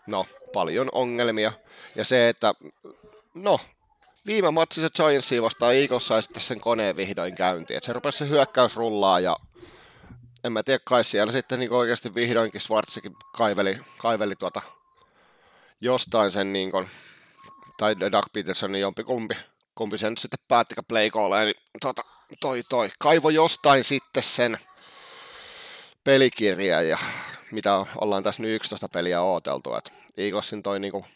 no, 0.07 0.27
paljon 0.53 0.89
ongelmia. 0.93 1.53
Ja 1.97 2.05
se, 2.05 2.29
että 2.29 2.55
no, 3.35 3.61
viime 4.27 4.51
matsissa 4.51 4.91
Giantsia 4.91 5.43
vastaan 5.43 5.75
Eagles 5.75 6.07
sai 6.07 6.23
sitten 6.23 6.43
sen 6.43 6.61
koneen 6.61 6.97
vihdoin 6.97 7.35
käyntiin. 7.35 7.77
Että 7.77 7.87
se 7.87 7.93
rupesi 7.93 8.19
se 8.19 8.29
hyökkäys 8.29 8.77
rullaa 8.77 9.21
ja 9.21 9.37
en 10.45 10.53
mä 10.53 10.63
tiedä, 10.63 10.81
kai 10.85 11.05
siellä 11.05 11.33
sitten 11.33 11.59
niin 11.59 11.73
oikeasti 11.73 12.15
vihdoinkin 12.15 12.61
Schwarzikin 12.61 13.17
kaiveli, 13.37 13.79
kaiveli 13.99 14.37
tuota 14.37 14.63
jostain 15.81 16.31
sen 16.31 16.53
niin 16.53 16.71
kuin, 16.71 16.91
tai 17.77 18.01
Doug 18.01 18.25
Petersonin 18.33 18.81
jompikumpi, 18.81 19.37
kumpi 19.75 19.99
sen 19.99 20.19
sitten 20.19 20.39
päättikö 20.49 20.83
play 20.89 21.11
niin 21.45 21.55
tuota, 21.81 22.03
toi 22.41 22.63
toi, 22.69 22.91
kaivo 22.99 23.31
jostain 23.31 23.85
sitten 23.85 24.23
sen 24.23 24.59
pelikirja 26.05 26.83
ja 26.83 26.99
mitä 27.51 27.87
ollaan 27.97 28.23
tässä 28.23 28.43
nyt 28.43 28.51
11 28.51 28.89
peliä 28.89 29.23
ooteltu, 29.23 29.75
että 29.75 29.91
Eaglesin 30.17 30.63
toi 30.63 30.81
niinku 30.81 31.07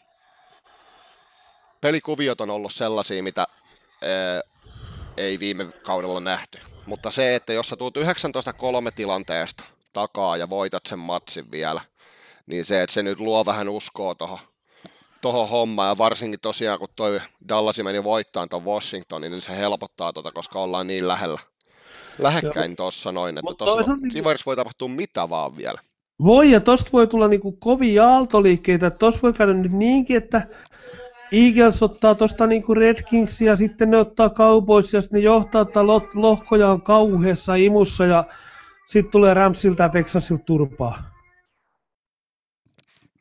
pelikuviot 1.81 2.41
on 2.41 2.49
ollut 2.49 2.73
sellaisia, 2.73 3.23
mitä 3.23 3.47
ää, 4.01 4.41
ei 5.19 5.39
viime 5.39 5.65
kaudella 5.83 6.19
nähty. 6.19 6.59
Mutta 6.85 7.11
se, 7.11 7.35
että 7.35 7.53
jos 7.53 7.69
sä 7.69 7.75
tuut 7.75 7.97
19-3 7.97 8.01
tilanteesta 8.95 9.63
takaa 9.93 10.37
ja 10.37 10.49
voitat 10.49 10.85
sen 10.85 10.99
matsin 10.99 11.51
vielä, 11.51 11.81
niin 12.45 12.65
se, 12.65 12.81
että 12.81 12.93
se 12.93 13.03
nyt 13.03 13.19
luo 13.19 13.45
vähän 13.45 13.69
uskoa 13.69 14.15
tuohon 14.15 14.39
toho 15.21 15.47
hommaan, 15.47 15.89
ja 15.89 15.97
varsinkin 15.97 16.39
tosiaan, 16.39 16.79
kun 16.79 16.87
toi 16.95 17.21
Dallasi 17.49 17.83
meni 17.83 18.03
voittaa 18.03 18.47
tuon 18.47 18.65
Washingtonin, 18.65 19.31
niin 19.31 19.41
se 19.41 19.57
helpottaa 19.57 20.13
tota, 20.13 20.31
koska 20.31 20.59
ollaan 20.59 20.87
niin 20.87 21.07
lähellä. 21.07 21.39
Lähekkäin 22.19 22.75
tuossa 22.75 23.11
noin, 23.11 23.37
että 23.37 23.53
tuossa 23.57 23.95
niin... 24.13 24.23
voi 24.23 24.55
tapahtua 24.55 24.87
mitä 24.87 25.29
vaan 25.29 25.57
vielä. 25.57 25.81
Voi, 26.23 26.51
ja 26.51 26.59
tosta 26.59 26.89
voi 26.93 27.07
tulla 27.07 27.27
niinku 27.27 27.51
kovia 27.51 28.07
aaltoliikkeitä. 28.07 28.91
Tossa 28.91 29.19
voi 29.23 29.33
käydä 29.33 29.53
nyt 29.53 29.71
niinkin, 29.71 30.17
että 30.17 30.47
Eagles 31.31 31.83
ottaa 31.83 32.15
tuosta 32.15 32.47
niinku 32.47 32.73
Red 32.73 33.03
Kings 33.09 33.41
ja 33.41 33.57
sitten 33.57 33.91
ne 33.91 33.97
ottaa 33.97 34.29
Cowboys 34.29 34.93
ja 34.93 35.01
ne 35.11 35.19
johtaa, 35.19 35.61
että 35.61 35.79
lohkoja 36.13 36.69
on 36.69 36.81
kauheassa 36.81 37.55
imussa 37.55 38.05
ja 38.05 38.23
sitten 38.87 39.11
tulee 39.11 39.33
Ramsilta 39.33 39.83
ja 39.83 39.89
Texasilta 39.89 40.43
turpaa. 40.43 41.03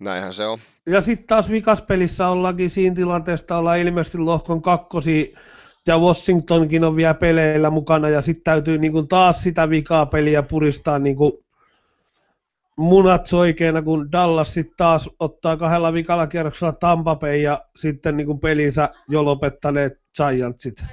Näinhän 0.00 0.32
se 0.32 0.46
on. 0.46 0.59
Ja 0.86 1.02
sitten 1.02 1.26
taas 1.26 1.50
vikaspelissä 1.50 2.28
ollaankin 2.28 2.70
siinä 2.70 2.96
tilanteesta, 2.96 3.59
ollaan 3.59 3.78
ilmeisesti 3.78 4.18
lohkon 4.18 4.62
kakkosi 4.62 5.34
ja 5.86 5.98
Washingtonkin 5.98 6.84
on 6.84 6.96
vielä 6.96 7.14
peleillä 7.14 7.70
mukana 7.70 8.09
ja 8.09 8.22
sitten 8.22 8.44
täytyy 8.44 8.78
niinku 8.78 9.02
taas 9.02 9.42
sitä 9.42 9.70
vikaa 9.70 10.06
peliä 10.06 10.42
puristaa 10.42 10.98
niinku 10.98 11.44
munat 12.79 13.26
soikeena, 13.26 13.83
kun 13.83 14.12
Dallas 14.12 14.55
sitten 14.55 14.76
taas 14.76 15.11
ottaa 15.20 15.57
kahdella 15.57 15.93
vikalla 15.93 16.26
kierroksella 16.26 16.72
Tampa 16.72 17.16
Bay 17.16 17.37
ja 17.37 17.64
sitten 17.76 18.16
niin 18.16 18.26
kuin 18.26 18.41
pelinsä 18.41 18.89
jo 19.09 19.24
lopettaneet 19.24 19.93
Giantsit. 20.16 20.85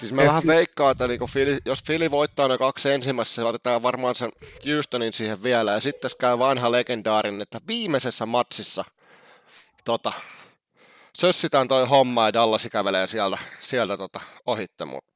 Siis 0.00 0.12
mä 0.12 0.22
Et 0.22 0.28
vähän 0.28 0.42
veikkaan, 0.46 0.92
että 0.92 1.08
niinku 1.08 1.28
Philly, 1.32 1.58
jos 1.64 1.82
Philly 1.86 2.10
voittaa 2.10 2.48
ne 2.48 2.58
kaksi 2.58 2.90
ensimmäistä, 2.90 3.34
se 3.34 3.44
otetaan 3.44 3.82
varmaan 3.82 4.14
sen 4.14 4.32
Houstonin 4.66 5.12
siihen 5.12 5.42
vielä. 5.42 5.72
Ja 5.72 5.80
sitten 5.80 6.10
käy 6.20 6.38
vanha 6.38 6.72
legendaarin, 6.72 7.40
että 7.40 7.60
viimeisessä 7.68 8.26
matsissa 8.26 8.84
tota, 9.84 10.12
sössitään 11.18 11.68
toi 11.68 11.86
homma 11.86 12.26
ja 12.26 12.32
Dallas 12.32 12.68
kävelee 12.72 13.06
sieltä, 13.06 13.38
sieltä 13.60 13.96
tota, 13.96 14.20
ohitte. 14.46 14.84
Mutta 14.84 15.13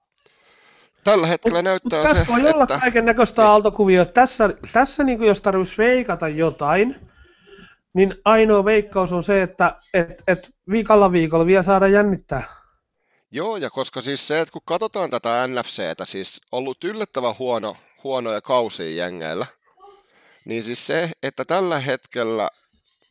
Tällä 1.04 1.26
hetkellä 1.26 1.62
näyttää 1.62 2.02
tässä 2.02 2.14
se, 2.14 2.26
Tässä 2.26 2.42
voi 2.42 2.52
olla 2.52 2.66
kaiken 2.66 3.04
näköistä 3.04 3.48
aaltokuvia. 3.50 4.04
Tässä, 4.04 4.48
tässä 4.72 5.04
niin 5.04 5.22
jos 5.22 5.40
tarvitsisi 5.40 5.78
veikata 5.78 6.28
jotain, 6.28 6.96
niin 7.94 8.14
ainoa 8.24 8.64
veikkaus 8.64 9.12
on 9.12 9.24
se, 9.24 9.42
että 9.42 9.76
et, 9.94 10.22
et 10.26 10.50
viikolla 10.70 11.12
viikolla 11.12 11.46
vielä 11.46 11.62
saada 11.62 11.88
jännittää. 11.88 12.42
Joo, 13.30 13.56
ja 13.56 13.70
koska 13.70 14.00
siis 14.00 14.28
se, 14.28 14.40
että 14.40 14.52
kun 14.52 14.62
katsotaan 14.64 15.10
tätä 15.10 15.46
NFCtä, 15.46 16.04
siis 16.04 16.40
ollut 16.52 16.84
yllättävän 16.84 17.34
huono, 17.38 17.76
huonoja 18.04 18.40
kausia 18.40 18.96
jengeillä, 18.96 19.46
niin 20.44 20.64
siis 20.64 20.86
se, 20.86 21.10
että 21.22 21.44
tällä 21.44 21.78
hetkellä 21.78 22.48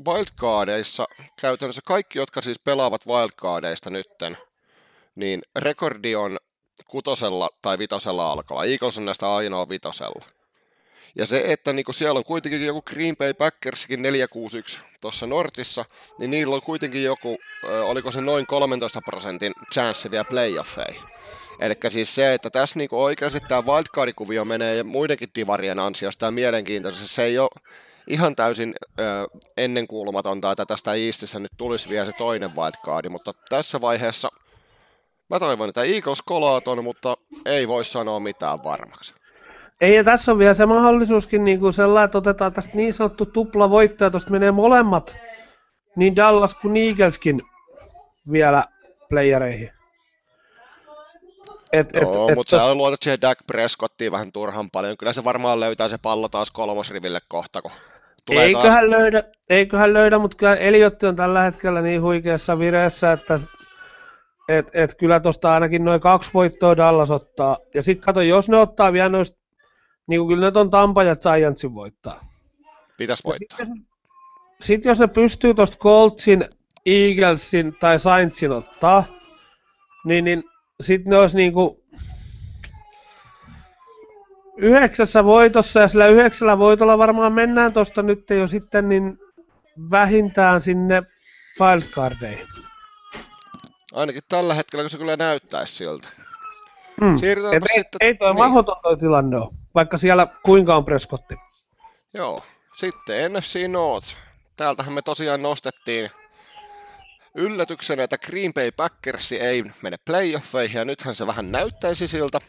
wildcardeissa 0.07 1.05
käytännössä 1.41 1.81
kaikki, 1.85 2.19
jotka 2.19 2.41
siis 2.41 2.59
pelaavat 2.59 3.07
wildcardeista 3.07 3.89
nytten, 3.89 4.38
niin 5.15 5.41
rekordi 5.55 6.15
on 6.15 6.38
kutosella 6.88 7.49
tai 7.61 7.77
vitosella 7.77 8.31
alkaa. 8.31 8.65
Eagles 8.65 8.97
on 8.97 9.05
näistä 9.05 9.35
ainoa 9.35 9.69
vitosella. 9.69 10.25
Ja 11.15 11.25
se, 11.25 11.43
että 11.45 11.73
niinku 11.73 11.93
siellä 11.93 12.17
on 12.17 12.23
kuitenkin 12.23 12.65
joku 12.65 12.81
Green 12.81 13.17
Bay 13.17 13.33
Packerskin 13.33 14.01
461 14.01 14.79
tuossa 15.01 15.27
Nortissa, 15.27 15.85
niin 16.19 16.31
niillä 16.31 16.55
on 16.55 16.61
kuitenkin 16.61 17.03
joku, 17.03 17.38
oliko 17.83 18.11
se 18.11 18.21
noin 18.21 18.47
13 18.47 19.01
prosentin 19.01 19.53
chance 19.73 20.11
vielä 20.11 20.23
playoffeihin. 20.23 21.03
Eli 21.59 21.73
siis 21.89 22.15
se, 22.15 22.33
että 22.33 22.49
tässä 22.49 22.79
niinku 22.79 23.03
oikeasti 23.03 23.39
tämä 23.39 23.61
wildcard-kuvio 23.61 24.45
menee 24.45 24.83
muidenkin 24.83 25.29
divarien 25.35 25.79
ansiosta 25.79 26.25
ja 26.25 26.31
mielenkiintoisesti, 26.31 27.07
se 27.07 27.23
ei 27.23 27.39
ole 27.39 27.49
ihan 28.07 28.35
täysin 28.35 28.75
ö, 28.99 29.03
ennenkuulumatonta, 29.57 30.51
että 30.51 30.65
tästä 30.65 30.93
Eastissä 30.93 31.39
nyt 31.39 31.51
tulisi 31.57 31.89
vielä 31.89 32.05
se 32.05 32.11
toinen 32.11 32.55
wildcardi, 32.55 33.09
mutta 33.09 33.33
tässä 33.49 33.81
vaiheessa– 33.81 34.29
Mä 35.30 35.39
toivon, 35.39 35.69
että 35.69 35.84
Eagles 35.84 36.21
kolaa 36.21 36.61
ton, 36.61 36.84
mutta 36.84 37.17
ei 37.45 37.67
voi 37.67 37.86
sanoa 37.86 38.19
mitään 38.19 38.63
varmaksi. 38.63 39.13
Ei, 39.82 39.95
ja 39.95 40.03
tässä 40.03 40.32
on 40.32 40.39
vielä 40.39 40.53
se 40.53 40.65
mahdollisuuskin 40.65 41.43
niin 41.43 41.59
kuin 41.59 41.73
sellainen, 41.73 42.05
että 42.05 42.17
otetaan 42.17 42.53
tästä 42.53 42.71
niin 42.73 42.93
sanottu 42.93 43.25
tupla 43.25 43.69
voittaja, 43.69 44.09
tuosta 44.09 44.32
menee 44.32 44.51
molemmat, 44.51 45.17
niin 45.95 46.15
Dallas 46.15 46.53
kuin 46.53 46.78
Eagleskin 46.78 47.41
vielä 48.32 48.63
playereihin. 49.09 49.71
Et, 51.73 51.95
et, 51.95 52.01
Joo, 52.01 52.30
et, 52.30 52.36
mutta 52.36 52.57
tos... 52.57 52.67
sä 52.67 52.75
luotat 52.75 53.03
siihen 53.03 53.21
Dak 53.21 53.39
Prescottiin 53.47 54.11
vähän 54.11 54.32
turhan 54.32 54.69
paljon. 54.71 54.97
Kyllä 54.97 55.13
se 55.13 55.23
varmaan 55.23 55.59
löytää 55.59 55.88
se 55.88 55.97
pallo 55.97 56.30
taas 56.30 56.51
kolmosriville 56.51 57.19
kohta, 57.28 57.61
kun 57.61 57.71
tulee 58.25 58.45
eiköhän, 58.45 58.89
taas... 58.89 59.01
löydä, 59.01 59.23
eiköhän 59.49 59.93
löydä, 59.93 60.19
mutta 60.19 60.38
kyllä 60.38 60.55
Eliotti 60.55 61.05
on 61.05 61.15
tällä 61.15 61.41
hetkellä 61.41 61.82
niin 61.82 62.01
huikeassa 62.01 62.59
vireessä, 62.59 63.11
että 63.11 63.39
et, 64.47 64.67
et 64.73 64.95
kyllä 64.95 65.19
tuosta 65.19 65.53
ainakin 65.53 65.85
noin 65.85 66.01
kaksi 66.01 66.31
voittoa 66.33 66.77
Dallas 66.77 67.11
ottaa. 67.11 67.57
Ja 67.75 67.83
sitten 67.83 68.05
kato, 68.05 68.21
jos 68.21 68.49
ne 68.49 68.57
ottaa 68.57 68.93
vielä 68.93 69.09
noista, 69.09 69.37
niin 70.07 70.19
kuin 70.19 70.27
kyllä 70.27 70.51
ne 70.51 70.59
on 70.59 70.69
Tampa 70.69 71.03
ja 71.03 71.15
Giantsin 71.15 71.75
voittaa. 71.75 72.27
Pitäisi 72.97 73.23
voittaa. 73.23 73.57
Sitten 73.57 73.87
sit 74.61 74.85
jos 74.85 74.99
ne 74.99 75.07
pystyy 75.07 75.53
tuosta 75.53 75.77
Coltsin, 75.77 76.45
Eaglesin 76.85 77.75
tai 77.79 77.99
Saintsin 77.99 78.51
ottaa, 78.51 79.03
niin, 80.05 80.25
niin 80.25 80.43
sitten 80.81 81.09
ne 81.09 81.17
olisi 81.17 81.37
niinku 81.37 81.83
yhdeksässä 84.57 85.23
voitossa 85.23 85.79
ja 85.79 85.87
sillä 85.87 86.07
yhdeksällä 86.07 86.57
voitolla 86.59 86.97
varmaan 86.97 87.33
mennään 87.33 87.73
tuosta 87.73 88.03
nyt 88.03 88.29
jo 88.29 88.47
sitten 88.47 88.89
niin 88.89 89.19
vähintään 89.91 90.61
sinne 90.61 91.03
wildcardeihin. 91.59 92.47
Ainakin 93.97 94.23
tällä 94.29 94.53
hetkellä, 94.53 94.83
kun 94.83 94.89
se 94.89 94.97
kyllä 94.97 95.15
näyttäisi 95.15 95.75
siltä. 95.75 96.07
Mm. 97.01 97.17
Siirrytäänpä 97.17 97.65
ei, 97.69 97.79
sitten... 97.79 97.97
Ei 98.01 98.15
toi 98.15 98.29
niin. 98.29 98.37
mahdoton 98.37 98.75
toi 98.83 98.97
tilanne 98.97 99.37
ole, 99.37 99.49
vaikka 99.75 99.97
siellä 99.97 100.27
kuinka 100.43 100.75
on 100.75 100.85
preskotti. 100.85 101.35
Joo. 102.13 102.39
Sitten 102.75 103.33
NFC 103.33 103.67
North. 103.67 104.15
Täältähän 104.55 104.93
me 104.93 105.01
tosiaan 105.01 105.41
nostettiin 105.41 106.09
yllätyksenä, 107.35 108.03
että 108.03 108.17
Green 108.17 108.53
Bay 108.53 108.71
Packers 108.71 109.31
ei 109.31 109.63
mene 109.81 109.97
playoffeihin, 110.05 110.77
ja 110.77 110.85
nythän 110.85 111.15
se 111.15 111.27
vähän 111.27 111.51
näyttäisi 111.51 112.07
siltä. 112.07 112.41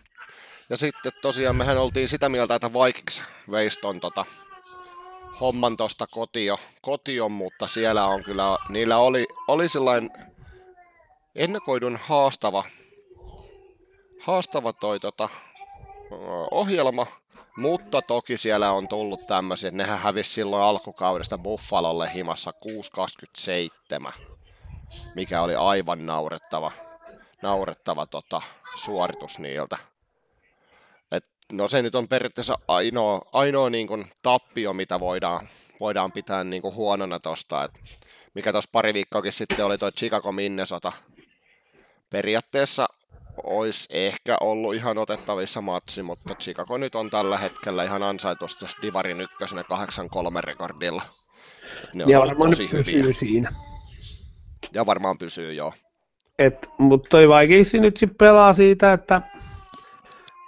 Ja 0.70 0.76
sitten 0.76 1.12
tosiaan 1.22 1.57
mehän 1.57 1.78
oltiin 1.78 2.09
sitä 2.09 2.28
mieltä, 2.28 2.55
että 2.55 2.72
Vikings 2.72 3.22
veisi 3.51 3.80
ton 3.80 4.01
tota, 4.01 4.24
homman 5.40 5.76
tuosta 5.76 6.07
kotio, 6.11 6.59
kotio, 6.82 7.28
mutta 7.28 7.66
siellä 7.66 8.07
on 8.07 8.24
kyllä, 8.24 8.57
niillä 8.68 8.99
oli, 8.99 9.26
oli 9.49 9.68
sellainen 9.68 10.11
ennakoidun 11.39 11.99
haastava, 12.03 12.64
haastava 14.20 14.72
toi 14.72 15.01
tota, 15.01 15.28
ohjelma, 16.51 17.07
mutta 17.57 18.03
toki 18.03 18.39
siellä 18.39 18.72
on 18.72 18.89
tullut 18.89 19.26
tämmöisiä, 19.26 19.68
että 19.68 19.76
nehän 19.76 19.99
hävisi 19.99 20.30
silloin 20.30 20.62
alkukaudesta 20.62 21.39
Buffalolle 21.39 22.11
himassa 22.14 22.53
6-27 24.09 24.12
mikä 25.14 25.43
oli 25.43 25.55
aivan 25.55 26.07
naurettava, 26.07 26.72
naurettava 27.43 28.07
tota, 28.07 28.43
suoritus 28.76 29.39
niiltä. 29.39 29.78
Et, 31.12 31.24
no 31.53 31.68
se 31.68 31.82
nyt 31.82 31.95
on 31.95 32.09
periaatteessa 32.09 32.59
ainoa, 32.68 33.22
ainoa 33.32 33.70
niin 33.70 33.86
kuin, 33.86 34.11
tappio, 34.22 34.72
mitä 34.72 35.01
voidaan, 35.01 35.49
voidaan 35.80 36.12
pitää 36.12 36.45
niin 36.45 36.62
kuin, 36.62 36.74
huonona 36.74 37.20
tosta. 37.20 37.68
mikä 38.34 38.53
tuossa 38.53 38.70
pari 38.72 38.95
viikkoakin 38.95 39.32
sitten 39.32 39.66
oli 39.66 39.78
tuo 39.78 39.91
Chicago 39.91 40.32
Minnesota. 40.32 40.93
Periaatteessa 42.11 42.89
olisi 43.43 43.89
ehkä 43.91 44.37
ollut 44.41 44.75
ihan 44.75 44.99
otettavissa 44.99 45.61
matsi, 45.61 46.03
mutta 46.03 46.35
Chicago 46.35 46.79
nyt 46.79 46.95
on 46.95 47.11
tällä 47.11 47.39
hetkellä 47.39 47.85
ihan 47.85 48.03
ansaitusti 48.03 48.65
Divarin 48.83 49.21
ykkösenä 49.21 49.63
8-3 49.63 49.65
rekordilla. 50.41 51.03
Ne 51.95 52.05
on 52.05 52.11
ja 52.11 52.19
varmaan 52.21 52.51
tosi 52.51 52.73
hyviä. 52.73 53.15
siinä. 53.15 53.51
Ja 54.73 54.87
varmaan 54.87 55.19
pysyy, 55.19 55.53
joo. 55.53 55.73
Et, 56.39 56.69
mutta 56.79 57.09
toi 57.09 57.29
Vikingsi 57.29 57.81
nyt 57.81 57.97
sitten 57.97 58.19
pelaa 58.19 58.55
siitä, 58.55 58.93
että 58.93 59.23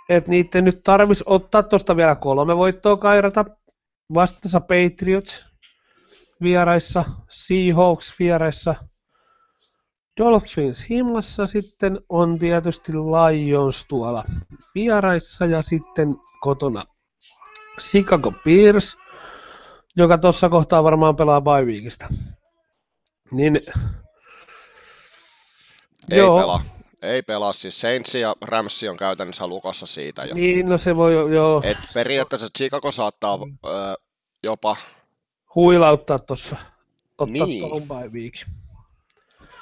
et 0.08 0.28
niiden 0.28 0.64
nyt 0.64 0.80
tarvis 0.84 1.22
ottaa 1.26 1.62
tuosta 1.62 1.96
vielä 1.96 2.14
kolme 2.14 2.56
voittoa 2.56 2.96
kairata. 2.96 3.44
Vastassa 4.14 4.60
Patriots 4.60 5.46
vieraissa, 6.42 7.04
Seahawks 7.30 8.14
vieraissa, 8.18 8.74
Dolphins 10.16 10.90
himmassa 10.90 11.46
sitten 11.46 12.00
on 12.08 12.38
tietysti 12.38 12.92
Lions 12.92 13.84
tuolla 13.88 14.24
vieraissa 14.74 15.46
ja 15.46 15.62
sitten 15.62 16.16
kotona 16.40 16.84
Chicago 17.80 18.32
Bears, 18.44 18.96
joka 19.96 20.18
tuossa 20.18 20.48
kohtaa 20.48 20.84
varmaan 20.84 21.16
pelaa 21.16 21.40
bye 21.40 21.64
weekistä. 21.64 22.08
Niin 23.32 23.60
ei 26.10 26.18
Joo. 26.18 26.38
pelaa. 26.38 26.62
Ei 27.02 27.22
pelaa, 27.22 27.52
siis 27.52 27.80
Saints 27.80 28.14
ja 28.14 28.36
Rams 28.40 28.84
on 28.90 28.96
käytännössä 28.96 29.46
lukossa 29.46 29.86
siitä 29.86 30.24
jo. 30.24 30.34
Niin, 30.34 30.68
no 30.68 30.78
se 30.78 30.96
voi 30.96 31.34
jo. 31.34 31.60
Et 31.64 31.78
periaatteessa 31.94 32.48
Chicago 32.58 32.92
saattaa 32.92 33.36
mm. 33.36 33.58
ö, 33.66 33.94
jopa... 34.42 34.76
Huilauttaa 35.54 36.18
tuossa. 36.18 36.56
Ottaa 37.18 37.46
niin. 37.46 37.60
tuohon. 37.60 37.82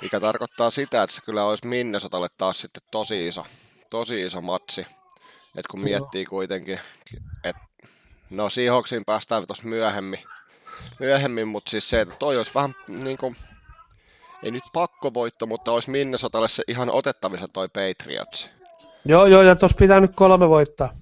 Mikä 0.03 0.21
tarkoittaa 0.21 0.71
sitä, 0.71 1.03
että 1.03 1.17
se 1.17 1.23
kyllä 1.23 1.45
olisi 1.45 1.67
Minnesotalle 1.67 2.29
taas 2.39 2.61
sitten 2.61 2.83
tosi 2.91 3.27
iso, 3.27 3.47
tosi 3.91 4.23
iso 4.23 4.41
matsi. 4.41 4.87
Et 5.57 5.67
kun 5.67 5.81
miettii 5.81 6.25
kuitenkin, 6.25 6.81
että 7.45 7.63
no 8.31 8.51
Seahawksiin 8.51 9.03
päästään 9.07 9.47
tuossa 9.47 9.65
myöhemmin, 9.65 10.25
myöhemmin 11.01 11.49
mutta 11.49 11.71
siis 11.71 11.91
se, 11.91 12.01
että 12.01 12.17
toi 12.19 12.37
olisi 12.37 12.55
vähän 12.55 12.75
niin 12.89 13.19
kuin 13.19 13.37
ei 14.43 14.51
nyt 14.51 14.65
pakkovoitto, 14.73 15.47
mutta 15.47 15.73
olisi 15.73 15.91
Minnesotalle 15.91 16.49
se 16.49 16.63
ihan 16.69 16.91
otettavissa 16.91 17.49
toi 17.49 17.69
Patriots. 17.69 18.51
Joo, 19.05 19.27
joo, 19.27 19.43
ja 19.43 19.57
tuossa 19.57 19.77
pitää 19.77 20.01
nyt 20.01 20.15
kolme 20.15 20.49
voittaa. 20.49 20.95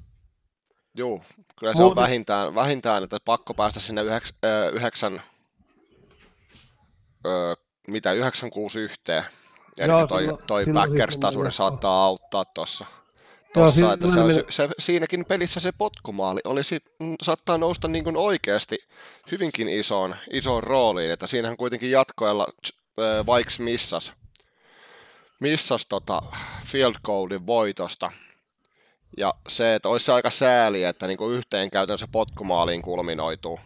Joo, 0.94 1.22
kyllä 1.60 1.74
se 1.74 1.82
Muut... 1.82 1.98
on 1.98 2.02
vähintään, 2.02 2.54
vähintään, 2.54 3.04
että 3.04 3.18
pakko 3.24 3.54
päästä 3.54 3.80
sinne 3.80 4.02
yheks, 4.02 4.34
ö, 4.44 4.70
yhdeksän, 4.74 5.22
ö, 7.26 7.56
mitä, 7.86 8.12
yhdeksän 8.12 8.50
kuusi 8.50 8.80
yhteen. 8.80 9.24
Eli 9.78 9.92
Joo, 9.92 10.06
toi, 10.06 10.22
silloin, 10.22 10.46
toi 10.46 10.64
Packers-tasuuden 10.64 11.52
saattaa 11.52 12.04
auttaa 12.04 12.44
tuossa. 12.44 12.86
Tossa, 13.54 13.80
Joo, 13.80 13.92
että 13.92 14.12
se, 14.12 14.20
olisi, 14.20 14.44
se, 14.48 14.68
siinäkin 14.78 15.24
pelissä 15.24 15.60
se 15.60 15.72
potkumaali 15.72 16.40
olisi, 16.44 16.78
mm, 17.00 17.16
saattaa 17.22 17.58
nousta 17.58 17.88
niin 17.88 18.04
kuin 18.04 18.16
oikeasti 18.16 18.78
hyvinkin 19.30 19.68
isoon, 19.68 20.16
isoon 20.30 20.62
rooliin, 20.62 21.10
että 21.10 21.26
siinähän 21.26 21.56
kuitenkin 21.56 21.90
jatkoilla 21.90 22.46
vaikka 23.26 23.52
missas, 23.58 24.12
missas 25.40 25.86
tota 25.86 26.22
field 26.66 26.94
goalin 27.04 27.46
voitosta. 27.46 28.10
Ja 29.16 29.34
se, 29.48 29.74
että 29.74 29.88
olisi 29.88 30.04
se 30.04 30.12
aika 30.12 30.30
sääli, 30.30 30.84
että 30.84 31.06
niin 31.06 31.18
kuin 31.18 31.34
yhteen 31.34 31.70
käytännössä 31.70 32.08
potkumaaliin 32.12 32.82
kulminoituu, 32.82 33.60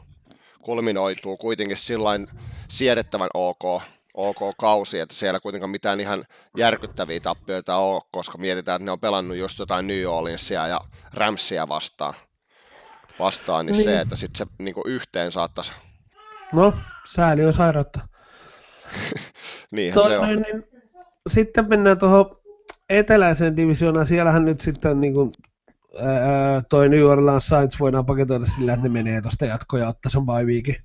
kulminoituu 0.63 1.37
kuitenkin 1.37 1.77
sillain 1.77 2.29
siedettävän 2.69 3.31
ok, 3.35 3.83
ok 4.15 4.55
kausi, 4.59 5.01
että 5.01 5.15
siellä 5.15 5.41
kuitenkaan 5.41 5.71
mitään 5.71 6.01
ihan 6.01 6.25
järkyttäviä 6.57 7.21
tappioita 7.21 7.77
ole, 7.77 8.03
koska 8.13 8.39
mietitään, 8.39 8.77
että 8.77 8.85
ne 8.85 8.91
on 8.91 9.01
pelannut 9.01 9.37
just 9.37 9.59
jotain 9.59 9.87
New 9.87 10.07
Orleansia 10.07 10.67
ja 10.67 10.81
Ramsia 11.15 11.69
vastaan, 11.69 12.15
vastaan 13.19 13.67
niin, 13.67 13.73
niin. 13.73 13.85
se, 13.85 14.01
että 14.01 14.17
sitten 14.17 14.39
se 14.47 14.53
niin 14.59 14.75
yhteen 14.87 15.33
saattaisi. 15.33 15.73
No, 16.53 16.75
sääli 17.15 17.45
on 17.45 17.53
sairautta. 17.53 18.01
Niinhän 19.73 19.95
Toi, 19.95 20.11
se 20.11 20.19
on. 20.19 20.29
Niin, 20.29 20.65
sitten 21.29 21.69
mennään 21.69 21.99
tuohon 21.99 22.41
eteläiseen 22.89 23.57
divisioonaan. 23.57 24.07
Siellähän 24.07 24.45
nyt 24.45 24.61
sitten 24.61 25.01
niin 25.01 25.15
kuin, 25.15 25.33
ää, 25.99 26.63
toi 26.71 26.89
New 26.89 27.03
Orleans 27.03 27.47
Saints 27.47 27.81
voidaan 27.81 28.07
paketoida 28.07 28.45
sillä, 28.45 28.73
että 28.73 28.89
ne 28.89 28.93
menee 28.93 29.23
tuosta 29.23 29.47
jatkoja 29.47 29.89
ottaa 29.89 30.11
sen 30.11 30.27
bye 30.27 30.45
weekin. 30.45 30.77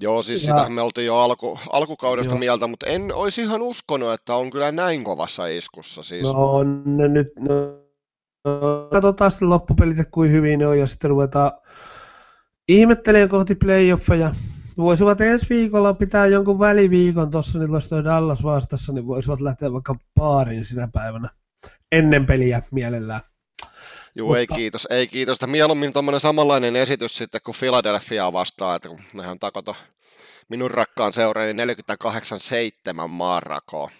Joo, 0.00 0.22
siis 0.22 0.46
ja... 0.46 0.56
sitä 0.56 0.70
me 0.70 0.80
oltiin 0.80 1.06
jo 1.06 1.16
alku, 1.16 1.58
alkukaudesta 1.72 2.32
Joo. 2.32 2.38
mieltä, 2.38 2.66
mutta 2.66 2.86
en 2.86 3.14
olisi 3.14 3.42
ihan 3.42 3.62
uskonut, 3.62 4.12
että 4.12 4.34
on 4.34 4.50
kyllä 4.50 4.72
näin 4.72 5.04
kovassa 5.04 5.46
iskussa. 5.46 6.02
Siis. 6.02 6.22
No 6.22 6.62
ne 6.84 7.08
nyt, 7.08 7.28
no, 7.38 7.50
katsotaan 8.92 9.30
sitten 9.30 9.50
loppupelit, 9.50 9.96
kuin 10.10 10.30
hyvin 10.30 10.58
ne 10.58 10.66
on, 10.66 10.78
ja 10.78 10.86
sitten 10.86 11.10
ruvetaan 11.10 11.52
ihmettelemään 12.68 13.28
kohti 13.28 13.54
playoffeja 13.54 14.34
voisivat 14.76 15.20
ensi 15.20 15.46
viikolla 15.48 15.94
pitää 15.94 16.26
jonkun 16.26 16.58
väliviikon 16.58 17.30
tuossa, 17.30 17.58
niin 17.58 17.74
olisi 17.74 18.04
Dallas 18.04 18.42
vastassa, 18.42 18.92
niin 18.92 19.06
voisivat 19.06 19.40
lähteä 19.40 19.72
vaikka 19.72 19.94
baariin 20.14 20.64
sinä 20.64 20.88
päivänä 20.92 21.28
ennen 21.92 22.26
peliä 22.26 22.62
mielellään. 22.72 23.20
Joo, 24.16 24.26
Mutta... 24.28 24.38
ei 24.38 24.46
kiitos, 24.46 24.86
ei 24.90 25.06
kiitos. 25.06 25.38
Mieluummin 25.46 25.92
tuommoinen 25.92 26.20
samanlainen 26.20 26.76
esitys 26.76 27.16
sitten 27.16 27.40
kuin 27.44 27.54
Philadelphia 27.60 28.32
vastaan, 28.32 28.76
että 28.76 28.88
kun 28.88 29.00
nehän 29.14 29.38
takoto 29.38 29.76
minun 30.48 30.70
rakkaan 30.70 31.12
seuraani 31.12 31.64
48-7 33.04 33.08
maanrakoon. 33.08 33.90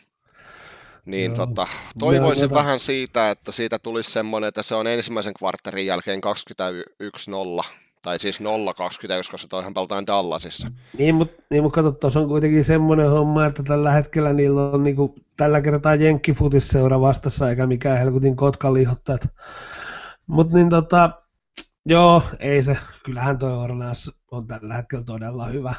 Niin 1.04 1.34
Joo. 1.36 1.46
tota, 1.46 1.66
toivoisin 1.98 2.50
vähän 2.50 2.80
siitä, 2.80 3.30
että 3.30 3.52
siitä 3.52 3.78
tulisi 3.78 4.10
semmoinen, 4.10 4.48
että 4.48 4.62
se 4.62 4.74
on 4.74 4.86
ensimmäisen 4.86 5.34
kvartterin 5.38 5.86
jälkeen 5.86 6.20
21-0, 7.62 7.64
tai 8.02 8.20
siis 8.20 8.40
0-21, 8.40 8.44
koska 9.30 9.48
toihan 9.48 9.74
pelataan 9.74 10.06
Dallasissa. 10.06 10.70
Niin, 10.98 11.14
mutta 11.14 11.42
niin, 11.50 11.62
mut 11.62 11.72
kato, 11.72 11.92
tuossa 11.92 12.20
on 12.20 12.28
kuitenkin 12.28 12.64
semmoinen 12.64 13.10
homma, 13.10 13.46
että 13.46 13.62
tällä 13.62 13.90
hetkellä 13.90 14.32
niillä 14.32 14.62
on 14.62 14.84
niinku, 14.84 15.14
tällä 15.36 15.60
kertaa 15.60 15.94
Jenkkifutisseura 15.94 17.00
vastassa, 17.00 17.50
eikä 17.50 17.66
mikään 17.66 17.98
helkutin 17.98 18.36
Kotkan 18.36 18.74
liihottajat. 18.74 19.28
Mutta 20.26 20.54
niin 20.54 20.70
tota, 20.70 21.10
joo, 21.86 22.22
ei 22.38 22.62
se, 22.62 22.78
kyllähän 23.04 23.38
toi 23.38 23.52
Orleans 23.52 24.10
on 24.30 24.46
tällä 24.46 24.74
hetkellä 24.74 25.04
todella 25.04 25.46
hyvä. 25.46 25.74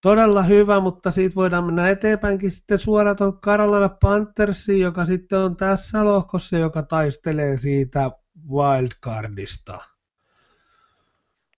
Todella 0.00 0.42
hyvä, 0.42 0.80
mutta 0.80 1.10
siitä 1.10 1.34
voidaan 1.34 1.64
mennä 1.64 1.90
eteenpäinkin 1.90 2.50
sitten 2.50 2.78
suoraan 2.78 3.16
tuohon 3.16 3.40
Carolina 3.40 3.88
Panthersiin, 3.88 4.80
joka 4.80 5.06
sitten 5.06 5.38
on 5.38 5.56
tässä 5.56 6.04
lohkossa, 6.04 6.58
joka 6.58 6.82
taistelee 6.82 7.56
siitä 7.56 8.10
wildcardista. 8.50 9.78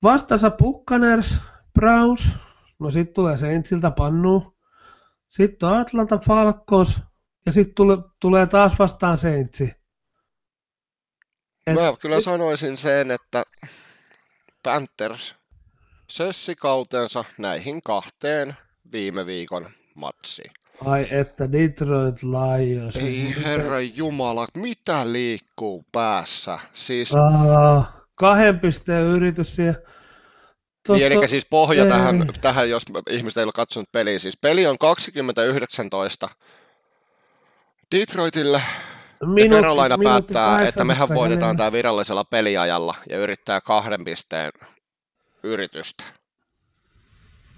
Vastassa 0.02 0.50
Buccaneers, 0.50 1.38
Browns, 1.74 2.36
no 2.78 2.90
sitten 2.90 3.14
tulee 3.14 3.38
Saintsiltä 3.38 3.90
pannu, 3.90 4.56
sitten 5.28 5.68
on 5.68 5.78
Atlanta 5.78 6.18
Falcons 6.18 7.02
ja 7.46 7.52
sitten 7.52 7.74
tule, 7.74 7.98
tulee 8.20 8.46
taas 8.46 8.78
vastaan 8.78 9.18
Saintsi. 9.18 9.72
Et- 11.68 11.74
Mä 11.74 11.94
kyllä 12.00 12.20
sanoisin 12.20 12.76
sen, 12.76 13.10
että 13.10 13.42
Panthers 14.62 15.34
sössi 16.10 16.56
kautensa 16.56 17.24
näihin 17.38 17.82
kahteen 17.82 18.54
viime 18.92 19.26
viikon 19.26 19.70
matsiin. 19.94 20.50
Ai 20.84 21.06
että 21.10 21.52
Detroit 21.52 22.16
Lions. 22.22 22.96
Ei 22.96 23.34
herra 23.44 23.80
jumala, 23.80 24.46
mitä 24.54 25.12
liikkuu 25.12 25.84
päässä? 25.92 26.58
Siis, 26.72 27.14
Aa, 27.14 27.92
kahden 28.14 28.60
pisteen 28.60 29.06
yritys 29.06 29.54
siihen. 29.56 29.76
niin, 30.88 31.12
eli 31.12 31.28
siis 31.28 31.46
pohja 31.50 31.82
ei. 31.84 31.88
tähän, 31.90 32.26
tähän, 32.40 32.70
jos 32.70 32.82
ihmiset 33.10 33.36
ei 33.36 33.44
ole 33.44 33.52
katsonut 33.54 33.92
peliä. 33.92 34.18
Siis 34.18 34.36
peli 34.36 34.66
on 34.66 34.78
2019 34.78 36.28
Detroitille 37.96 38.58
ja 38.58 38.97
minuutti- 39.24 39.98
minuutti 39.98 40.04
päättää, 40.04 40.68
että 40.68 40.84
mehän 40.84 41.08
18 41.08 41.14
voitetaan 41.14 41.56
tämä 41.56 41.72
virallisella 41.72 42.24
peliajalla 42.24 42.94
ja 43.10 43.18
yrittää 43.18 43.60
kahden 43.60 44.04
pisteen 44.04 44.52
yritystä. 45.42 46.04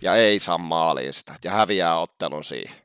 Ja 0.03 0.15
ei 0.15 0.41
saa 0.41 0.59
maaliin 0.59 1.13
sitä 1.13 1.35
ja 1.45 1.51
häviää 1.51 1.99
ottelun 1.99 2.45
siihen. 2.45 2.77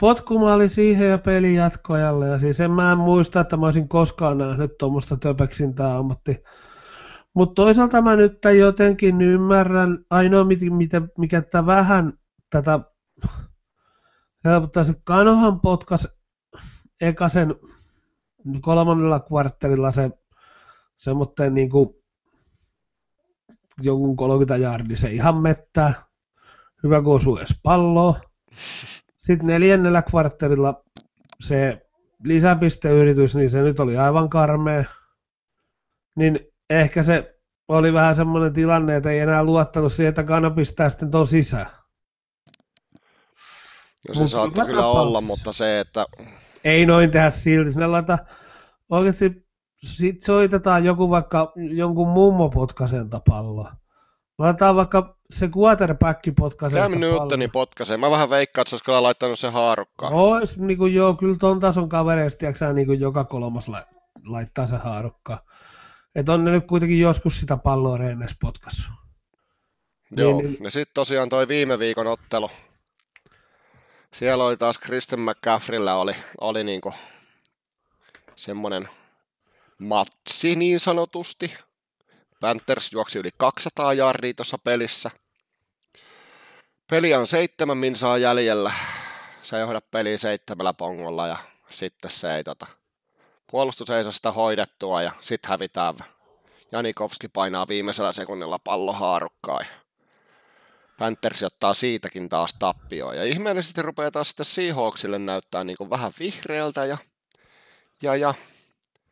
Potkumaali 0.00 0.68
siihen 0.68 1.10
ja 1.10 1.18
peli 1.18 1.54
jatkoajalle. 1.54 2.28
Ja 2.28 2.38
siis 2.38 2.60
en 2.60 2.70
mä 2.70 2.92
en 2.92 2.98
muista, 2.98 3.40
että 3.40 3.56
mä 3.56 3.66
olisin 3.66 3.88
koskaan 3.88 4.38
nähnyt 4.38 4.70
tuommoista 4.78 5.16
töpeksintää 5.16 5.96
ammatti. 5.96 6.36
Mutta 7.34 7.62
toisaalta 7.62 8.02
mä 8.02 8.16
nyt 8.16 8.38
jotenkin 8.58 9.20
ymmärrän, 9.20 9.98
ainoa 10.10 10.44
mit- 10.44 10.76
mitä, 10.76 11.02
mikä 11.18 11.42
tätä 11.42 11.66
vähän 11.66 12.12
tätä 12.50 12.80
helpottaa, 14.44 14.84
se 14.84 14.94
Kanohan 15.04 15.60
potkas 15.60 16.08
eka 17.00 17.28
sen 17.28 17.54
kolmannella 18.60 19.20
kvartterilla 19.20 19.92
se 19.92 20.10
semmoitteen 20.96 21.54
niinku 21.54 22.02
jonkun 23.82 24.16
30 24.16 24.56
jardi 24.56 24.96
se 24.96 25.10
ihan 25.10 25.36
mettää. 25.36 25.94
Hyvä 26.82 27.02
kun 27.02 27.16
osuu 27.16 27.36
edes 27.36 27.60
palloa. 27.62 28.20
Sitten 29.16 29.46
neljännellä 29.46 30.02
kvartterilla 30.02 30.84
se 31.40 31.86
lisäpisteyritys, 32.24 33.34
niin 33.34 33.50
se 33.50 33.62
nyt 33.62 33.80
oli 33.80 33.96
aivan 33.96 34.30
karmea. 34.30 34.84
Niin 36.16 36.40
ehkä 36.70 37.02
se 37.02 37.40
oli 37.68 37.92
vähän 37.92 38.16
semmoinen 38.16 38.52
tilanne, 38.52 38.96
että 38.96 39.10
ei 39.10 39.18
enää 39.18 39.44
luottanut 39.44 39.92
siihen, 39.92 40.08
että 40.08 40.24
Kana 40.24 40.50
pistää 40.50 40.90
sitten 40.90 41.10
ton 41.10 41.26
sisään. 41.26 41.66
No 44.08 44.14
se 44.14 44.20
Mut 44.20 44.30
saattaa 44.30 44.66
kyllä 44.66 44.86
olla, 44.86 45.20
mutta 45.20 45.52
se, 45.52 45.80
että 45.80 46.06
Ei 46.64 46.86
noin 46.86 47.10
tehdä 47.10 47.30
silti. 47.30 47.72
Sinne 47.72 47.86
laita, 47.86 48.18
oikeasti 48.90 49.46
sit 49.82 50.22
soitetaan 50.22 50.84
joku 50.84 51.10
vaikka 51.10 51.52
jonkun 51.56 52.08
mummo 52.08 52.50
potkasenta 52.50 53.20
palloa. 53.28 53.72
Laitetaan 54.38 54.76
vaikka 54.76 55.16
se 55.30 55.48
quarterback 55.56 56.20
potkasenta 56.36 56.88
Cam 56.90 57.00
Newtoni 57.00 57.48
potkaisee. 57.48 57.96
Mä 57.96 58.10
vähän 58.10 58.30
veikkaan, 58.30 58.62
että 58.62 58.70
se 58.70 58.76
olisi 58.76 59.02
laittanut 59.02 59.38
sen 59.38 59.52
haarukkaan. 59.52 60.12
Ois, 60.12 60.58
niin 60.58 60.78
kuin, 60.78 60.94
joo, 60.94 61.14
kyllä 61.14 61.36
ton 61.38 61.60
tason 61.60 61.88
kavereista, 61.88 62.38
tiedätkö, 62.38 62.72
niin 62.72 62.86
kuin 62.86 63.00
joka 63.00 63.24
kolmas 63.24 63.68
la- 63.68 63.82
laittaa 64.26 64.66
se 64.66 64.76
haarukka. 64.76 65.44
Et 66.14 66.28
on 66.28 66.44
ne 66.44 66.50
nyt 66.50 66.66
kuitenkin 66.66 67.00
joskus 67.00 67.40
sitä 67.40 67.56
palloa 67.56 67.98
reenes 67.98 68.36
potkassu. 68.40 68.92
Joo, 70.16 70.40
niin- 70.42 70.56
ja 70.64 70.70
sitten 70.70 70.94
tosiaan 70.94 71.28
toi 71.28 71.48
viime 71.48 71.78
viikon 71.78 72.06
ottelu. 72.06 72.50
Siellä 74.14 74.44
oli 74.44 74.56
taas 74.56 74.78
Kristen 74.78 75.20
McCaffreyllä 75.20 75.94
oli, 75.96 76.16
oli 76.40 76.64
niinku 76.64 76.94
semmonen 78.36 78.88
matsi 79.78 80.56
niin 80.56 80.80
sanotusti. 80.80 81.54
Panthers 82.40 82.92
juoksi 82.92 83.18
yli 83.18 83.30
200 83.36 83.92
jardia 83.92 84.34
tuossa 84.34 84.58
pelissä. 84.58 85.10
Peli 86.90 87.14
on 87.14 87.26
seitsemän 87.26 87.76
minsaa 87.76 88.18
jäljellä. 88.18 88.72
Se 89.42 89.62
hoida 89.62 89.80
peliä 89.80 90.18
seitsemällä 90.18 90.72
pongolla 90.72 91.26
ja 91.26 91.36
sitten 91.70 92.10
se 92.10 92.34
ei 92.34 92.44
tota, 92.44 92.66
puolustus 93.50 93.90
ei 93.90 94.02
saa 94.02 94.12
sitä 94.12 94.32
hoidettua 94.32 95.02
ja 95.02 95.12
sitten 95.20 95.48
hävitään. 95.48 95.94
Janikovski 96.72 97.28
painaa 97.28 97.68
viimeisellä 97.68 98.12
sekunnilla 98.12 98.58
pallo 98.58 98.92
haarukkaan. 98.92 99.66
ja 99.66 99.79
Panthers 101.00 101.42
ottaa 101.42 101.74
siitäkin 101.74 102.28
taas 102.28 102.54
tappioon. 102.58 103.16
Ja 103.16 103.24
ihmeellisesti 103.24 103.82
rupeaa 103.82 104.10
taas 104.10 104.28
sitten 104.28 104.46
Seahawksille 104.46 105.18
näyttää 105.18 105.64
niin 105.64 105.76
kuin 105.76 105.90
vähän 105.90 106.12
vihreältä 106.20 106.84
ja, 106.84 106.98
ja, 108.02 108.16
ja 108.16 108.34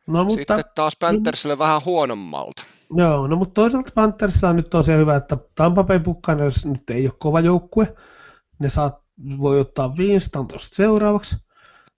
No 0.07 0.23
mutta, 0.23 0.35
sitten 0.37 0.63
taas 0.75 0.95
Panthersille 0.99 1.57
vähän 1.57 1.81
huonommalta. 1.85 2.63
joo, 2.97 3.27
no, 3.27 3.35
mutta 3.35 3.53
toisaalta 3.53 3.91
Panthersilla 3.95 4.49
on 4.49 4.55
nyt 4.55 4.69
tosiaan 4.69 4.99
hyvä, 4.99 5.15
että 5.15 5.37
Tampa 5.55 5.83
Bay 5.83 5.99
Buccaneers 5.99 6.65
nyt 6.65 6.89
ei 6.89 7.05
ole 7.07 7.15
kova 7.19 7.39
joukkue. 7.39 7.95
Ne 8.59 8.69
saa, 8.69 9.03
voi 9.39 9.59
ottaa 9.59 9.93
Winston 9.97 10.47
tuosta 10.47 10.75
seuraavaksi. 10.75 11.35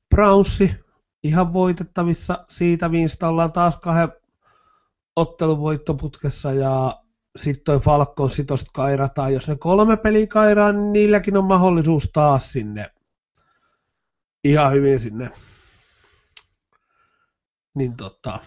Brownsi 0.10 0.72
ihan 1.24 1.54
voitettavissa. 1.54 2.46
Siitä 2.50 2.90
Winston 2.90 3.30
ollaan 3.30 3.52
taas 3.52 3.78
kahden 3.78 4.14
ottelun 5.16 5.60
voittoputkessa 5.60 6.54
ja 6.54 7.01
sitten 7.36 7.64
toi 7.64 7.80
Falconsi 7.80 8.44
tosta 8.44 8.72
kairataan. 8.74 9.34
Jos 9.34 9.48
ne 9.48 9.56
kolme 9.56 9.98
peliä 9.98 10.28
kairaa, 10.28 10.72
niin 10.72 10.94
niilläkin 10.94 11.38
on 11.38 11.46
mahdollisuus 11.46 12.10
taas 12.14 12.54
sinne 12.54 12.92
ihan 14.44 14.72
hyvin 14.72 15.00
sinne. 15.00 15.30
Niin 17.76 17.98
tota, 17.98 18.40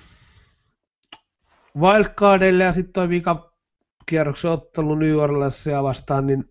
wildcardille 1.79 2.65
ja 2.65 2.73
sitten 2.73 2.93
toi 2.93 3.09
vika 3.09 3.55
kierroksen 4.07 4.51
ottelu 4.51 4.95
New 4.95 5.17
Orleansia 5.17 5.83
vastaan, 5.83 6.27
niin 6.27 6.51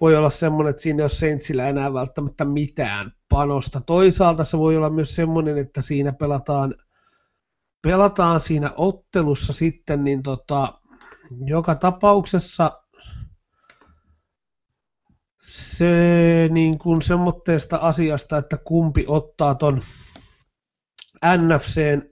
voi 0.00 0.16
olla 0.16 0.30
semmoinen, 0.30 0.70
että 0.70 0.82
siinä 0.82 1.00
ei 1.00 1.02
ole 1.02 1.08
Saintsillä 1.08 1.68
enää 1.68 1.92
välttämättä 1.92 2.44
mitään 2.44 3.12
panosta. 3.28 3.80
Toisaalta 3.80 4.44
se 4.44 4.58
voi 4.58 4.76
olla 4.76 4.90
myös 4.90 5.14
semmoinen, 5.14 5.58
että 5.58 5.82
siinä 5.82 6.12
pelataan, 6.12 6.74
pelataan 7.82 8.40
siinä 8.40 8.72
ottelussa 8.76 9.52
sitten, 9.52 10.04
niin 10.04 10.22
tota, 10.22 10.79
joka 11.46 11.74
tapauksessa 11.74 12.82
se 15.42 16.48
niin 16.50 16.78
kuin 16.78 17.02
semmoitteesta 17.02 17.76
asiasta, 17.76 18.38
että 18.38 18.56
kumpi 18.56 19.04
ottaa 19.08 19.54
ton 19.54 19.82
NFCn 21.36 22.02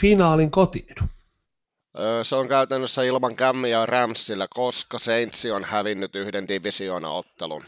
finaalin 0.00 0.50
kotiin. 0.50 0.94
Se 2.22 2.36
on 2.36 2.48
käytännössä 2.48 3.02
ilman 3.02 3.36
Cammia 3.36 3.86
Ramsillä, 3.86 4.46
koska 4.50 4.98
Saints 4.98 5.44
on 5.44 5.64
hävinnyt 5.64 6.14
yhden 6.16 6.48
divisioona-ottelun. 6.48 7.64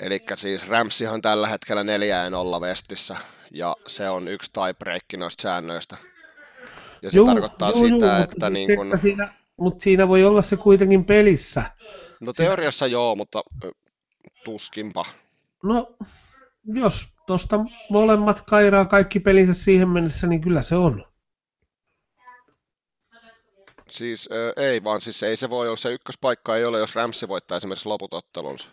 Eli 0.00 0.20
siis 0.36 0.68
Ramsihan 0.68 1.22
tällä 1.22 1.48
hetkellä 1.48 1.84
4 1.84 2.16
ja 2.16 2.30
0 2.30 2.60
vestissä, 2.60 3.16
ja 3.50 3.76
se 3.86 4.08
on 4.08 4.28
yksi 4.28 4.50
tiebreak 4.52 5.02
noista 5.16 5.42
säännöistä. 5.42 5.96
Ja 7.02 7.10
se 7.10 7.16
Juu, 7.18 7.26
tarkoittaa 7.26 7.70
juu, 7.70 7.78
sitä, 7.78 8.06
juu, 8.06 8.24
että 8.24 8.50
niin 8.50 8.76
kun, 8.76 8.98
siinä, 9.02 9.34
mutta 9.58 9.82
siinä 9.82 10.08
voi 10.08 10.24
olla 10.24 10.42
se 10.42 10.56
kuitenkin 10.56 11.04
pelissä. 11.04 11.62
no 12.20 12.32
teoriassa 12.32 12.86
joo, 12.86 13.16
mutta 13.16 13.42
tuskinpa. 14.44 15.04
No, 15.62 15.96
jos 16.64 17.06
tuosta 17.26 17.60
molemmat 17.90 18.40
kairaa 18.40 18.84
kaikki 18.84 19.20
pelinsä 19.20 19.54
siihen 19.54 19.88
mennessä, 19.88 20.26
niin 20.26 20.40
kyllä 20.40 20.62
se 20.62 20.76
on. 20.76 21.04
Siis 23.90 24.28
ö, 24.32 24.52
ei 24.56 24.84
vaan, 24.84 25.00
siis 25.00 25.22
ei 25.22 25.36
se 25.36 25.50
voi 25.50 25.66
olla, 25.66 25.76
se 25.76 25.92
ykköspaikka 25.92 26.56
ei 26.56 26.64
ole, 26.64 26.78
jos 26.78 26.94
Ramsi 26.94 27.28
voittaa 27.28 27.56
esimerkiksi 27.56 27.88
loput 27.88 28.14
ottelunsa. 28.14 28.68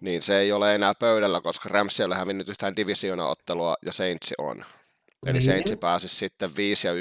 niin 0.00 0.22
se 0.22 0.38
ei 0.38 0.52
ole 0.52 0.74
enää 0.74 0.94
pöydällä, 0.94 1.40
koska 1.40 1.68
Rams 1.68 2.00
ei 2.00 2.06
ole 2.06 2.14
hävinnyt 2.14 2.48
yhtään 2.48 2.76
divisionaottelua 2.76 3.76
ja 3.86 3.92
Saints 3.92 4.32
on. 4.38 4.64
Eli 5.26 5.32
Niin. 5.32 5.42
Saints 5.42 5.72
pääsisi 5.80 6.16
sitten 6.16 6.56
5 6.56 6.86
ja 6.86 6.92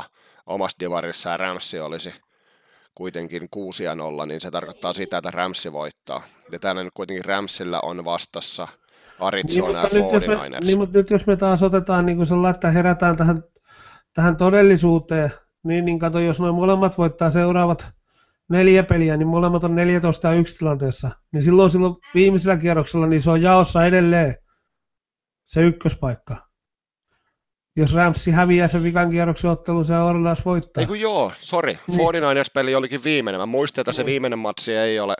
1-0 0.00 0.04
omassa 0.46 0.76
divarissa 0.80 1.30
ja 1.30 1.36
Rams 1.36 1.74
olisi 1.74 2.14
kuitenkin 2.94 3.48
6 3.50 3.84
ja 3.84 3.94
0, 3.94 4.26
niin 4.26 4.40
se 4.40 4.50
tarkoittaa 4.50 4.92
sitä, 4.92 5.18
että 5.18 5.30
Rams 5.30 5.68
voittaa. 5.72 6.22
Ja 6.52 6.58
täällä 6.58 6.84
nyt 6.84 6.92
kuitenkin 6.94 7.24
Ramsilla 7.24 7.80
on 7.80 8.04
vastassa 8.04 8.68
Arizona 9.20 9.78
ja 9.78 9.82
mutta 9.82 9.96
nyt, 9.96 10.12
jos 10.12 10.26
me, 10.26 10.34
49ers. 10.34 10.64
niin, 10.64 10.78
mutta 10.78 10.98
nyt 10.98 11.10
jos 11.10 11.26
me 11.26 11.36
taas 11.36 11.62
otetaan 11.62 12.06
niin 12.06 12.16
kuin 12.16 12.26
sellainen, 12.26 12.54
että 12.54 12.70
herätään 12.70 13.16
tähän, 13.16 13.42
tähän 14.14 14.36
todellisuuteen, 14.36 15.30
niin, 15.64 15.84
niin 15.84 15.98
kato, 15.98 16.18
jos 16.18 16.40
noin 16.40 16.54
molemmat 16.54 16.98
voittaa 16.98 17.30
seuraavat 17.30 17.88
neljä 18.48 18.82
peliä, 18.82 19.16
niin 19.16 19.28
molemmat 19.28 19.64
on 19.64 19.74
14 19.74 20.28
ja 20.28 20.34
1 20.34 20.58
tilanteessa, 20.58 21.10
niin 21.32 21.42
silloin, 21.42 21.70
silloin 21.70 21.94
viimeisellä 22.14 22.56
kierroksella 22.56 23.06
niin 23.06 23.22
se 23.22 23.30
on 23.30 23.42
jaossa 23.42 23.86
edelleen 23.86 24.34
se 25.46 25.60
ykköspaikka. 25.60 26.45
Jos 27.76 27.94
Ramsi 27.94 28.30
häviää 28.30 28.68
sen 28.68 28.82
vikan 28.82 29.10
kierroksen 29.10 29.50
ottelun, 29.50 29.84
se 29.84 29.98
Orlas 29.98 30.44
voittaa. 30.44 30.80
Ei 30.80 30.86
kun 30.86 31.00
joo, 31.00 31.32
sori. 31.40 31.78
Niin. 31.88 31.98
49ers-peli 32.00 32.74
olikin 32.74 33.04
viimeinen. 33.04 33.40
Mä 33.40 33.46
muistin, 33.46 33.80
että 33.82 33.92
se 33.92 34.02
Niin. 34.02 34.06
viimeinen 34.06 34.38
matsi 34.38 34.74
ei 34.76 35.00
ole, 35.00 35.14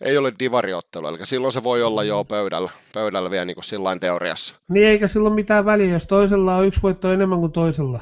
ei 0.00 0.18
ole 0.18 0.32
divariottelu, 0.38 1.06
eli 1.06 1.26
silloin 1.26 1.52
se 1.52 1.64
voi 1.64 1.82
olla 1.82 2.04
jo 2.04 2.24
pöydällä, 2.24 2.70
pöydällä 2.94 3.30
vielä 3.30 3.44
niin 3.44 3.54
kuin 3.54 3.64
sillain 3.64 4.00
teoriassa. 4.00 4.54
Niin 4.68 4.86
eikä 4.86 5.08
silloin 5.08 5.34
mitään 5.34 5.64
väliä, 5.64 5.92
jos 5.92 6.06
toisella 6.06 6.56
on 6.56 6.66
yksi 6.66 6.82
voitto 6.82 7.12
enemmän 7.12 7.38
kuin 7.40 7.52
toisella. 7.52 8.00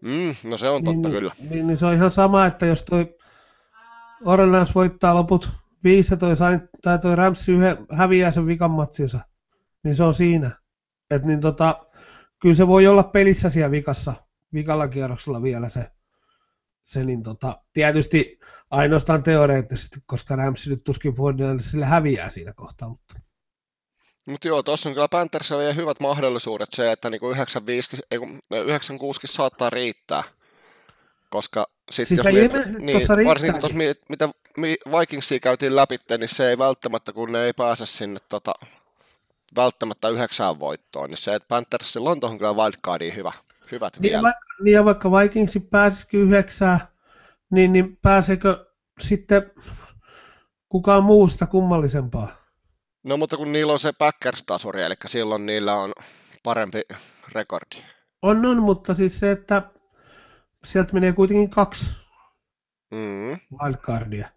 Mm, 0.00 0.34
no 0.44 0.56
se 0.56 0.68
on 0.68 0.84
totta 0.84 1.08
niin, 1.08 1.18
kyllä. 1.18 1.32
Niin, 1.50 1.66
niin, 1.66 1.78
se 1.78 1.86
on 1.86 1.94
ihan 1.94 2.10
sama, 2.10 2.46
että 2.46 2.66
jos 2.66 2.82
toi 2.82 3.14
Orleans 4.24 4.74
voittaa 4.74 5.14
loput 5.14 5.48
viisi 5.84 6.16
toi, 6.16 6.34
tai 6.82 6.98
toi 6.98 7.16
Rams 7.16 7.48
yhden, 7.48 7.76
häviää 7.92 8.32
sen 8.32 8.46
vikan 8.46 8.70
matsinsa, 8.70 9.20
niin 9.84 9.94
se 9.94 10.04
on 10.04 10.14
siinä. 10.14 10.50
Et 11.10 11.24
niin 11.24 11.40
tota, 11.40 11.86
kyllä 12.40 12.54
se 12.54 12.66
voi 12.66 12.86
olla 12.86 13.02
pelissä 13.02 13.50
siellä 13.50 13.70
vikassa, 13.70 14.14
vikalla 14.54 14.88
kierroksella 14.88 15.42
vielä 15.42 15.68
se, 15.68 15.90
se 16.84 17.04
niin 17.04 17.22
tota, 17.22 17.62
tietysti 17.72 18.38
ainoastaan 18.70 19.22
teoreettisesti, 19.22 20.00
koska 20.06 20.36
Rams 20.36 20.66
nyt 20.66 20.84
tuskin 20.84 21.14
sille 21.60 21.86
häviää 21.86 22.30
siinä 22.30 22.52
kohtaa. 22.52 22.88
Mutta. 22.88 23.14
Mutta 24.26 24.48
joo, 24.48 24.62
tuossa 24.62 24.88
on 24.88 24.94
kyllä 24.94 25.08
Panthersilla 25.08 25.60
vielä 25.60 25.74
hyvät 25.74 26.00
mahdollisuudet 26.00 26.68
se, 26.72 26.92
että 26.92 27.10
niinku 27.10 27.30
95, 27.30 27.96
ei 28.10 28.18
kun 28.18 28.38
96 28.50 29.20
saattaa 29.24 29.70
riittää. 29.70 30.22
Koska 31.30 31.66
sitten 31.90 32.24
Siis 32.24 32.26
jos 32.26 32.50
miet, 32.52 32.78
niin, 32.78 32.98
tossa 32.98 33.16
varsinkin 33.24 33.60
tuossa 33.60 33.78
mi- 33.78 33.92
mitä 34.08 34.28
mi- 34.56 34.76
Vikingsia 34.98 35.40
käytiin 35.40 35.76
läpi, 35.76 35.96
niin 36.18 36.28
se 36.28 36.48
ei 36.50 36.58
välttämättä, 36.58 37.12
kun 37.12 37.32
ne 37.32 37.44
ei 37.44 37.52
pääse 37.52 37.86
sinne 37.86 38.20
tota, 38.28 38.54
välttämättä 39.56 40.08
yhdeksään 40.08 40.60
voittoon, 40.60 41.10
niin 41.10 41.18
se, 41.18 41.34
että 41.34 41.48
Panthersilla 41.48 42.10
on 42.10 42.20
tuohon 42.20 42.38
kyllä 42.38 42.52
wildcardiin 42.54 43.16
hyvä, 43.16 43.32
hyvät 43.72 43.96
Niin, 43.96 44.02
vielä. 44.10 44.22
vaikka, 44.22 44.44
niin 44.62 44.74
ja 44.74 44.84
vaikka 44.84 45.10
Vikingsin 45.10 45.62
pääsisikin 45.62 46.20
yhdeksään, 46.20 46.80
niin, 47.50 47.72
niin 47.72 47.96
pääseekö 48.02 48.66
sitten 49.00 49.50
kukaan 50.68 51.04
muusta 51.04 51.46
kummallisempaa? 51.46 52.28
No 53.02 53.16
mutta 53.16 53.36
kun 53.36 53.52
niillä 53.52 53.72
on 53.72 53.78
se 53.78 53.92
Packers-tasuri, 53.92 54.80
eli 54.82 54.94
silloin 55.06 55.46
niillä 55.46 55.74
on 55.74 55.92
parempi 56.42 56.80
rekordi. 57.34 57.76
On, 58.22 58.46
on, 58.46 58.62
mutta 58.62 58.94
siis 58.94 59.20
se, 59.20 59.30
että 59.30 59.62
sieltä 60.64 60.92
menee 60.92 61.12
kuitenkin 61.12 61.50
kaksi 61.50 61.94
Mm. 62.90 63.38
wildcardia. 63.62 64.28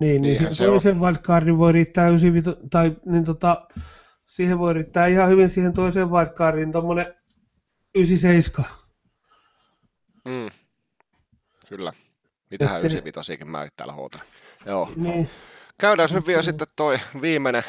Niin, 0.00 0.22
niin 0.22 0.22
Niinhän 0.22 0.38
siihen 0.38 0.54
se 0.54 0.64
on. 0.68 0.70
toisen 0.70 1.00
wildcardin 1.00 1.58
voi 1.58 1.72
riittää 1.72 2.08
95, 2.08 2.68
tai 2.70 2.96
niin 3.06 3.24
tota, 3.24 3.68
siihen 4.26 4.58
voi 4.58 4.74
riittää 4.74 5.06
ihan 5.06 5.28
hyvin 5.28 5.48
siihen 5.48 5.72
toiseen 5.72 6.10
wildcardiin 6.10 6.72
tommonen 6.72 7.14
97. 7.94 8.70
Mm. 10.24 10.50
Kyllä. 11.68 11.92
Mitähän 12.50 12.76
Et 12.76 12.80
se- 12.82 12.86
95 12.98 13.44
mä 13.44 13.68
täällä 13.76 13.94
huutan. 13.94 14.20
Joo. 14.66 14.92
Niin, 14.96 15.30
Käydään 15.80 16.08
nyt 16.12 16.26
vielä 16.26 16.42
sitten 16.42 16.66
toi 16.76 16.98
viimeinen 17.22 17.62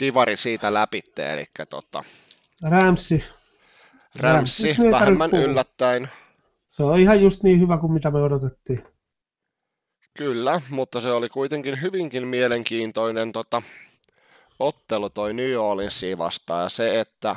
divari 0.00 0.36
siitä 0.36 0.74
läpi, 0.74 1.02
eli 1.16 1.44
tota, 1.70 2.04
Ramsi. 2.70 3.24
Ei 4.68 4.90
vähemmän 4.90 5.30
yllättäen. 5.30 6.08
Se 6.70 6.82
on 6.82 6.98
ihan 7.00 7.20
just 7.22 7.42
niin 7.42 7.60
hyvä 7.60 7.78
kuin 7.78 7.92
mitä 7.92 8.10
me 8.10 8.18
odotettiin. 8.22 8.84
Kyllä, 10.18 10.60
mutta 10.70 11.00
se 11.00 11.12
oli 11.12 11.28
kuitenkin 11.28 11.82
hyvinkin 11.82 12.26
mielenkiintoinen 12.26 13.32
tota, 13.32 13.62
ottelu 14.58 15.10
toi 15.10 15.34
New 15.34 15.56
Orleansia 15.56 16.18
vastaan 16.18 16.62
ja 16.62 16.68
se, 16.68 17.00
että 17.00 17.36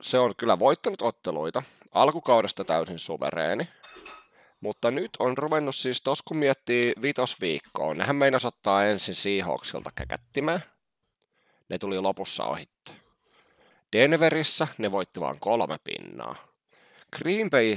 se 0.00 0.18
on 0.18 0.36
kyllä 0.36 0.58
voittanut 0.58 1.02
otteluita, 1.02 1.62
alkukaudesta 1.92 2.64
täysin 2.64 2.98
suvereeni, 2.98 3.68
mutta 4.60 4.90
nyt 4.90 5.10
on 5.18 5.38
ruvennut 5.38 5.76
siis, 5.76 6.00
tos 6.00 6.22
kun 6.22 6.36
miettii 6.36 6.92
vitosviikkoon, 7.02 7.98
nehän 7.98 8.16
meinas 8.16 8.44
ottaa 8.44 8.84
ensin 8.84 9.14
Seahawksilta 9.14 9.90
käkättimään, 9.94 10.62
ne 11.68 11.78
tuli 11.78 12.00
lopussa 12.00 12.44
ohitte. 12.44 12.92
Denverissä 13.92 14.68
ne 14.78 14.92
voitti 14.92 15.20
vain 15.20 15.40
kolme 15.40 15.78
pinnaa. 15.84 16.36
Green 17.16 17.50
Bay 17.50 17.76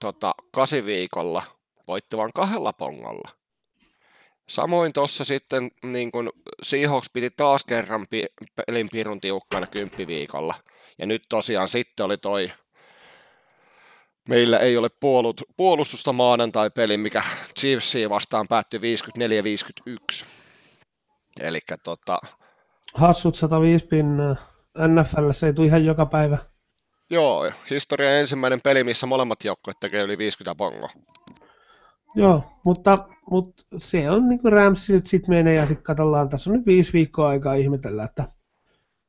tota, 0.00 0.34
kasiviikolla 0.52 1.42
voitti 1.88 2.16
vain 2.16 2.32
kahdella 2.34 2.72
pongolla. 2.72 3.30
Samoin 4.48 4.92
tuossa 4.92 5.24
sitten 5.24 5.70
niin 5.82 6.10
kun 6.10 6.32
Seahawks 6.62 7.10
piti 7.12 7.30
taas 7.30 7.64
kerran 7.64 8.06
pi- 8.10 8.26
pelin 8.66 8.88
pirun 8.92 9.20
tiukkana 9.20 9.66
kymppiviikolla. 9.66 10.54
Ja 10.98 11.06
nyt 11.06 11.22
tosiaan 11.28 11.68
sitten 11.68 12.06
oli 12.06 12.18
toi, 12.18 12.52
meillä 14.28 14.58
ei 14.58 14.76
ole 14.76 14.88
puolut, 14.88 15.42
puolustusta 15.56 16.12
maanantai-peli, 16.12 16.96
mikä 16.96 17.22
Chiefsia 17.58 18.10
vastaan 18.10 18.46
päättyi 18.48 18.80
54-51. 20.22 20.26
Eli 21.40 21.60
tota, 21.82 22.18
Hassut 22.94 23.36
105 23.36 23.86
pinnaa. 23.86 24.36
NFL 24.88 25.30
se 25.30 25.46
ei 25.46 25.52
tule 25.52 25.66
ihan 25.66 25.84
joka 25.84 26.06
päivä. 26.06 26.38
joo, 27.10 27.52
historian 27.70 28.12
ensimmäinen 28.12 28.60
peli, 28.60 28.84
missä 28.84 29.06
molemmat 29.06 29.44
joukkueet 29.44 29.80
tekee 29.80 30.02
yli 30.02 30.18
50 30.18 30.54
pongoa. 30.58 30.90
Joo, 32.16 32.44
mutta, 32.64 33.08
mutta 33.30 33.62
se 33.78 34.10
on 34.10 34.28
niin 34.28 34.38
kuin 34.38 34.52
Ramsi 34.52 34.92
nyt 34.92 35.06
sitten 35.06 35.34
menee 35.34 35.54
ja 35.54 35.66
sitten 35.66 35.84
katsellaan, 35.84 36.28
tässä 36.28 36.50
on 36.50 36.56
nyt 36.56 36.66
viisi 36.66 36.92
viikkoa 36.92 37.28
aikaa 37.28 37.54
ihmetellä, 37.54 38.04
että 38.04 38.24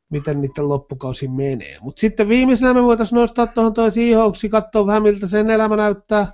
miten 0.10 0.42
niiden 0.42 0.70
loppukausi 0.70 1.28
menee. 1.28 1.78
Mutta 1.82 2.00
sitten 2.00 2.30
viimeisenä 2.30 2.74
me 2.74 2.84
voitaisiin 2.84 3.18
nostaa 3.18 3.48
tuohon 3.48 3.74
toi 3.74 3.92
Seahawksi, 3.92 4.50
katsoa 4.50 4.88
vähän 4.88 5.04
miltä 5.04 5.28
sen 5.28 5.50
elämä 5.50 5.76
näyttää. 5.76 6.32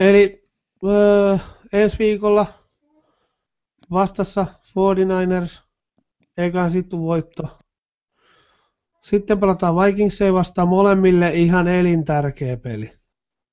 Eli 0.00 0.48
öö, 0.84 1.38
ensi 1.72 1.98
viikolla 1.98 2.46
vastassa 3.90 4.46
49ers, 4.68 5.62
eiköhän 6.36 6.70
sitten 6.70 7.00
voitto. 7.00 7.42
Sitten 9.02 9.40
pelataan 9.40 9.76
Vikingsia 9.76 10.32
vastaan 10.32 10.68
molemmille 10.68 11.30
ihan 11.30 11.68
elintärkeä 11.68 12.56
peli. 12.56 13.01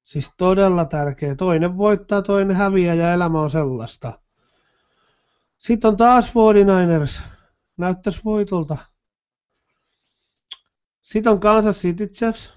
Siis 0.10 0.34
todella 0.38 0.86
tärkeä. 0.86 1.36
Toinen 1.36 1.78
voittaa, 1.78 2.22
toinen 2.22 2.56
häviää 2.56 2.96
ja 2.96 3.14
elämä 3.14 3.42
on 3.42 3.52
sellaista. 3.52 4.20
Sitten 5.58 5.88
on 5.88 5.98
taas 5.98 6.30
49ers. 6.30 7.22
Näyttäisi 7.78 8.22
voitolta. 8.26 8.78
Sitten 11.02 11.32
on 11.32 11.40
Kansas 11.40 11.80
City 11.80 12.08
Chiefs. 12.08 12.54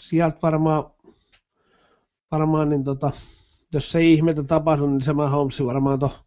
Sieltä 0.00 0.38
varmaan, 0.42 0.84
varmaan 2.32 2.68
niin 2.68 2.84
tota, 2.84 3.10
jos 3.72 3.92
se 3.92 4.02
ihmettä 4.04 4.42
tapahdu, 4.42 4.86
niin 4.86 5.02
se 5.02 5.12
Mahomes 5.12 5.64
varmaan 5.64 5.98
to, 5.98 6.24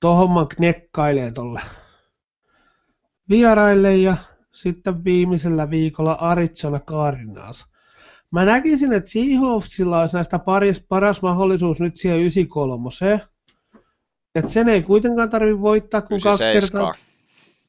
to 0.00 0.14
homman 0.14 0.48
knekkailee 0.48 1.32
tolle 1.32 1.60
vieraille 3.28 3.96
ja 3.96 4.16
sitten 4.52 5.04
viimeisellä 5.04 5.70
viikolla 5.70 6.12
Arizona 6.12 6.80
Cardinals. 6.80 7.69
Mä 8.30 8.44
näkisin, 8.44 8.92
että 8.92 9.10
Seahawksilla 9.10 10.00
olisi 10.00 10.16
näistä 10.16 10.38
paris, 10.38 10.80
paras 10.80 11.22
mahdollisuus 11.22 11.80
nyt 11.80 11.96
siihen 11.96 12.18
93. 12.18 12.90
Että 14.34 14.52
sen 14.52 14.68
ei 14.68 14.82
kuitenkaan 14.82 15.30
tarvi 15.30 15.60
voittaa 15.60 16.02
kuin 16.02 16.20
kaksi 16.20 16.44
97. 16.44 16.86
kertaa. 16.86 17.10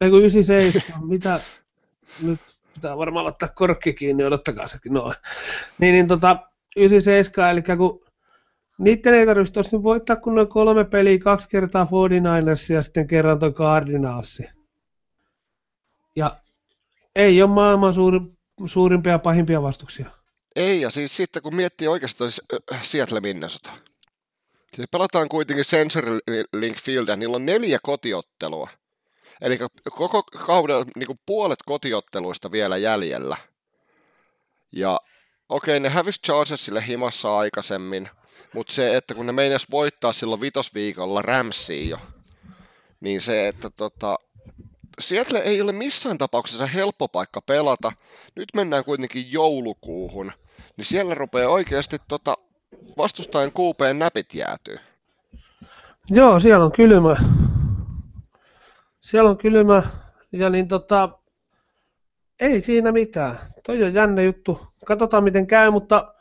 Ei 0.02 0.10
kun 0.10 0.20
97. 0.20 1.08
Mitä? 1.08 1.40
Nyt 2.28 2.40
pitää 2.74 2.98
varmaan 2.98 3.26
laittaa 3.26 3.50
korkki 3.50 3.94
kiinni, 3.94 4.24
odottakaa 4.24 4.68
sekin 4.68 4.94
noin. 4.94 5.16
Niin, 5.78 5.94
niin 5.94 6.08
tota, 6.08 6.38
97, 6.78 7.52
eli 7.52 7.62
kun 7.78 8.06
niiden 8.78 9.14
ei 9.14 9.26
tarvitsisi 9.26 9.76
nyt 9.76 9.84
voittaa 9.84 10.16
kun 10.16 10.36
noin 10.36 10.48
kolme 10.48 10.84
peliä, 10.84 11.20
kaksi 11.20 11.50
kertaa 11.50 11.84
49ers 11.84 12.74
ja 12.74 12.84
sitten 12.84 13.08
kerran 13.08 13.40
toi 13.40 13.54
Cardinals. 13.54 14.42
Ja 16.16 16.38
ei 17.16 17.42
ole 17.42 17.50
maailman 17.50 17.94
suuri, 17.94 18.20
suurimpia 18.66 19.12
ja 19.12 19.20
pahimpia 19.20 19.62
vastuksia. 19.62 20.21
Ei, 20.56 20.82
ja 20.82 20.90
siis 20.90 21.18
sitten 21.18 21.42
kun 21.42 21.56
miettii 21.56 21.88
oikeastaan 21.88 22.32
siis, 22.32 22.42
äh, 22.74 22.84
Seattle 22.84 23.20
Minnesota. 23.20 23.72
Se 24.78 24.86
pelataan 24.92 25.30
kuitenkin 25.30 25.66
Link 26.54 26.78
Field, 26.82 27.08
ja 27.08 27.16
niillä 27.16 27.36
on 27.36 27.46
neljä 27.46 27.80
kotiottelua. 27.84 28.70
Eli 29.42 29.60
koko 29.92 30.24
kauden 30.24 30.86
niin 30.96 31.08
kuin 31.08 31.20
puolet 31.26 31.60
kotiotteluista 31.66 32.52
vielä 32.52 32.78
jäljellä. 32.78 33.38
Ja 34.72 35.00
okei, 35.50 35.80
ne 35.80 35.90
hävisi 35.90 36.22
Chargersille 36.26 36.88
himassa 36.88 37.38
aikaisemmin, 37.38 38.10
mutta 38.54 38.74
se, 38.74 38.96
että 38.96 39.16
kun 39.16 39.26
ne 39.26 39.32
meinas 39.32 39.68
voittaa 39.72 40.14
silloin 40.14 40.42
vitosviikolla 40.42 41.22
Ramsiin 41.22 41.90
jo, 41.90 42.00
niin 43.00 43.22
se, 43.22 43.48
että 43.48 43.70
tota, 43.70 44.16
Seattle 45.00 45.40
ei 45.40 45.62
ole 45.62 45.72
missään 45.72 46.18
tapauksessa 46.18 46.66
helppo 46.66 47.08
paikka 47.08 47.42
pelata. 47.42 47.92
Nyt 48.36 48.50
mennään 48.56 48.86
kuitenkin 48.86 49.32
joulukuuhun, 49.32 50.32
niin 50.78 50.86
siellä 50.86 51.16
rupeaa 51.16 51.52
oikeasti 51.52 51.98
tota, 52.08 52.38
vastustajan 52.98 53.52
kuupeen 53.52 54.00
näpit 54.00 54.34
jäätyy. 54.34 54.78
Joo, 56.10 56.40
siellä 56.40 56.66
on 56.66 56.72
kylmä. 56.72 57.16
Siellä 59.02 59.30
on 59.30 59.38
kylmä 59.38 59.84
ja 60.32 60.50
niin 60.50 60.68
tota, 60.68 61.10
ei 62.40 62.62
siinä 62.62 62.92
mitään. 62.92 63.40
Toi 63.66 63.84
on 63.84 63.94
jännä 63.94 64.22
juttu. 64.22 64.68
Katsotaan 64.86 65.24
miten 65.24 65.48
käy, 65.48 65.72
mutta, 65.72 66.14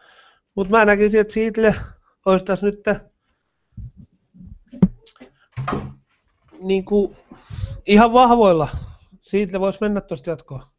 mutta 0.55 0.71
mä 0.71 0.85
näkisin, 0.85 1.21
että 1.21 1.33
Seattle 1.33 1.75
olisi 2.27 2.45
tässä 2.45 2.67
nyt 2.67 2.81
niin 6.63 6.85
kuin, 6.85 7.17
ihan 7.87 8.13
vahvoilla. 8.13 8.69
Siitä 9.23 9.61
voisi 9.61 9.79
mennä 9.81 10.01
tuosta 10.01 10.31
jatkoa. 10.31 10.71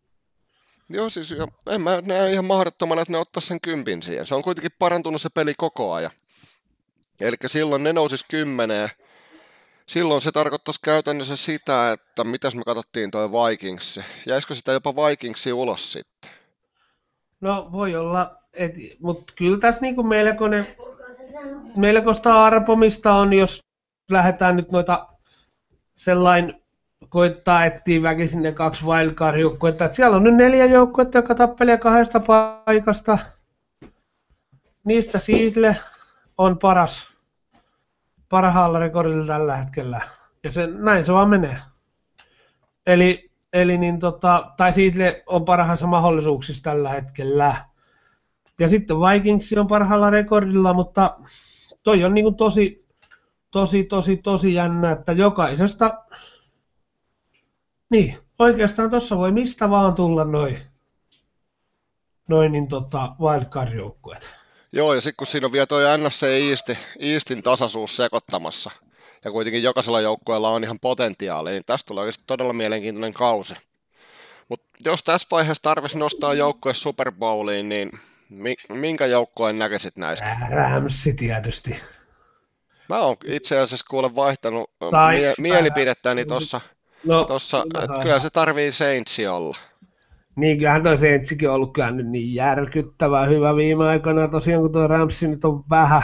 Joo, 0.90 1.10
siis 1.10 1.36
en 1.70 1.82
mä 1.82 2.02
näe 2.02 2.32
ihan 2.32 2.46
mahdottomana, 2.46 3.02
että 3.02 3.12
ne 3.12 3.18
ottaisi 3.18 3.48
sen 3.48 3.62
kympin 3.62 4.04
siihen. 4.04 4.28
Se 4.28 4.36
on 4.36 4.42
kuitenkin 4.42 4.72
parantunut 4.80 5.22
se 5.22 5.30
peli 5.30 5.54
koko 5.58 5.94
ajan. 5.94 6.12
Eli 7.20 7.36
silloin 7.48 7.84
ne 7.84 7.94
nousisi 7.94 8.26
kymmeneen. 8.30 8.90
Silloin 9.86 10.22
se 10.22 10.32
tarkoittaisi 10.32 10.80
käytännössä 10.84 11.36
sitä, 11.36 11.92
että 11.92 12.24
mitäs 12.24 12.56
me 12.56 12.64
katsottiin 12.64 13.12
toi 13.12 13.32
Vikings. 13.32 14.00
Jäisikö 14.26 14.56
sitä 14.56 14.72
jopa 14.72 14.96
Vikingsi 14.96 15.54
ulos 15.54 15.92
sitten? 15.92 16.32
No 17.42 17.70
voi 17.72 17.96
olla, 17.96 18.38
mutta 19.00 19.34
kyllä 19.36 19.58
tässä 19.58 19.82
niinku 19.82 20.04
melkoinen, 20.04 20.68
melkoista 21.76 22.46
arpomista 22.46 23.14
on, 23.14 23.34
jos 23.34 23.64
lähdetään 24.12 24.56
nyt 24.56 24.72
noita 24.72 25.08
sellainen 25.96 26.61
koittaa 27.10 27.66
etsiä 27.66 28.02
väkisin 28.02 28.44
ne 28.44 28.52
kaksi 28.52 28.86
wildcard-joukkuetta. 28.86 29.94
Siellä 29.94 30.18
on 30.18 30.24
nyt 30.24 30.36
neljä 30.36 30.66
joukkuetta, 30.66 31.18
jotka 31.18 31.36
tappelee 31.36 31.78
kahdesta 31.78 32.20
paikasta. 32.20 33.18
Niistä 34.84 35.20
Siisle 35.20 35.78
on 36.38 36.58
paras 36.58 37.12
parhaalla 38.30 38.80
rekordilla 38.80 39.26
tällä 39.26 39.56
hetkellä. 39.56 40.02
Ja 40.44 40.52
se, 40.52 40.68
näin 40.68 41.06
se 41.06 41.14
vaan 41.14 41.30
menee. 41.30 41.58
Eli, 42.88 43.32
eli 43.54 43.78
niin 43.78 44.00
tota, 44.00 44.52
tai 44.58 44.74
Siisle 44.74 45.24
on 45.26 45.46
parhaassa 45.46 45.88
mahdollisuuksissa 45.88 46.64
tällä 46.64 46.90
hetkellä. 46.90 47.56
Ja 48.60 48.70
sitten 48.70 48.98
Vikings 48.98 49.54
on 49.54 49.68
parhaalla 49.68 50.10
rekordilla, 50.10 50.74
mutta 50.74 51.18
toi 51.84 52.04
on 52.04 52.14
niin 52.14 52.36
tosi, 52.36 52.86
tosi, 53.52 53.84
tosi, 53.84 54.18
tosi 54.18 54.54
jännä, 54.54 54.92
että 54.92 55.12
jokaisesta 55.12 56.04
niin, 57.92 58.18
oikeastaan 58.40 58.90
tuossa 58.90 59.18
voi 59.18 59.32
mistä 59.32 59.70
vaan 59.70 59.96
tulla 59.96 60.24
noin 60.24 60.58
noin 62.32 62.52
niin 62.52 62.68
tota 62.68 63.16
wildcard-joukkueet. 63.20 64.30
Joo, 64.72 64.94
ja 64.94 65.02
sitten 65.02 65.18
kun 65.18 65.28
siinä 65.28 65.46
on 65.46 65.52
vielä 65.52 65.66
toi 65.66 65.98
NFC 65.98 66.24
East, 66.24 66.70
Eastin 67.00 67.44
tasaisuus 67.44 67.96
sekoittamassa, 67.96 68.72
ja 69.26 69.32
kuitenkin 69.32 69.64
jokaisella 69.64 70.02
joukkueella 70.02 70.50
on 70.50 70.64
ihan 70.64 70.80
potentiaali, 70.82 71.52
niin 71.52 71.64
tästä 71.66 71.88
tulee 71.88 72.02
oikeasti 72.02 72.24
todella 72.28 72.54
mielenkiintoinen 72.54 73.14
kausi. 73.14 73.56
Mutta 74.50 74.68
jos 74.86 75.04
tässä 75.04 75.28
vaiheessa 75.32 75.64
tarvitsisi 75.64 76.00
nostaa 76.00 76.34
joukkue 76.34 76.74
Super 76.74 77.12
Bowliin, 77.12 77.70
niin 77.70 77.92
minkä 78.70 79.06
joukkueen 79.06 79.60
näkisit 79.60 79.98
näistä? 79.98 80.38
Ramsi 80.50 81.14
tietysti. 81.14 81.76
Mä 82.90 83.00
oon 83.00 83.16
itse 83.26 83.60
asiassa 83.60 83.86
kuule 83.90 84.16
vaihtanut 84.16 84.72
mie- 85.12 85.34
mielipidettäni 85.40 86.26
tuossa 86.26 86.62
No, 87.06 87.24
Tossa, 87.24 87.58
no, 87.58 88.02
kyllä 88.02 88.20
se 88.20 88.30
tarvii 88.30 88.72
Saintsi 88.72 89.28
olla. 89.28 89.58
Niin, 90.36 90.58
kyllähän 90.58 90.84
toi 90.84 90.98
Saintsikin 90.98 91.50
on 91.50 91.56
ollut 91.56 91.74
kyllä 91.74 91.92
nyt 91.92 92.08
niin 92.08 92.34
järkyttävää 92.34 93.26
hyvä 93.26 93.56
viime 93.56 93.88
aikoina. 93.88 94.28
Tosiaan 94.28 94.62
kun 94.62 94.72
tuo 94.72 94.88
Ramsi 94.88 95.28
nyt 95.28 95.46
on 95.46 95.64
vähän, 95.70 96.04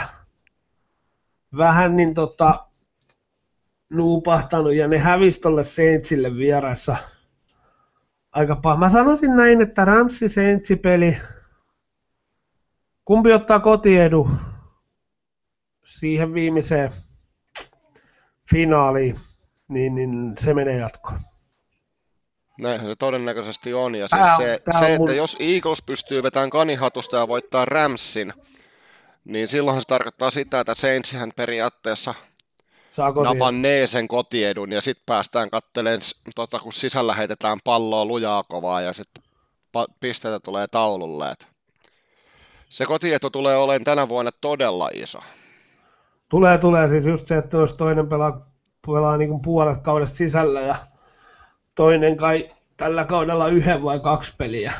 vähän 1.56 1.96
niin 1.96 2.14
tota, 2.14 2.66
nuupahtanut 3.90 4.74
ja 4.74 4.88
ne 4.88 4.98
hävisi 4.98 5.40
tolle 5.40 5.64
Saintsille 5.64 6.36
vieraissa 6.36 6.96
aika 8.32 8.56
paha. 8.56 8.76
Mä 8.76 8.90
sanoisin 8.90 9.36
näin, 9.36 9.60
että 9.60 9.84
Ramsi 9.84 10.28
Saintsi 10.28 10.76
peli, 10.76 11.16
kumpi 13.04 13.32
ottaa 13.32 13.60
kotiedu 13.60 14.30
siihen 15.84 16.34
viimeiseen 16.34 16.92
finaaliin, 18.50 19.16
niin, 19.68 19.94
niin 19.94 20.34
se 20.38 20.54
menee 20.54 20.76
jatkoon. 20.76 21.20
Näinhän 22.58 22.88
se 22.88 22.96
todennäköisesti 22.96 23.74
on. 23.74 23.94
Ja 23.94 24.08
siis 24.08 24.36
se, 24.36 24.60
se 24.78 24.94
että 24.94 24.98
mun... 24.98 25.16
jos 25.16 25.36
Eagles 25.40 25.82
pystyy 25.82 26.22
vetämään 26.22 26.50
kanihatusta 26.50 27.16
ja 27.16 27.28
voittaa 27.28 27.64
Ramsin, 27.64 28.32
niin 29.24 29.48
silloinhan 29.48 29.82
se 29.82 29.88
tarkoittaa 29.88 30.30
sitä, 30.30 30.60
että 30.60 30.74
Saintsihän 30.74 31.30
periaatteessa 31.36 32.14
napannee 33.24 33.86
sen 33.86 34.08
kotiedun 34.08 34.72
ja 34.72 34.80
sitten 34.80 35.02
päästään 35.06 35.50
katteleen, 35.50 36.00
tota, 36.34 36.58
kun 36.58 36.72
sisällä 36.72 37.14
heitetään 37.14 37.58
palloa 37.64 38.04
lujaa 38.04 38.42
kovaa 38.42 38.80
ja 38.80 38.92
sitten 38.92 39.22
pisteitä 40.00 40.40
tulee 40.40 40.66
taululle. 40.66 41.30
Et 41.30 41.48
se 42.68 42.86
kotietu 42.86 43.30
tulee 43.30 43.56
olemaan 43.56 43.84
tänä 43.84 44.08
vuonna 44.08 44.30
todella 44.40 44.90
iso. 44.92 45.18
Tulee, 46.28 46.58
tulee 46.58 46.88
siis 46.88 47.06
just 47.06 47.26
se, 47.26 47.36
että 47.36 47.56
jos 47.56 47.74
toinen 47.74 48.08
pelaa 48.08 48.48
pelaa 48.86 49.16
niin 49.16 49.30
kuin 49.30 49.42
puolet 49.42 49.82
kaudesta 49.82 50.16
sisällä 50.16 50.60
ja 50.60 50.76
toinen 51.74 52.16
kai 52.16 52.50
tällä 52.76 53.04
kaudella 53.04 53.48
yhden 53.48 53.82
vai 53.82 54.00
kaksi 54.00 54.34
peliä. 54.36 54.72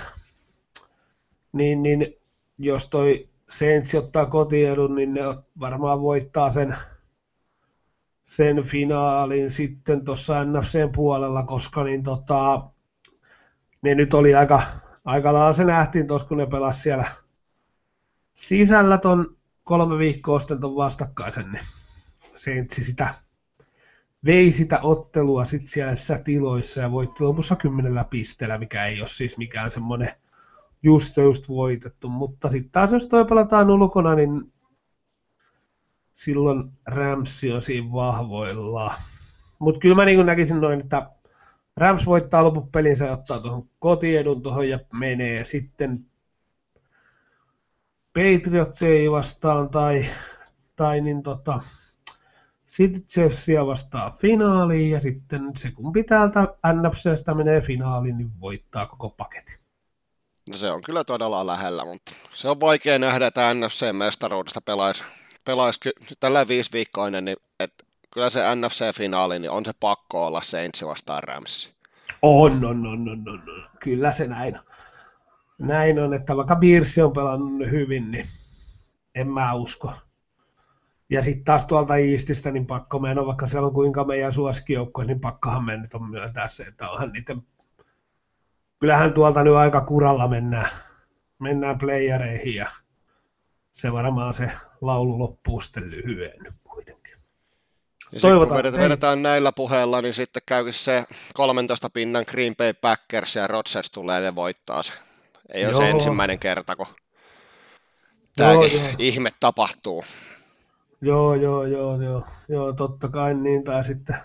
Niin, 1.52 1.82
niin 1.82 2.16
jos 2.58 2.88
toi 2.88 3.28
Saints 3.48 3.94
ottaa 3.94 4.26
kotiedun, 4.26 4.94
niin 4.94 5.14
ne 5.14 5.20
varmaan 5.60 6.02
voittaa 6.02 6.50
sen, 6.50 6.76
sen 8.24 8.62
finaalin 8.62 9.50
sitten 9.50 10.04
tuossa 10.04 10.44
NFCn 10.44 10.92
puolella, 10.94 11.42
koska 11.42 11.84
niin 11.84 12.02
tota, 12.02 12.70
ne 13.82 13.94
nyt 13.94 14.14
oli 14.14 14.34
aika, 14.34 14.62
aika 15.04 15.32
lailla 15.32 15.52
se 15.52 15.64
nähtiin 15.64 16.06
tuossa, 16.06 16.28
kun 16.28 16.38
ne 16.38 16.46
pelasivat 16.46 16.82
siellä 16.82 17.04
sisällä 18.34 18.98
ton 18.98 19.36
kolme 19.64 19.98
viikkoa 19.98 20.40
sitten 20.40 20.60
ton 20.60 20.76
vastakkaisen, 20.76 21.52
niin 21.52 21.64
Saints 22.34 22.76
sitä 22.76 23.14
vei 24.24 24.52
sitä 24.52 24.80
ottelua 24.82 25.44
sitten 25.44 25.68
siellä 25.68 26.18
tiloissa 26.24 26.80
ja 26.80 26.92
voitti 26.92 27.24
lopussa 27.24 27.56
kymmenellä 27.56 28.04
pisteellä, 28.04 28.58
mikä 28.58 28.86
ei 28.86 29.00
ole 29.00 29.08
siis 29.08 29.36
mikään 29.36 29.70
semmoinen 29.70 30.12
just 30.82 31.16
just 31.16 31.48
voitettu, 31.48 32.08
mutta 32.08 32.50
sitten 32.50 32.70
taas 32.70 32.92
jos 32.92 33.06
toi 33.06 33.24
pelataan 33.24 33.70
ulkona, 33.70 34.14
niin 34.14 34.52
silloin 36.12 36.72
Ramsi 36.86 37.52
on 37.52 37.62
siinä 37.62 37.92
vahvoilla. 37.92 38.94
Mutta 39.58 39.80
kyllä 39.80 39.94
mä 39.94 40.04
niin 40.04 40.26
näkisin 40.26 40.60
noin, 40.60 40.80
että 40.80 41.10
Rams 41.76 42.06
voittaa 42.06 42.44
lopun 42.44 42.68
pelinsä 42.68 43.04
ja 43.04 43.12
ottaa 43.12 43.40
tuohon 43.40 43.68
kotiedun 43.78 44.42
tuohon 44.42 44.68
ja 44.68 44.78
menee 44.92 45.44
sitten 45.44 46.06
Patriots 48.14 48.82
ei 48.82 49.10
vastaan 49.10 49.70
tai, 49.70 50.06
tai 50.76 51.00
niin 51.00 51.22
tota, 51.22 51.60
sitten 52.68 53.02
Chelsea 53.02 53.66
vastaa 53.66 54.10
finaaliin 54.10 54.90
ja 54.90 55.00
sitten 55.00 55.50
se 55.56 55.70
kumpi 55.70 56.04
täältä 56.04 56.48
NFCstä 56.72 57.34
menee 57.34 57.60
finaaliin, 57.60 58.18
niin 58.18 58.40
voittaa 58.40 58.86
koko 58.86 59.10
paketin. 59.10 59.58
No 60.50 60.56
se 60.56 60.70
on 60.70 60.82
kyllä 60.82 61.04
todella 61.04 61.46
lähellä, 61.46 61.84
mutta 61.84 62.12
se 62.32 62.48
on 62.48 62.60
vaikea 62.60 62.98
nähdä, 62.98 63.26
että 63.26 63.54
NFC-mestaruudesta 63.54 64.60
pelaisi, 64.64 65.04
pelaisi 65.44 65.80
tällä 66.20 66.48
viisi 66.48 66.72
viikkoinen, 66.72 67.24
niin 67.24 67.36
että 67.60 67.84
kyllä 68.10 68.30
se 68.30 68.40
NFC-finaali, 68.54 69.38
niin 69.38 69.50
on 69.50 69.64
se 69.64 69.72
pakko 69.80 70.26
olla 70.26 70.40
Saints 70.40 70.84
vastaan 70.84 71.22
Rams. 71.22 71.70
On, 72.22 72.64
on, 72.64 72.64
on, 72.64 72.86
on, 72.86 73.08
on, 73.08 73.28
on. 73.28 73.68
Kyllä 73.80 74.12
se 74.12 74.26
näin 74.26 74.58
on. 74.58 74.64
Näin 75.58 75.98
on, 75.98 76.14
että 76.14 76.36
vaikka 76.36 76.56
Biirsi 76.56 77.02
on 77.02 77.12
pelannut 77.12 77.70
hyvin, 77.70 78.10
niin 78.10 78.26
en 79.14 79.28
mä 79.28 79.54
usko, 79.54 79.92
ja 81.10 81.22
sitten 81.22 81.44
taas 81.44 81.64
tuolta 81.64 81.96
Iististä, 81.96 82.50
niin 82.50 82.66
pakko 82.66 82.98
mennä, 82.98 83.26
vaikka 83.26 83.48
siellä 83.48 83.66
on 83.66 83.74
kuinka 83.74 84.04
meidän 84.04 84.32
suosikkijoukkoja, 84.32 85.06
niin 85.06 85.20
pakkohan 85.20 85.64
me 85.64 85.76
nyt 85.76 85.94
on 85.94 86.10
myöntää 86.10 86.48
se, 86.48 86.62
että 86.62 86.90
onhan 86.90 87.12
niiden... 87.12 87.42
Kyllähän 88.80 89.12
tuolta 89.12 89.44
nyt 89.44 89.54
aika 89.54 89.80
kuralla 89.80 90.28
mennään, 90.28 90.70
mennään 91.38 91.78
playereihin 91.78 92.54
ja 92.54 92.66
se 93.70 93.92
varmaan 93.92 94.34
se 94.34 94.50
laulu 94.80 95.18
loppuu 95.18 95.60
sitten 95.60 95.90
lyhyen 95.90 96.32
nyt 96.42 96.54
Ja 98.12 98.20
sitten 98.20 98.38
kun 98.38 98.56
vedetään, 98.56 98.84
vedetään 98.84 99.22
näillä 99.22 99.52
puheilla, 99.52 100.02
niin 100.02 100.14
sitten 100.14 100.42
käykin 100.46 100.72
se 100.72 101.04
13 101.34 101.90
pinnan 101.90 102.24
Green 102.28 102.56
Bay 102.56 102.72
Packers 102.72 103.36
ja 103.36 103.46
Rodgers 103.46 103.90
tulee 103.90 104.20
ne 104.20 104.34
voittaa 104.34 104.82
se. 104.82 104.92
Ei 105.52 105.66
ole 105.66 105.74
se 105.74 105.90
ensimmäinen 105.90 106.38
kerta, 106.38 106.76
kun 106.76 106.86
tämäkin 108.36 108.72
joo, 108.72 108.88
joo. 108.88 108.96
ihme 108.98 109.30
tapahtuu. 109.40 110.04
Joo, 111.00 111.34
joo, 111.34 111.64
joo, 111.64 112.02
joo, 112.02 112.24
joo, 112.48 112.72
totta 112.72 113.08
kai 113.08 113.34
niin, 113.34 113.64
tai 113.64 113.84
sitten, 113.84 114.16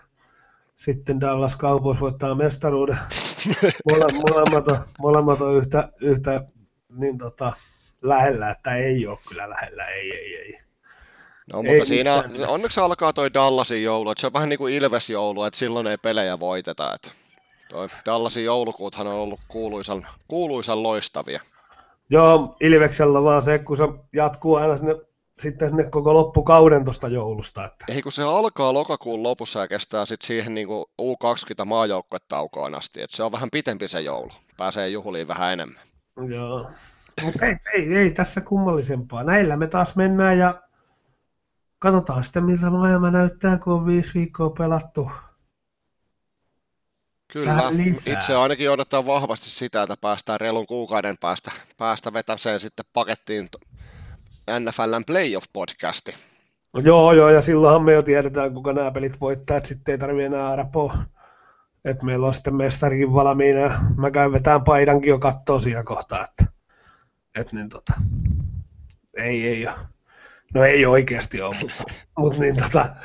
sitten 0.75 1.21
Dallas 1.21 1.57
Cowboys 1.57 2.01
voittaa 2.01 2.35
mestaruuden. 2.35 2.97
Mole, 3.89 4.05
molemmat, 4.13 4.67
on, 4.67 4.77
molemmat 4.99 5.41
on 5.41 5.55
yhtä, 5.55 5.89
yhtä 6.01 6.41
niin 6.89 7.17
tota, 7.17 7.53
lähellä, 8.01 8.49
että 8.49 8.75
ei 8.75 9.07
ole 9.07 9.17
kyllä 9.29 9.49
lähellä, 9.49 9.87
ei, 9.87 10.11
ei, 10.11 10.35
ei. 10.35 10.59
No, 11.53 11.57
mutta 11.63 11.71
ei 11.71 11.85
siinä, 11.85 12.23
onneksi 12.47 12.79
alkaa 12.79 13.13
toi 13.13 13.33
Dallasin 13.33 13.83
joulu, 13.83 14.11
että 14.11 14.21
se 14.21 14.27
on 14.27 14.33
vähän 14.33 14.49
niin 14.49 14.57
kuin 14.57 14.73
Ilves-joulu, 14.73 15.43
että 15.43 15.59
silloin 15.59 15.87
ei 15.87 15.97
pelejä 15.97 16.39
voiteta. 16.39 16.93
Että 16.93 17.11
toi 17.69 17.87
Dallasin 18.05 18.45
joulukuuthan 18.45 19.07
on 19.07 19.13
ollut 19.13 19.39
kuuluisan, 19.47 20.07
kuuluisan 20.27 20.83
loistavia. 20.83 21.41
Joo, 22.09 22.55
Ilveksellä 22.61 23.23
vaan 23.23 23.41
se, 23.41 23.59
kun 23.59 23.77
se 23.77 23.83
jatkuu 24.13 24.55
aina 24.55 24.77
sinne, 24.77 24.95
sitten 25.39 25.69
sinne 25.69 25.83
koko 25.83 26.13
loppukauden 26.13 26.83
tuosta 26.83 27.07
joulusta. 27.07 27.65
Että. 27.65 27.85
Ei, 27.89 28.01
kun 28.01 28.11
se 28.11 28.23
alkaa 28.23 28.73
lokakuun 28.73 29.23
lopussa 29.23 29.59
ja 29.59 29.67
kestää 29.67 30.05
sitten 30.05 30.27
siihen 30.27 30.53
niin 30.53 30.67
kuin 30.67 30.85
U20 31.01 31.65
maajoukkuetaukoon 31.65 32.75
asti, 32.75 33.01
että 33.01 33.17
se 33.17 33.23
on 33.23 33.31
vähän 33.31 33.49
pitempi 33.51 33.87
se 33.87 34.01
joulu. 34.01 34.31
Pääsee 34.57 34.89
juhliin 34.89 35.27
vähän 35.27 35.53
enemmän. 35.53 35.81
Joo. 36.29 36.71
Mutta 37.23 37.45
ei, 37.45 37.55
ei, 37.73 37.97
ei, 37.97 38.11
tässä 38.11 38.41
kummallisempaa. 38.41 39.23
Näillä 39.23 39.57
me 39.57 39.67
taas 39.67 39.95
mennään 39.95 40.37
ja 40.37 40.61
katsotaan 41.79 42.23
sitten, 42.23 42.43
miltä 42.43 42.69
maailma 42.69 43.11
näyttää, 43.11 43.57
kun 43.57 43.73
on 43.73 43.85
viisi 43.85 44.11
viikkoa 44.13 44.49
pelattu. 44.49 45.11
Kyllä, 47.33 47.71
itse 48.05 48.35
ainakin 48.35 48.71
odotetaan 48.71 49.05
vahvasti 49.05 49.49
sitä, 49.49 49.83
että 49.83 49.97
päästään 49.97 50.41
reilun 50.41 50.67
kuukauden 50.67 51.17
päästä, 51.17 51.51
päästä 51.77 52.13
vetämään 52.13 52.59
sitten 52.59 52.85
pakettiin 52.93 53.49
NFLn 54.59 55.03
Playoff-podcasti. 55.07 56.15
No 56.73 56.81
joo, 56.81 57.13
joo, 57.13 57.29
ja 57.29 57.41
silloinhan 57.41 57.83
me 57.83 57.93
jo 57.93 58.01
tiedetään, 58.01 58.53
kuka 58.53 58.73
nämä 58.73 58.91
pelit 58.91 59.21
voittaa, 59.21 59.57
että 59.57 59.69
sitten 59.69 59.91
ei 59.91 59.97
tarvitse 59.97 60.25
enää 60.25 60.49
arpoa. 60.49 60.97
Että 61.85 62.05
meillä 62.05 62.27
on 62.27 62.33
sitten 62.33 62.55
mestarikin 62.55 63.13
valmiina. 63.13 63.81
Mä 63.97 64.11
käyn 64.11 64.31
vetään 64.31 64.63
paidankin 64.63 65.09
jo 65.09 65.19
kattoa 65.19 65.59
siinä 65.59 65.83
kohtaa, 65.83 66.23
että, 66.23 66.45
että 67.35 67.55
niin 67.55 67.69
tota, 67.69 67.93
ei, 69.17 69.47
ei 69.47 69.67
ole. 69.67 69.75
No 70.53 70.63
ei 70.63 70.85
oikeasti 70.85 71.41
ole, 71.41 71.55
mutta, 71.61 71.83
mutta 72.19 72.39
niin 72.39 72.57
tota, 72.57 72.95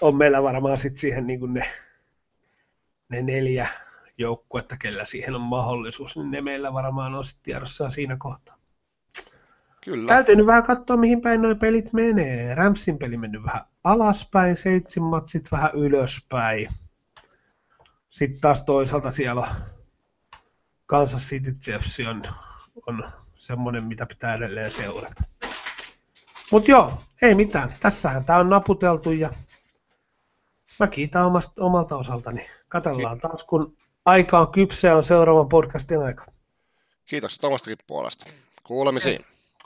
on 0.00 0.16
meillä 0.16 0.42
varmaan 0.42 0.78
sitten 0.78 1.00
siihen 1.00 1.26
niin 1.26 1.40
kuin 1.40 1.54
ne 1.54 1.64
ne 3.10 3.22
neljä 3.22 3.68
joukkuetta, 4.18 4.76
kellä 4.76 5.04
siihen 5.04 5.34
on 5.34 5.40
mahdollisuus, 5.40 6.16
niin 6.16 6.30
ne 6.30 6.40
meillä 6.40 6.72
varmaan 6.72 7.14
on 7.14 7.24
sitten 7.24 7.42
tiedossa 7.42 7.90
siinä 7.90 8.16
kohtaa. 8.18 8.59
Kyllä. 9.80 10.08
Täytyy 10.08 10.36
nyt 10.36 10.46
vähän 10.46 10.62
katsoa, 10.62 10.96
mihin 10.96 11.20
päin 11.20 11.42
nuo 11.42 11.54
pelit 11.54 11.92
menee. 11.92 12.54
Ramsin 12.54 12.98
peli 12.98 13.16
mennyt 13.16 13.44
vähän 13.44 13.64
alaspäin, 13.84 14.56
Seitsin 14.56 15.02
matsit 15.02 15.52
vähän 15.52 15.70
ylöspäin. 15.74 16.68
Sitten 18.10 18.40
taas 18.40 18.62
toisaalta 18.62 19.10
siellä 19.10 19.40
on 19.40 19.48
Kansas 20.86 21.22
City 21.22 21.52
Chiefs 21.52 22.00
on, 22.10 22.22
on 22.86 23.10
semmoinen, 23.34 23.84
mitä 23.84 24.06
pitää 24.06 24.34
edelleen 24.34 24.70
seurata. 24.70 25.24
Mutta 26.50 26.70
joo, 26.70 26.92
ei 27.22 27.34
mitään. 27.34 27.74
Tässähän 27.80 28.24
tämä 28.24 28.38
on 28.38 28.50
naputeltu 28.50 29.12
ja 29.12 29.30
mä 30.78 30.86
kiitän 30.86 31.26
omasta, 31.26 31.64
omalta 31.64 31.96
osaltani. 31.96 32.46
Katellaan 32.68 33.20
taas, 33.20 33.44
kun 33.44 33.76
aika 34.04 34.40
on 34.40 34.52
kypsä 34.52 34.96
on 34.96 35.04
seuraavan 35.04 35.48
podcastin 35.48 36.02
aika. 36.02 36.26
Kiitos 37.06 37.38
omastakin 37.42 37.78
puolesta. 37.86 38.26
Kuulemisiin. 38.62 39.24